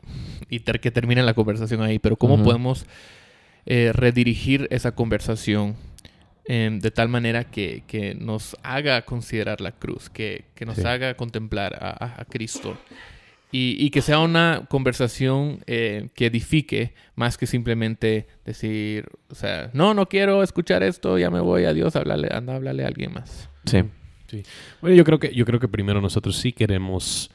que 0.81 0.91
termine 0.91 1.23
la 1.23 1.35
conversación 1.35 1.83
ahí, 1.83 1.99
pero 2.01 2.17
cómo 2.17 2.43
podemos 2.43 2.87
eh, 3.67 3.93
redirigir 3.93 4.67
esa 4.71 4.95
conversación 4.95 5.77
em, 6.47 6.81
de 6.81 6.91
tal 6.91 7.09
manera 7.09 7.45
que, 7.45 8.17
nos 8.19 8.57
haga 8.65 9.03
considerar 9.03 9.61
la 9.61 9.71
cruz, 9.71 10.11
que, 10.11 10.47
nos 10.67 10.85
haga 10.85 11.15
contemplar 11.15 11.79
a 11.81 12.25
Cristo 12.29 12.77
y, 13.57 13.91
que 13.91 14.03
sea 14.03 14.19
una 14.19 14.67
conversación 14.69 15.61
eh, 15.69 16.09
que 16.15 16.27
edifique 16.27 16.93
más 17.15 17.39
que 17.39 17.47
simplemente 17.47 18.27
decir, 18.45 19.07
o 19.31 19.37
sea, 19.37 19.71
no, 19.73 19.95
no 19.95 20.09
quiero 20.09 20.43
escuchar 20.43 20.83
esto, 20.83 21.19
ya 21.19 21.31
me 21.31 21.39
voy, 21.39 21.65
adiós, 21.65 21.95
hablarle, 21.95 22.31
anda, 22.33 22.57
hablarle 22.57 22.83
a 22.83 22.89
alguien 22.89 23.13
más. 23.13 23.49
Sí. 23.65 23.85
sí. 24.27 24.43
Bueno, 24.81 24.97
yo 24.97 25.05
creo 25.05 25.21
que, 25.21 25.33
yo 25.33 25.45
creo 25.45 25.61
que 25.61 25.69
primero 25.69 26.01
nosotros 26.01 26.37
sí 26.37 26.53
queremos, 26.53 27.31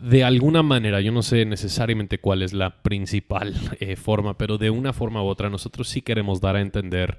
de 0.00 0.24
alguna 0.24 0.62
manera, 0.62 1.02
yo 1.02 1.12
no 1.12 1.20
sé 1.20 1.44
necesariamente 1.44 2.16
cuál 2.16 2.40
es 2.40 2.54
la 2.54 2.80
principal 2.80 3.54
eh, 3.80 3.96
forma, 3.96 4.38
pero 4.38 4.56
de 4.56 4.70
una 4.70 4.94
forma 4.94 5.22
u 5.22 5.26
otra 5.26 5.50
nosotros 5.50 5.90
sí 5.90 6.00
queremos 6.00 6.40
dar 6.40 6.56
a 6.56 6.62
entender 6.62 7.18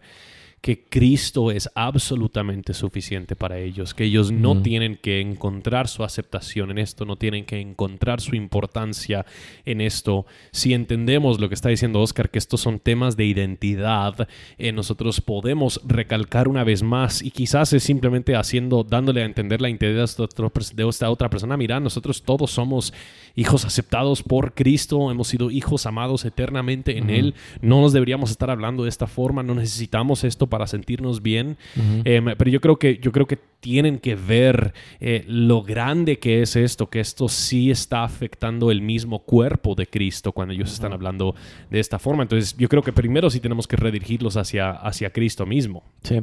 que 0.61 0.83
Cristo 0.83 1.49
es 1.49 1.69
absolutamente 1.73 2.75
suficiente 2.75 3.35
para 3.35 3.57
ellos, 3.57 3.95
que 3.95 4.03
ellos 4.03 4.31
no 4.31 4.61
tienen 4.61 4.95
que 4.95 5.19
encontrar 5.19 5.87
su 5.87 6.03
aceptación 6.03 6.69
en 6.69 6.77
esto, 6.77 7.03
no 7.03 7.15
tienen 7.15 7.45
que 7.45 7.59
encontrar 7.59 8.21
su 8.21 8.35
importancia 8.35 9.25
en 9.65 9.81
esto. 9.81 10.27
Si 10.51 10.75
entendemos 10.75 11.39
lo 11.39 11.49
que 11.49 11.55
está 11.55 11.69
diciendo 11.69 11.99
Oscar, 11.99 12.29
que 12.29 12.37
estos 12.37 12.61
son 12.61 12.79
temas 12.79 13.17
de 13.17 13.25
identidad, 13.25 14.27
eh, 14.59 14.71
nosotros 14.71 15.19
podemos 15.19 15.81
recalcar 15.83 16.47
una 16.47 16.63
vez 16.63 16.83
más 16.83 17.23
y 17.23 17.31
quizás 17.31 17.73
es 17.73 17.83
simplemente 17.83 18.35
haciendo, 18.35 18.83
dándole 18.83 19.23
a 19.23 19.25
entender 19.25 19.61
la 19.61 19.69
identidad 19.69 19.95
de 19.95 20.89
esta 20.89 21.09
otra 21.09 21.29
persona. 21.29 21.57
Mira, 21.57 21.79
nosotros 21.79 22.21
todos 22.21 22.51
somos 22.51 22.93
hijos 23.35 23.65
aceptados 23.65 24.21
por 24.21 24.53
Cristo, 24.53 25.09
hemos 25.09 25.29
sido 25.29 25.49
hijos 25.49 25.87
amados 25.87 26.23
eternamente 26.23 26.99
en 26.99 27.09
Él. 27.09 27.33
No 27.61 27.81
nos 27.81 27.93
deberíamos 27.93 28.29
estar 28.29 28.51
hablando 28.51 28.83
de 28.83 28.89
esta 28.89 29.07
forma, 29.07 29.41
no 29.41 29.55
necesitamos 29.55 30.23
esto 30.23 30.50
para 30.51 30.67
sentirnos 30.67 31.23
bien. 31.23 31.57
Em, 32.03 32.25
pero 32.37 32.51
yo 32.51 32.61
creo 32.61 32.77
que, 32.77 32.99
yo 32.99 33.11
creo 33.11 33.25
que 33.25 33.39
tienen 33.59 33.97
que 33.97 34.15
ver 34.15 34.73
eh, 34.99 35.23
lo 35.27 35.63
grande 35.63 36.19
que 36.19 36.43
es 36.43 36.55
esto, 36.55 36.89
que 36.91 36.99
esto 36.99 37.27
sí 37.29 37.71
está 37.71 38.03
afectando 38.03 38.69
el 38.69 38.81
mismo 38.81 39.19
cuerpo 39.19 39.73
de 39.73 39.87
Cristo 39.87 40.31
cuando 40.31 40.53
ellos 40.53 40.71
están 40.71 40.93
hablando 40.93 41.33
de 41.69 41.79
esta 41.79 41.97
forma. 41.97 42.21
Entonces, 42.21 42.55
yo 42.57 42.69
creo 42.69 42.83
que 42.83 42.93
primero 42.93 43.29
sí 43.29 43.39
tenemos 43.39 43.67
que 43.67 43.77
redirigirlos 43.77 44.37
hacia, 44.37 44.71
hacia 44.71 45.09
Cristo 45.11 45.47
mismo. 45.47 45.83
Sí. 46.03 46.21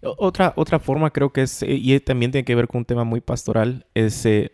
Otra, 0.00 0.54
otra 0.56 0.78
forma 0.80 1.10
creo 1.10 1.32
que 1.32 1.42
es, 1.42 1.62
y 1.62 2.00
también 2.00 2.32
tiene 2.32 2.44
que 2.44 2.54
ver 2.54 2.66
con 2.66 2.78
un 2.78 2.84
tema 2.86 3.04
muy 3.04 3.20
pastoral, 3.20 3.84
es 3.94 4.24
eh, 4.24 4.52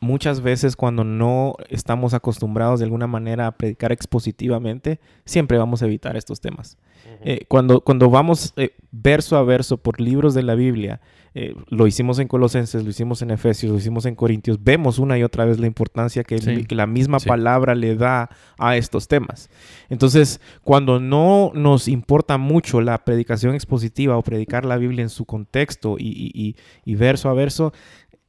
muchas 0.00 0.40
veces 0.40 0.76
cuando 0.76 1.04
no 1.04 1.54
estamos 1.68 2.14
acostumbrados 2.14 2.80
de 2.80 2.84
alguna 2.84 3.06
manera 3.06 3.46
a 3.46 3.52
predicar 3.52 3.92
expositivamente, 3.92 4.98
siempre 5.24 5.58
vamos 5.58 5.82
a 5.82 5.86
evitar 5.86 6.16
estos 6.16 6.40
temas. 6.40 6.78
Eh, 7.22 7.44
cuando, 7.48 7.80
cuando 7.82 8.08
vamos 8.08 8.52
eh, 8.56 8.70
verso 8.90 9.36
a 9.36 9.42
verso 9.42 9.76
por 9.76 10.00
libros 10.00 10.34
de 10.34 10.42
la 10.42 10.54
Biblia, 10.54 11.00
eh, 11.34 11.54
lo 11.68 11.86
hicimos 11.86 12.18
en 12.18 12.28
Colosenses, 12.28 12.82
lo 12.82 12.90
hicimos 12.90 13.22
en 13.22 13.30
Efesios, 13.30 13.70
lo 13.70 13.78
hicimos 13.78 14.06
en 14.06 14.16
Corintios, 14.16 14.62
vemos 14.62 14.98
una 14.98 15.16
y 15.18 15.22
otra 15.22 15.44
vez 15.44 15.60
la 15.60 15.66
importancia 15.66 16.24
que, 16.24 16.66
la 16.70 16.86
misma 16.86 17.18
palabra 17.20 17.74
le 17.74 17.94
da 17.94 18.30
a 18.58 18.76
estos 18.76 19.06
temas. 19.06 19.50
Entonces, 19.88 20.40
cuando 20.62 20.98
no 20.98 21.52
nos 21.54 21.88
importa 21.88 22.38
mucho 22.38 22.80
la 22.80 23.04
predicación 23.04 23.54
expositiva 23.54 24.16
o 24.16 24.22
predicar 24.22 24.64
la 24.64 24.76
Biblia 24.76 25.02
en 25.02 25.10
su 25.10 25.24
contexto 25.24 25.96
y, 25.98 26.56
y 26.84 26.94
verso 26.94 27.28
a 27.28 27.34
verso, 27.34 27.72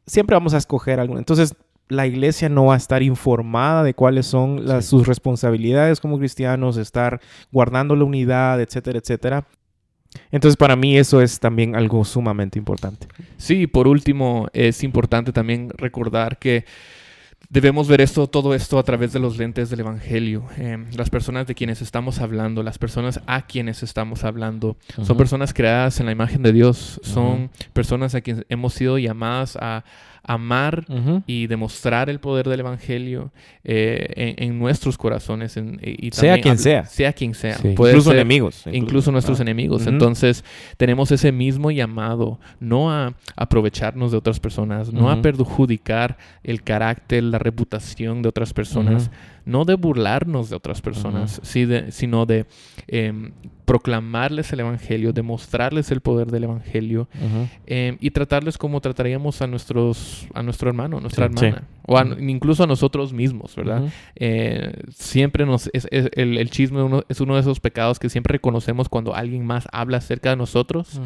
siempre 0.06 0.36
vamos 0.36 0.54
a 0.54 0.58
escoger 0.58 1.00
algo. 1.00 1.18
Entonces, 1.18 1.56
la 1.92 2.08
iglesia 2.08 2.50
no 2.50 2.66
va 2.66 2.76
a 2.76 2.78
estar 2.78 3.04
informada 3.04 3.84
de 3.84 3.94
cuáles 3.94 4.26
son 4.26 4.66
las, 4.66 4.86
sus 4.86 5.08
responsabilidades 5.08 6.00
como 6.00 6.18
cristianos, 6.18 6.78
estar 6.78 7.20
guardando 7.52 7.96
la 7.96 8.06
unidad, 8.06 8.62
etcétera, 8.62 9.00
etcétera. 9.00 9.46
Entonces 10.32 10.58
para 10.58 10.76
mí 10.76 10.98
eso 10.98 11.22
es 11.22 11.40
también 11.40 11.76
algo 11.76 12.04
sumamente 12.06 12.58
importante. 12.58 13.08
Sí, 13.38 13.68
por 13.68 13.88
último 13.88 14.48
es 14.54 14.84
importante 14.84 15.32
también 15.32 15.70
recordar 15.78 16.38
que 16.38 16.66
Debemos 17.52 17.90
ver 17.90 18.00
esto, 18.00 18.28
todo 18.28 18.56
esto 18.56 18.80
a 18.80 18.84
través 18.84 19.12
de 19.12 19.20
los 19.20 19.38
lentes 19.38 19.70
del 19.70 19.82
Evangelio. 19.82 20.46
Eh, 20.58 20.86
las 20.96 21.10
personas 21.10 21.48
de 21.48 21.54
quienes 21.54 21.82
estamos 21.82 22.22
hablando, 22.22 22.64
las 22.64 22.78
personas 22.78 23.20
a 23.26 23.46
quienes 23.46 23.84
estamos 23.84 24.24
hablando, 24.24 24.78
son 25.04 25.18
personas 25.18 25.54
creadas 25.54 26.00
en 26.00 26.06
la 26.06 26.14
imagen 26.14 26.44
de 26.44 26.54
Dios. 26.54 27.02
Son 27.04 27.50
personas 27.74 28.16
a 28.16 28.22
quienes 28.22 28.46
hemos 28.48 28.74
sido 28.74 28.98
llamadas 28.98 29.58
a 29.60 29.84
amar 30.24 30.86
y 31.26 31.48
demostrar 31.48 32.10
el 32.10 32.20
poder 32.20 32.48
del 32.48 32.60
Evangelio 32.60 33.32
eh, 33.64 34.36
en, 34.38 34.50
en 34.52 34.60
nuestros 34.60 34.98
corazones. 34.98 35.58
en- 35.58 35.80
y 35.84 36.08
y 36.08 36.12
Sea 36.12 36.34
también 36.36 36.42
quien 36.44 36.58
sea. 36.58 36.86
Sea 36.86 37.14
quien 37.14 37.34
sea. 37.34 37.56
Sí. 37.58 37.70
Puede 37.76 37.94
incluso 37.94 38.12
ser- 38.12 38.20
enemigos. 38.20 38.64
incluso 38.72 39.12
nuestros 39.12 39.40
Ah. 39.40 39.44
enemigos. 39.44 39.88
Entonces, 39.88 40.44
tenemos 40.78 41.12
ese 41.12 41.32
mismo 41.32 41.72
llamado, 41.72 42.40
no 42.60 42.92
a 42.92 43.14
aprovecharnos 43.36 44.12
de 44.12 44.18
otras 44.18 44.40
personas, 44.40 44.92
no 44.94 45.10
a 45.10 45.22
perjudicar 45.22 46.18
el 46.44 46.62
carácter, 46.64 47.24
la 47.24 47.40
reputación 47.40 48.22
de 48.22 48.30
otras 48.30 48.54
personas, 48.54 49.10
no 49.46 49.66
de 49.66 49.74
burlarnos 49.76 50.50
de 50.52 50.56
otras 50.56 50.82
personas, 50.82 51.40
sí 51.44 51.66
de- 51.66 51.92
sino 51.92 52.26
de 52.28 52.46
em, 52.88 53.32
proclamarles 53.66 54.52
el 54.54 54.60
Evangelio, 54.60 55.14
demostrarles 55.14 55.92
el 55.92 56.02
poder 56.02 56.28
del 56.28 56.44
Evangelio 56.44 57.08
em, 57.66 57.98
y 58.02 58.12
tratarles 58.12 58.58
como 58.58 58.82
trataríamos 58.82 59.42
a 59.42 59.48
nuestros 59.48 59.98
a 60.34 60.44
nuestro 60.44 60.70
hermano, 60.70 61.00
nuestra 61.00 61.28
Sí. 61.36 61.46
hermana, 61.46 61.68
o 61.88 61.98
a- 61.98 62.06
incluso 62.20 62.64
a 62.64 62.68
nosotros 62.68 63.14
mismos, 63.14 63.56
¿verdad? 63.56 63.84
Eh, 64.16 64.74
siempre 64.90 65.46
nos 65.46 65.70
es, 65.74 65.88
es- 65.92 66.10
el, 66.14 66.38
el 66.38 66.50
chisme 66.50 66.82
uno- 66.84 67.04
es 67.10 67.20
uno 67.22 67.36
de 67.36 67.42
esos 67.42 67.60
pecados 67.60 68.00
que 68.00 68.10
siempre 68.10 68.34
reconocemos 68.34 68.90
cuando 68.90 69.16
alguien 69.16 69.46
más 69.46 69.68
habla 69.72 69.98
acerca 69.98 70.30
de 70.32 70.36
nosotros, 70.38 71.00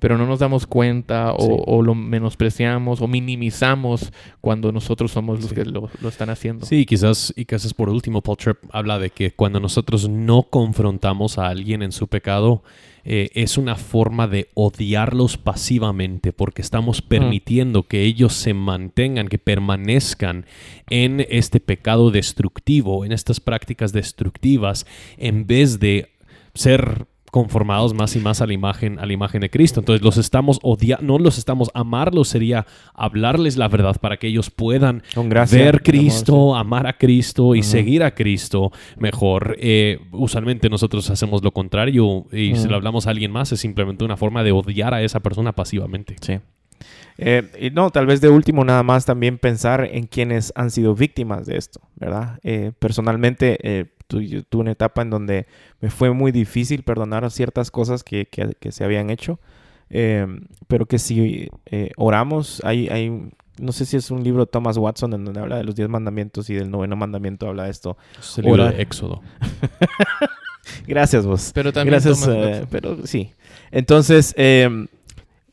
pero 0.00 0.18
no 0.18 0.26
nos 0.26 0.38
damos 0.40 0.66
cuenta 0.66 1.32
o, 1.32 1.40
Sí. 1.40 1.48
o 1.66 1.82
lo 1.82 1.94
menospreciamos 1.94 3.00
o 3.00 3.06
minimizamos 3.08 4.12
cuando 4.42 4.70
nosotros 4.72 5.12
somos 5.12 5.40
los 5.40 5.48
Sí. 5.50 5.54
que 5.54 5.64
lo, 5.64 5.88
lo 6.02 6.08
están 6.08 6.28
haciendo. 6.30 6.66
Sí, 6.66 6.84
quizás, 6.84 7.32
y 7.36 7.44
quizás 7.46 7.72
por 7.72 7.88
último, 7.88 8.20
Paul 8.20 8.36
Tripp 8.36 8.58
habla 8.70 8.98
de 8.98 9.10
que 9.10 9.30
cuando 9.32 9.60
nosotros 9.60 10.08
no 10.08 10.42
confrontamos 10.42 11.38
a 11.38 11.48
alguien 11.48 11.82
en 11.82 11.92
su 11.92 12.06
pecado, 12.08 12.62
eh, 13.04 13.30
es 13.34 13.58
una 13.58 13.76
forma 13.76 14.26
de 14.28 14.48
odiarlos 14.54 15.36
pasivamente, 15.36 16.32
porque 16.32 16.62
estamos 16.62 17.02
permitiendo 17.02 17.84
que 17.84 18.02
ellos 18.02 18.32
se 18.32 18.54
mantengan, 18.54 19.28
que 19.28 19.38
permanezcan 19.38 20.46
en 20.88 21.24
este 21.28 21.60
pecado 21.60 22.10
destructivo, 22.10 23.04
en 23.04 23.12
estas 23.12 23.40
prácticas 23.40 23.92
destructivas, 23.92 24.86
en 25.18 25.46
vez 25.46 25.80
de 25.80 26.12
ser 26.54 27.06
conformados 27.34 27.94
más 27.94 28.14
y 28.14 28.20
más 28.20 28.40
a 28.40 28.46
la 28.46 28.52
imagen 28.52 29.00
a 29.00 29.06
la 29.06 29.12
imagen 29.12 29.40
de 29.40 29.50
Cristo. 29.50 29.80
Entonces 29.80 30.04
los 30.04 30.18
estamos 30.18 30.60
odiando, 30.62 31.04
no 31.04 31.18
los 31.18 31.36
estamos 31.36 31.68
amarlos 31.74 32.28
sería 32.28 32.64
hablarles 32.94 33.56
la 33.56 33.66
verdad 33.66 33.96
para 34.00 34.18
que 34.18 34.28
ellos 34.28 34.50
puedan 34.50 35.02
gracia. 35.16 35.58
ver 35.58 35.82
Cristo, 35.82 36.54
amar 36.54 36.86
a 36.86 36.96
Cristo 36.96 37.56
y 37.56 37.64
seguir 37.64 38.04
a 38.04 38.14
Cristo 38.14 38.70
mejor. 38.98 39.56
Eh, 39.58 39.98
usualmente 40.12 40.70
nosotros 40.70 41.10
hacemos 41.10 41.42
lo 41.42 41.50
contrario 41.50 42.24
y 42.30 42.54
si 42.54 42.60
Ujú. 42.60 42.68
lo 42.68 42.76
hablamos 42.76 43.08
a 43.08 43.10
alguien 43.10 43.32
más 43.32 43.50
es 43.50 43.58
simplemente 43.58 44.04
una 44.04 44.16
forma 44.16 44.44
de 44.44 44.52
odiar 44.52 44.94
a 44.94 45.02
esa 45.02 45.18
persona 45.18 45.50
pasivamente. 45.50 46.14
Sí. 46.20 46.38
Eh, 47.18 47.50
y 47.60 47.70
no, 47.70 47.90
tal 47.90 48.06
vez 48.06 48.20
de 48.20 48.28
último 48.28 48.64
nada 48.64 48.84
más 48.84 49.06
también 49.06 49.38
pensar 49.38 49.88
en 49.90 50.06
quienes 50.06 50.52
han 50.54 50.70
sido 50.70 50.94
víctimas 50.94 51.46
de 51.46 51.56
esto, 51.56 51.80
¿verdad? 51.96 52.38
Eh, 52.44 52.70
personalmente 52.78 53.88
tu- 54.06 54.42
tuve 54.44 54.62
una 54.62 54.72
etapa 54.72 55.02
en 55.02 55.10
donde 55.10 55.46
me 55.80 55.90
fue 55.90 56.10
muy 56.12 56.32
difícil 56.32 56.82
perdonar 56.82 57.30
ciertas 57.30 57.70
cosas 57.70 58.02
que, 58.04 58.26
que- 58.26 58.54
que 58.58 58.72
se 58.72 58.84
habían 58.84 59.10
hecho, 59.10 59.38
eh, 59.90 60.26
pero 60.66 60.86
que 60.86 60.98
si 60.98 61.48
eh, 61.66 61.90
oramos, 61.96 62.60
hay, 62.64 62.88
hay, 62.88 63.30
no 63.60 63.72
sé 63.72 63.84
si 63.86 63.96
es 63.96 64.10
un 64.10 64.24
libro 64.24 64.44
de 64.44 64.50
Thomas 64.50 64.76
Watson 64.76 65.12
en 65.14 65.24
donde 65.24 65.40
habla 65.40 65.56
de 65.56 65.64
los 65.64 65.74
diez 65.74 65.88
mandamientos 65.88 66.50
y 66.50 66.54
del 66.54 66.70
noveno 66.70 66.96
mandamiento 66.96 67.48
habla 67.48 67.64
de 67.64 67.70
esto. 67.70 67.96
Es 68.18 68.38
el 68.38 68.44
libro 68.46 68.66
de 68.68 68.82
Éxodo. 68.82 69.22
Gracias 70.86 71.26
vos. 71.26 71.50
Pero 71.54 71.72
también 71.72 71.92
Gracias, 71.92 72.26
eh, 72.28 72.66
pero 72.70 73.06
sí. 73.06 73.32
Entonces, 73.70 74.34
eh, 74.36 74.86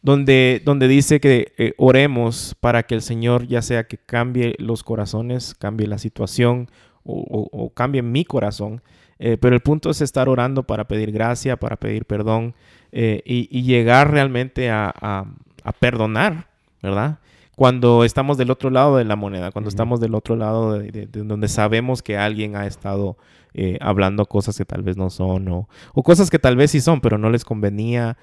donde, 0.02 0.62
donde 0.66 0.88
dice 0.88 1.20
que 1.20 1.54
eh, 1.58 1.74
oremos 1.78 2.56
para 2.60 2.84
que 2.84 2.96
el 2.96 3.02
Señor 3.02 3.46
ya 3.48 3.62
sea 3.62 3.84
que 3.88 3.98
cambie 3.98 4.56
los 4.58 4.84
corazones, 4.84 5.54
cambie 5.54 5.88
la 5.88 5.98
situación 5.98 6.70
o, 7.06 7.14
o- 7.52 7.64
o 7.66 7.70
cambie 7.72 8.02
mi 8.02 8.26
corazón. 8.26 8.82
Eh, 9.20 9.38
pero 9.40 9.56
el 9.56 9.62
punto 9.62 9.90
es 9.92 10.02
estar 10.02 10.28
orando 10.30 10.64
para 10.64 10.86
pedir 10.88 11.12
gracia, 11.12 11.56
para 11.58 11.76
pedir 11.76 12.06
perdón 12.06 12.56
eh, 12.92 13.22
y, 13.26 13.48
y 13.56 13.62
llegar 13.64 14.10
realmente 14.12 14.72
a, 14.72 14.92
a- 15.00 15.26
a 15.64 15.72
perdonar, 15.74 16.48
¿verdad? 16.82 17.20
Cuando 17.56 18.04
estamos 18.04 18.38
del 18.40 18.50
otro 18.50 18.72
lado 18.72 18.98
de 18.98 19.06
la 19.06 19.16
moneda, 19.16 19.52
cuando 19.52 19.70
estamos 19.70 20.00
del 20.00 20.16
otro 20.16 20.36
lado 20.36 20.74
de, 20.80 20.92
de- 20.92 21.06
de 21.06 21.24
donde 21.24 21.48
sabemos 21.48 22.02
que 22.02 22.18
alguien 22.18 22.56
ha 22.56 22.66
estado 22.66 23.16
eh, 23.54 23.78
hablando 23.82 24.26
cosas 24.26 24.58
que 24.58 24.66
tal 24.66 24.82
vez 24.82 24.98
no 24.98 25.10
son 25.12 25.48
o, 25.50 25.68
o 25.94 26.02
cosas 26.04 26.30
que 26.32 26.40
tal 26.40 26.56
vez 26.56 26.72
sí 26.72 26.82
son, 26.82 27.00
pero 27.02 27.18
no 27.20 27.30
les 27.30 27.46
convenía 27.46 28.18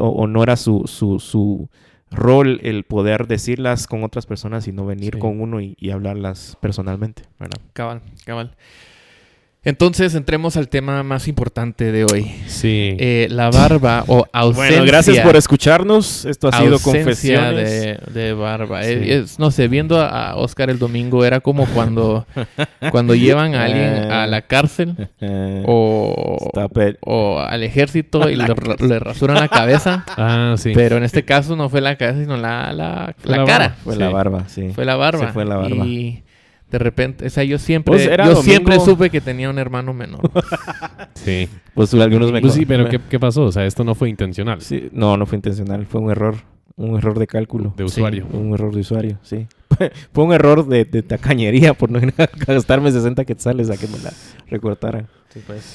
o, 0.00 0.08
o 0.08 0.26
no 0.26 0.42
era 0.42 0.56
su, 0.56 0.82
su, 0.86 1.20
su 1.20 1.68
rol 2.10 2.60
el 2.62 2.84
poder 2.84 3.26
decirlas 3.28 3.86
con 3.86 4.02
otras 4.04 4.26
personas 4.26 4.66
y 4.68 4.72
no 4.72 4.84
venir 4.86 5.14
Sí. 5.14 5.20
con 5.20 5.40
uno 5.40 5.60
y, 5.60 5.76
y 5.78 5.90
hablarlas 5.90 6.56
personalmente, 6.60 7.22
¿verdad? 7.38 7.60
Cabal, 7.72 8.02
cabal. 8.24 8.56
Entonces, 9.62 10.14
entremos 10.14 10.56
al 10.56 10.68
tema 10.70 11.02
más 11.02 11.28
importante 11.28 11.92
de 11.92 12.04
hoy. 12.04 12.24
Sí. 12.46 12.96
Eh, 12.98 13.26
la 13.30 13.50
barba 13.50 14.04
o 14.06 14.24
ausencia. 14.32 14.78
Bueno, 14.78 14.84
gracias 14.90 15.18
por 15.20 15.36
escucharnos. 15.36 16.24
Esto 16.24 16.48
ha 16.48 16.52
sido 16.52 16.74
ausencia 16.74 17.02
Confesiones. 17.04 17.70
de, 18.14 18.20
de 18.22 18.32
barba. 18.32 18.82
Sí. 18.84 18.90
Eh, 18.92 19.18
es- 19.18 19.38
no 19.38 19.50
sé, 19.50 19.68
viendo 19.68 20.00
a 20.00 20.34
Oscar 20.36 20.70
el 20.70 20.78
domingo 20.78 21.26
era 21.26 21.40
como 21.40 21.66
cuando, 21.66 22.26
cuando 22.90 23.14
llevan 23.14 23.54
a 23.54 23.64
alguien 23.64 24.10
a 24.10 24.26
la 24.26 24.40
cárcel 24.42 24.94
Eh, 25.20 25.62
o, 25.66 27.38
al 27.46 27.62
ejército 27.62 28.30
y 28.30 28.36
le, 28.36 28.46
ra- 28.46 28.76
le 28.80 28.98
rasuran 28.98 29.36
la 29.40 29.48
cabeza. 29.48 30.04
ah, 30.16 30.54
sí. 30.56 30.72
Pero 30.74 30.96
en 30.96 31.02
este 31.04 31.24
caso 31.26 31.54
no 31.54 31.68
fue 31.68 31.82
la 31.82 31.96
cabeza, 31.96 32.20
sino 32.20 32.36
la, 32.38 32.72
la, 32.72 33.14
Fue 33.18 33.30
la 33.32 33.36
la 33.38 33.44
cara. 33.44 33.58
barba. 33.68 33.76
Fue 33.84 33.92
Sí. 33.94 33.98
la 34.00 34.08
barba, 34.08 34.44
sí. 34.48 34.68
Fue 34.74 34.84
la 34.86 34.96
barba. 34.96 35.26
Se 35.26 35.32
fue 35.32 35.44
la 35.44 35.56
barba. 35.56 35.84
Y 35.86 36.22
de 36.70 36.78
repente, 36.78 37.26
o 37.26 37.30
sea, 37.30 37.44
yo 37.44 37.58
siempre, 37.58 37.92
Pues 37.92 38.06
era 38.06 38.24
yo 38.24 38.30
domingo. 38.34 38.42
siempre 38.50 38.80
supe 38.80 39.10
que 39.10 39.20
tenía 39.20 39.50
un 39.50 39.58
hermano 39.58 39.92
menor. 39.92 40.20
sí. 41.14 41.48
Pues 41.74 41.92
algunos 41.94 42.32
me 42.32 42.40
Pues 42.40 42.54
sí, 42.54 42.64
pero 42.66 42.88
¿qué, 42.88 43.00
qué 43.08 43.18
pasó? 43.18 43.44
O 43.44 43.52
sea, 43.52 43.66
esto 43.66 43.84
no 43.84 43.94
fue 43.94 44.08
intencional. 44.08 44.60
Sí, 44.60 44.88
no, 44.92 45.16
no 45.16 45.26
fue 45.26 45.36
intencional. 45.36 45.86
Fue 45.86 46.00
un 46.00 46.10
error. 46.10 46.36
Un 46.76 46.96
error 46.96 47.18
de 47.18 47.26
cálculo. 47.26 47.74
De 47.76 47.84
usuario. 47.84 48.26
Un 48.32 48.54
error 48.54 48.72
de 48.72 48.80
usuario, 48.80 49.18
sí. 49.22 49.46
fue 50.12 50.24
un 50.24 50.32
error 50.32 50.66
de, 50.66 50.84
de 50.84 51.02
tacañería 51.02 51.74
por 51.74 51.90
no 51.90 52.00
gastarme 52.46 52.90
60 52.90 53.24
quetzales 53.24 53.68
a 53.70 53.76
que 53.76 53.86
me 53.86 53.98
la 53.98 54.12
recortaran. 54.48 55.08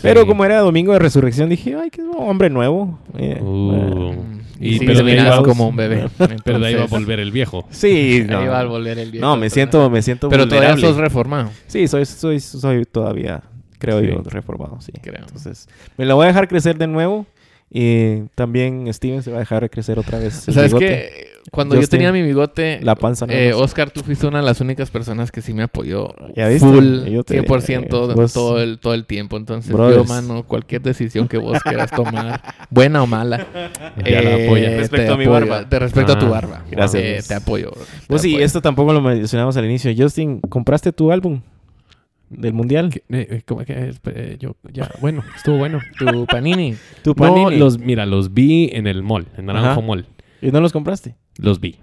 Pero 0.01 0.22
Sí. 0.22 0.28
como 0.28 0.43
era 0.45 0.60
domingo 0.60 0.93
de 0.93 0.99
resurrección, 0.99 1.49
dije, 1.49 1.76
ay, 1.76 1.89
qué 1.89 2.01
hombre 2.18 2.49
nuevo. 2.49 2.99
Eh, 3.18 3.39
Uh. 3.41 4.14
y 4.60 4.68
Y 4.76 4.80
sí, 4.80 4.86
pero 4.86 4.99
te 4.99 5.03
de 5.06 5.12
ahí 5.12 5.18
miras 5.20 5.39
va- 5.39 5.43
como 5.43 5.68
un 5.70 5.76
bebé. 5.76 6.08
Pero 6.45 6.60
de 6.60 6.68
ahí 6.68 6.74
va 6.74 6.82
a 6.82 6.84
Entonces, 6.84 6.89
volver 6.91 7.20
el 7.20 7.32
viejo. 7.32 7.66
Sí, 7.70 8.24
no. 8.30 8.39
Ahí 8.39 8.47
va 8.47 8.60
a 8.62 8.66
volver 8.66 8.99
el 8.99 9.12
viejo. 9.12 9.26
No, 9.26 9.38
me 9.38 9.49
siento, 9.49 9.89
me 9.89 10.01
siento 10.01 10.30
Pero 10.30 10.45
todavía 10.47 10.70
vulnerable. 10.72 10.88
sos 10.95 10.97
reformado, 10.97 11.51
Sí, 11.68 11.88
soy, 11.88 12.06
soy, 12.06 12.39
soy 12.39 12.86
todavía, 12.86 13.43
creo 13.80 13.99
Sí. 14.01 14.08
yo, 14.08 14.22
reformado, 14.26 14.80
sí. 14.82 14.91
creo. 15.01 15.20
Entonces, 15.26 15.68
me 15.97 16.06
la 16.06 16.14
voy 16.16 16.26
a 16.26 16.28
dejar 16.28 16.47
crecer 16.47 16.78
de 16.78 16.88
nuevo. 16.88 17.26
Y 17.70 18.22
también 18.36 18.93
Steven 18.93 19.24
se 19.24 19.32
va 19.32 19.38
a 19.38 19.39
dejar 19.39 19.70
crecer 19.70 19.97
otra 19.99 20.20
vez. 20.20 20.47
el 20.47 20.53
¿Sabes 20.53 20.70
bigote. 20.72 20.86
qué? 20.86 21.28
Cuando 21.51 21.79
yo 21.79 21.87
tenía 21.87 22.11
mi 22.11 22.21
bigote, 22.23 22.79
La 22.81 22.95
panza. 22.95 23.25
eh. 23.29 23.53
Oscar, 23.53 23.91
tú 23.91 24.01
fuiste 24.01 24.25
una 24.25 24.39
de 24.39 24.45
las 24.45 24.61
únicas 24.61 24.89
personas 24.89 25.31
que 25.31 25.41
sí 25.41 25.53
me 25.53 25.63
apoyó 25.63 26.13
¿Ya 26.35 26.47
viste? 26.47 26.67
full, 26.67 27.05
Yo 27.05 27.23
te- 27.23 27.39
100% 27.41 28.13
vos- 28.15 28.33
todo, 28.33 28.61
el, 28.61 28.79
todo 28.79 28.93
el 28.95 29.05
tiempo. 29.05 29.37
Entonces, 29.37 29.71
yo, 29.71 29.77
Brothers. 29.77 30.07
mano, 30.09 30.43
cualquier 30.43 30.81
decisión 30.81 31.27
que 31.27 31.37
vos 31.37 31.61
quieras 31.63 31.91
tomar, 31.91 32.41
buena 32.71 33.03
o 33.03 33.07
mala, 33.07 33.45
Ya 34.05 34.21
la 34.21 34.31
eh, 34.37 34.45
apoya. 34.47 34.69
te 34.69 34.77
Respecto 34.77 35.13
a 35.13 35.17
mi 35.17 35.23
apoyo. 35.25 35.39
barba. 35.47 35.63
De 35.63 35.79
respecto 35.79 36.13
a 36.13 36.19
tu 36.19 36.25
Ah, 36.25 36.29
barba. 36.29 36.65
gracias, 36.69 37.03
Eh, 37.03 37.23
te 37.27 37.33
apoyo. 37.35 37.71
te 37.71 37.79
Pues 38.07 38.21
sí, 38.23 38.35
esto 38.41 38.61
tampoco 38.61 38.91
lo 38.91 39.01
mencionamos 39.01 39.55
al 39.55 39.65
inicio. 39.65 39.91
Justin, 39.95 40.41
¿compraste 40.41 40.91
tu 40.91 41.11
álbum 41.11 41.41
del 42.29 42.53
mundial? 42.53 42.89
¿Qué- 42.89 43.03
eh, 43.09 43.27
eh, 43.29 43.41
¿Cómo 43.45 43.63
que? 43.63 43.93
eh, 44.05 44.37
yo, 44.39 44.55
ya, 44.73 44.89
bueno, 44.99 45.23
estuvo 45.35 45.57
bueno. 45.57 45.79
Tu 45.99 46.25
panini. 46.25 46.75
Tu 47.03 47.11
No, 47.11 47.15
Panini. 47.15 47.57
los, 47.57 47.77
mira, 47.77 48.05
los 48.07 48.33
vi 48.33 48.71
en 48.73 48.87
el 48.87 49.03
mall, 49.03 49.27
en 49.37 49.45
Naranjo 49.45 49.69
Ajá. 49.69 49.81
Mall. 49.81 50.07
¿Y 50.41 50.51
no 50.51 50.59
los 50.59 50.73
compraste? 50.73 51.15
Los 51.38 51.59
vi. 51.59 51.77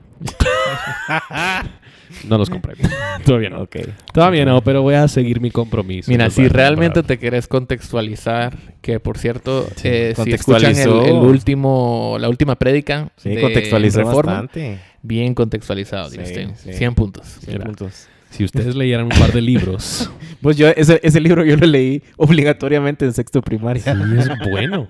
no 2.29 2.39
los 2.39 2.49
compré. 2.51 2.75
Todavía 3.25 3.51
no. 3.51 3.63
Ok. 3.63 3.77
Todavía 4.13 4.45
no, 4.45 4.63
pero 4.63 4.83
voy 4.83 4.95
a 4.95 5.09
seguir 5.09 5.41
mi 5.41 5.51
compromiso. 5.51 6.11
Mira, 6.11 6.31
si 6.31 6.49
realmente 6.49 7.01
comprar. 7.01 7.07
te 7.07 7.19
querés 7.19 7.49
contextualizar, 7.49 8.57
que 8.81 9.01
por 9.01 9.19
cierto, 9.19 9.67
Sí, 9.77 9.89
eh, 9.89 10.15
si 10.17 10.31
escuchan 10.33 10.71
el, 10.71 10.85
contextualizó. 10.85 11.05
el 11.07 11.27
último, 11.27 12.17
la 12.21 12.29
última 12.29 12.57
prédica 12.57 13.11
Sí, 13.17 13.31
de 13.31 13.41
contextualizó 13.41 13.99
Reforma, 14.01 14.33
bastante. 14.33 14.79
bien 15.03 15.35
contextualizado, 15.35 16.11
Sí, 16.11 16.19
sí. 16.25 16.73
100 16.73 16.95
puntos. 16.95 17.27
Cien 17.41 17.55
Mira. 17.55 17.65
puntos. 17.67 18.09
Si 18.31 18.45
ustedes 18.45 18.75
leyeran 18.75 19.05
un 19.05 19.11
par 19.19 19.33
de 19.33 19.41
libros, 19.43 20.11
Pues 20.41 20.57
yo, 20.57 20.69
ese, 20.69 21.01
ese 21.03 21.21
libro 21.21 21.45
yo 21.45 21.57
lo 21.57 21.67
leí 21.67 22.03
obligatoriamente 22.17 23.05
en 23.05 23.13
sexto 23.13 23.43
primaria. 23.43 23.83
sí, 23.83 23.91
es 24.19 24.29
bueno. 24.51 24.89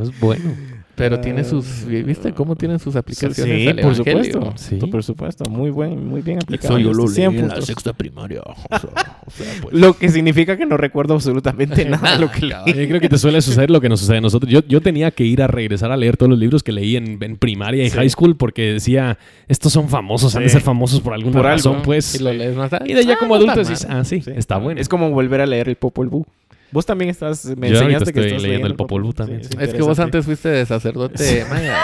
Es 0.00 0.18
bueno. 0.20 0.54
Pero 1.00 1.20
tiene 1.20 1.42
sus... 1.44 1.84
¿Viste 1.86 2.32
cómo 2.32 2.54
tienen 2.56 2.78
sus 2.78 2.94
aplicaciones 2.96 3.36
Sí, 3.62 3.66
al 3.68 3.76
por 3.76 3.92
evangelio? 3.94 4.24
supuesto. 4.32 4.52
Sí. 4.56 4.76
Por 4.76 5.02
supuesto. 5.02 5.44
Muy 5.50 5.70
buen, 5.70 6.06
muy 6.06 6.20
bien 6.22 6.38
aplicado. 6.42 6.76
Eso 6.78 6.84
yo 6.86 6.92
lo 6.92 7.04
leí 7.06 7.14
100 7.14 7.38
en 7.38 7.48
la 7.48 7.60
sexta 7.62 7.92
primaria. 7.92 8.40
O 8.42 8.54
sea, 8.78 8.80
o 9.26 9.30
sea, 9.30 9.46
pues. 9.62 9.74
Lo 9.74 9.94
que 9.96 10.08
significa 10.08 10.56
que 10.56 10.66
no 10.66 10.76
recuerdo 10.76 11.14
absolutamente 11.14 11.84
nada 11.88 12.12
de 12.14 12.18
lo 12.20 12.30
que 12.30 12.40
leí. 12.46 12.52
Yo 12.66 12.88
creo 12.88 13.00
que 13.00 13.08
te 13.08 13.18
suele 13.18 13.40
suceder 13.42 13.70
lo 13.70 13.80
que 13.80 13.88
nos 13.88 14.00
sucede 14.00 14.18
a 14.18 14.20
nosotros. 14.20 14.52
Yo, 14.52 14.60
yo 14.68 14.80
tenía 14.80 15.10
que 15.10 15.24
ir 15.24 15.42
a 15.42 15.46
regresar 15.46 15.90
a 15.92 15.96
leer 15.96 16.16
todos 16.16 16.30
los 16.30 16.38
libros 16.38 16.62
que 16.62 16.72
leí 16.72 16.96
en, 16.96 17.18
en 17.22 17.36
primaria 17.36 17.84
y 17.84 17.90
Sí. 17.90 17.96
high 17.96 18.10
school 18.10 18.36
porque 18.36 18.74
decía, 18.74 19.18
estos 19.48 19.72
son 19.72 19.88
famosos, 19.88 20.36
han 20.36 20.42
de 20.42 20.48
ser 20.50 20.60
famosos 20.60 21.00
por 21.00 21.14
alguna 21.14 21.32
Por 21.36 21.44
razón, 21.46 21.82
pues. 21.82 22.14
Y 22.14 22.22
lo 22.22 22.32
lees 22.32 22.54
más 22.54 22.70
tarde. 22.70 22.90
Y 22.90 22.94
de 22.94 23.04
ya 23.04 23.14
Ah, 23.14 23.16
como 23.18 23.36
no 23.38 23.50
adulto 23.50 23.60
dices, 23.68 23.86
mal. 23.88 23.98
ah, 24.00 24.04
sí, 24.04 24.20
Sí. 24.20 24.30
está 24.36 24.58
bueno. 24.58 24.80
Es 24.80 24.88
como 24.88 25.10
volver 25.10 25.40
a 25.40 25.46
leer 25.46 25.68
el 25.68 25.76
Popol 25.76 26.08
Vuh. 26.08 26.24
Vos 26.72 26.86
también 26.86 27.10
estás... 27.10 27.44
Me 27.56 27.68
Yo 27.70 27.78
enseñaste 27.78 28.12
que 28.12 28.20
estoy 28.20 28.30
estás 28.32 28.42
leyendo 28.42 28.66
el 28.68 28.74
Popol 28.74 28.86
Popol 28.86 29.02
Vuh 29.02 29.06
Vuh. 29.08 29.12
también, 29.14 29.44
Sí. 29.44 29.50
Es 29.60 29.74
que 29.74 29.82
vos 29.82 29.98
antes 29.98 30.24
fuiste 30.24 30.48
de 30.48 30.64
sacerdote 30.66 31.44
maya. 31.50 31.76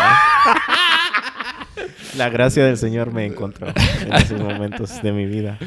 La 2.17 2.31
gracia 2.31 2.65
del 2.65 2.79
Señor 2.79 3.13
me 3.13 3.27
encontró 3.27 3.67
en 4.07 4.15
esos 4.15 4.41
momentos 4.41 5.03
de 5.03 5.13
mi 5.13 5.27
vida. 5.27 5.59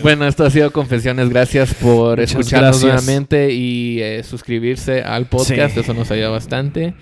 Bueno, 0.00 0.26
esto 0.28 0.44
ha 0.44 0.50
sido 0.50 0.70
Confesiones. 0.70 1.28
Gracias 1.28 1.74
por 1.74 2.18
Muchas 2.18 2.30
escucharnos 2.30 2.80
gracias. 2.82 3.04
nuevamente 3.04 3.52
y 3.52 4.00
eh, 4.00 4.22
suscribirse 4.22 5.02
al 5.02 5.26
podcast. 5.26 5.74
Sí. 5.74 5.80
Eso 5.80 5.92
nos 5.94 6.08
ayuda 6.12 6.28
bastante. 6.28 6.94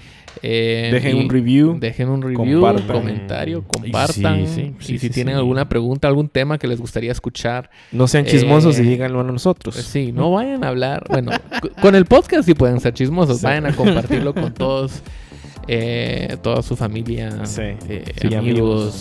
Eh, 0.42 0.90
Dejen 0.92 1.16
un 1.16 1.28
review. 1.30 1.78
Dejen 1.78 2.08
un 2.08 2.20
review, 2.22 2.60
compartan. 2.60 2.86
comentario, 2.96 3.64
compartan. 3.66 4.46
Sí, 4.46 4.52
sí, 4.54 4.74
sí, 4.80 4.94
y 4.94 4.98
si 4.98 5.08
sí, 5.08 5.10
tienen 5.10 5.34
sí. 5.34 5.38
alguna 5.38 5.68
pregunta, 5.68 6.08
algún 6.08 6.28
tema 6.28 6.58
que 6.58 6.66
les 6.66 6.80
gustaría 6.80 7.12
escuchar, 7.12 7.70
No 7.92 8.06
sean 8.08 8.24
chismosos 8.26 8.78
Eh, 8.78 8.82
y 8.82 8.86
díganlo 8.88 9.20
a 9.20 9.24
nosotros. 9.24 9.74
pues 9.74 9.86
sí, 9.86 10.12
no 10.12 10.30
vayan 10.32 10.64
a 10.64 10.68
hablar. 10.68 11.04
Bueno, 11.08 11.30
con 11.80 11.94
el 11.94 12.04
podcast 12.06 12.44
sí 12.46 12.54
pueden 12.54 12.80
ser 12.80 12.94
chismosos. 12.94 13.38
Sí. 13.38 13.44
Vayan 13.46 13.66
a 13.66 13.76
compartirlo 13.76 14.34
con 14.34 14.52
todos, 14.54 15.02
eh, 15.68 16.36
toda 16.42 16.62
su 16.62 16.76
familia, 16.76 17.46
Sí. 17.46 17.62
eh, 17.88 18.04
Sí, 18.20 18.34
amigos, 18.34 18.94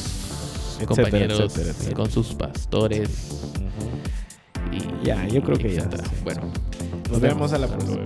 etcétera, 0.80 0.88
compañeros, 0.88 1.40
etcétera, 1.40 1.70
etcétera. 1.72 1.96
con 1.96 2.12
sus 2.12 2.34
pastores. 2.36 3.10
Ujú. 3.56 4.76
Y, 4.76 5.06
Ya, 5.06 5.28
yo 5.28 5.42
creo 5.42 5.58
que 5.58 5.74
ya. 5.74 5.90
Bueno, 6.24 6.42
Nos 7.12 7.20
vemos 7.20 7.54
a 7.54 7.58
la 7.60 7.68
próxima. 7.68 8.02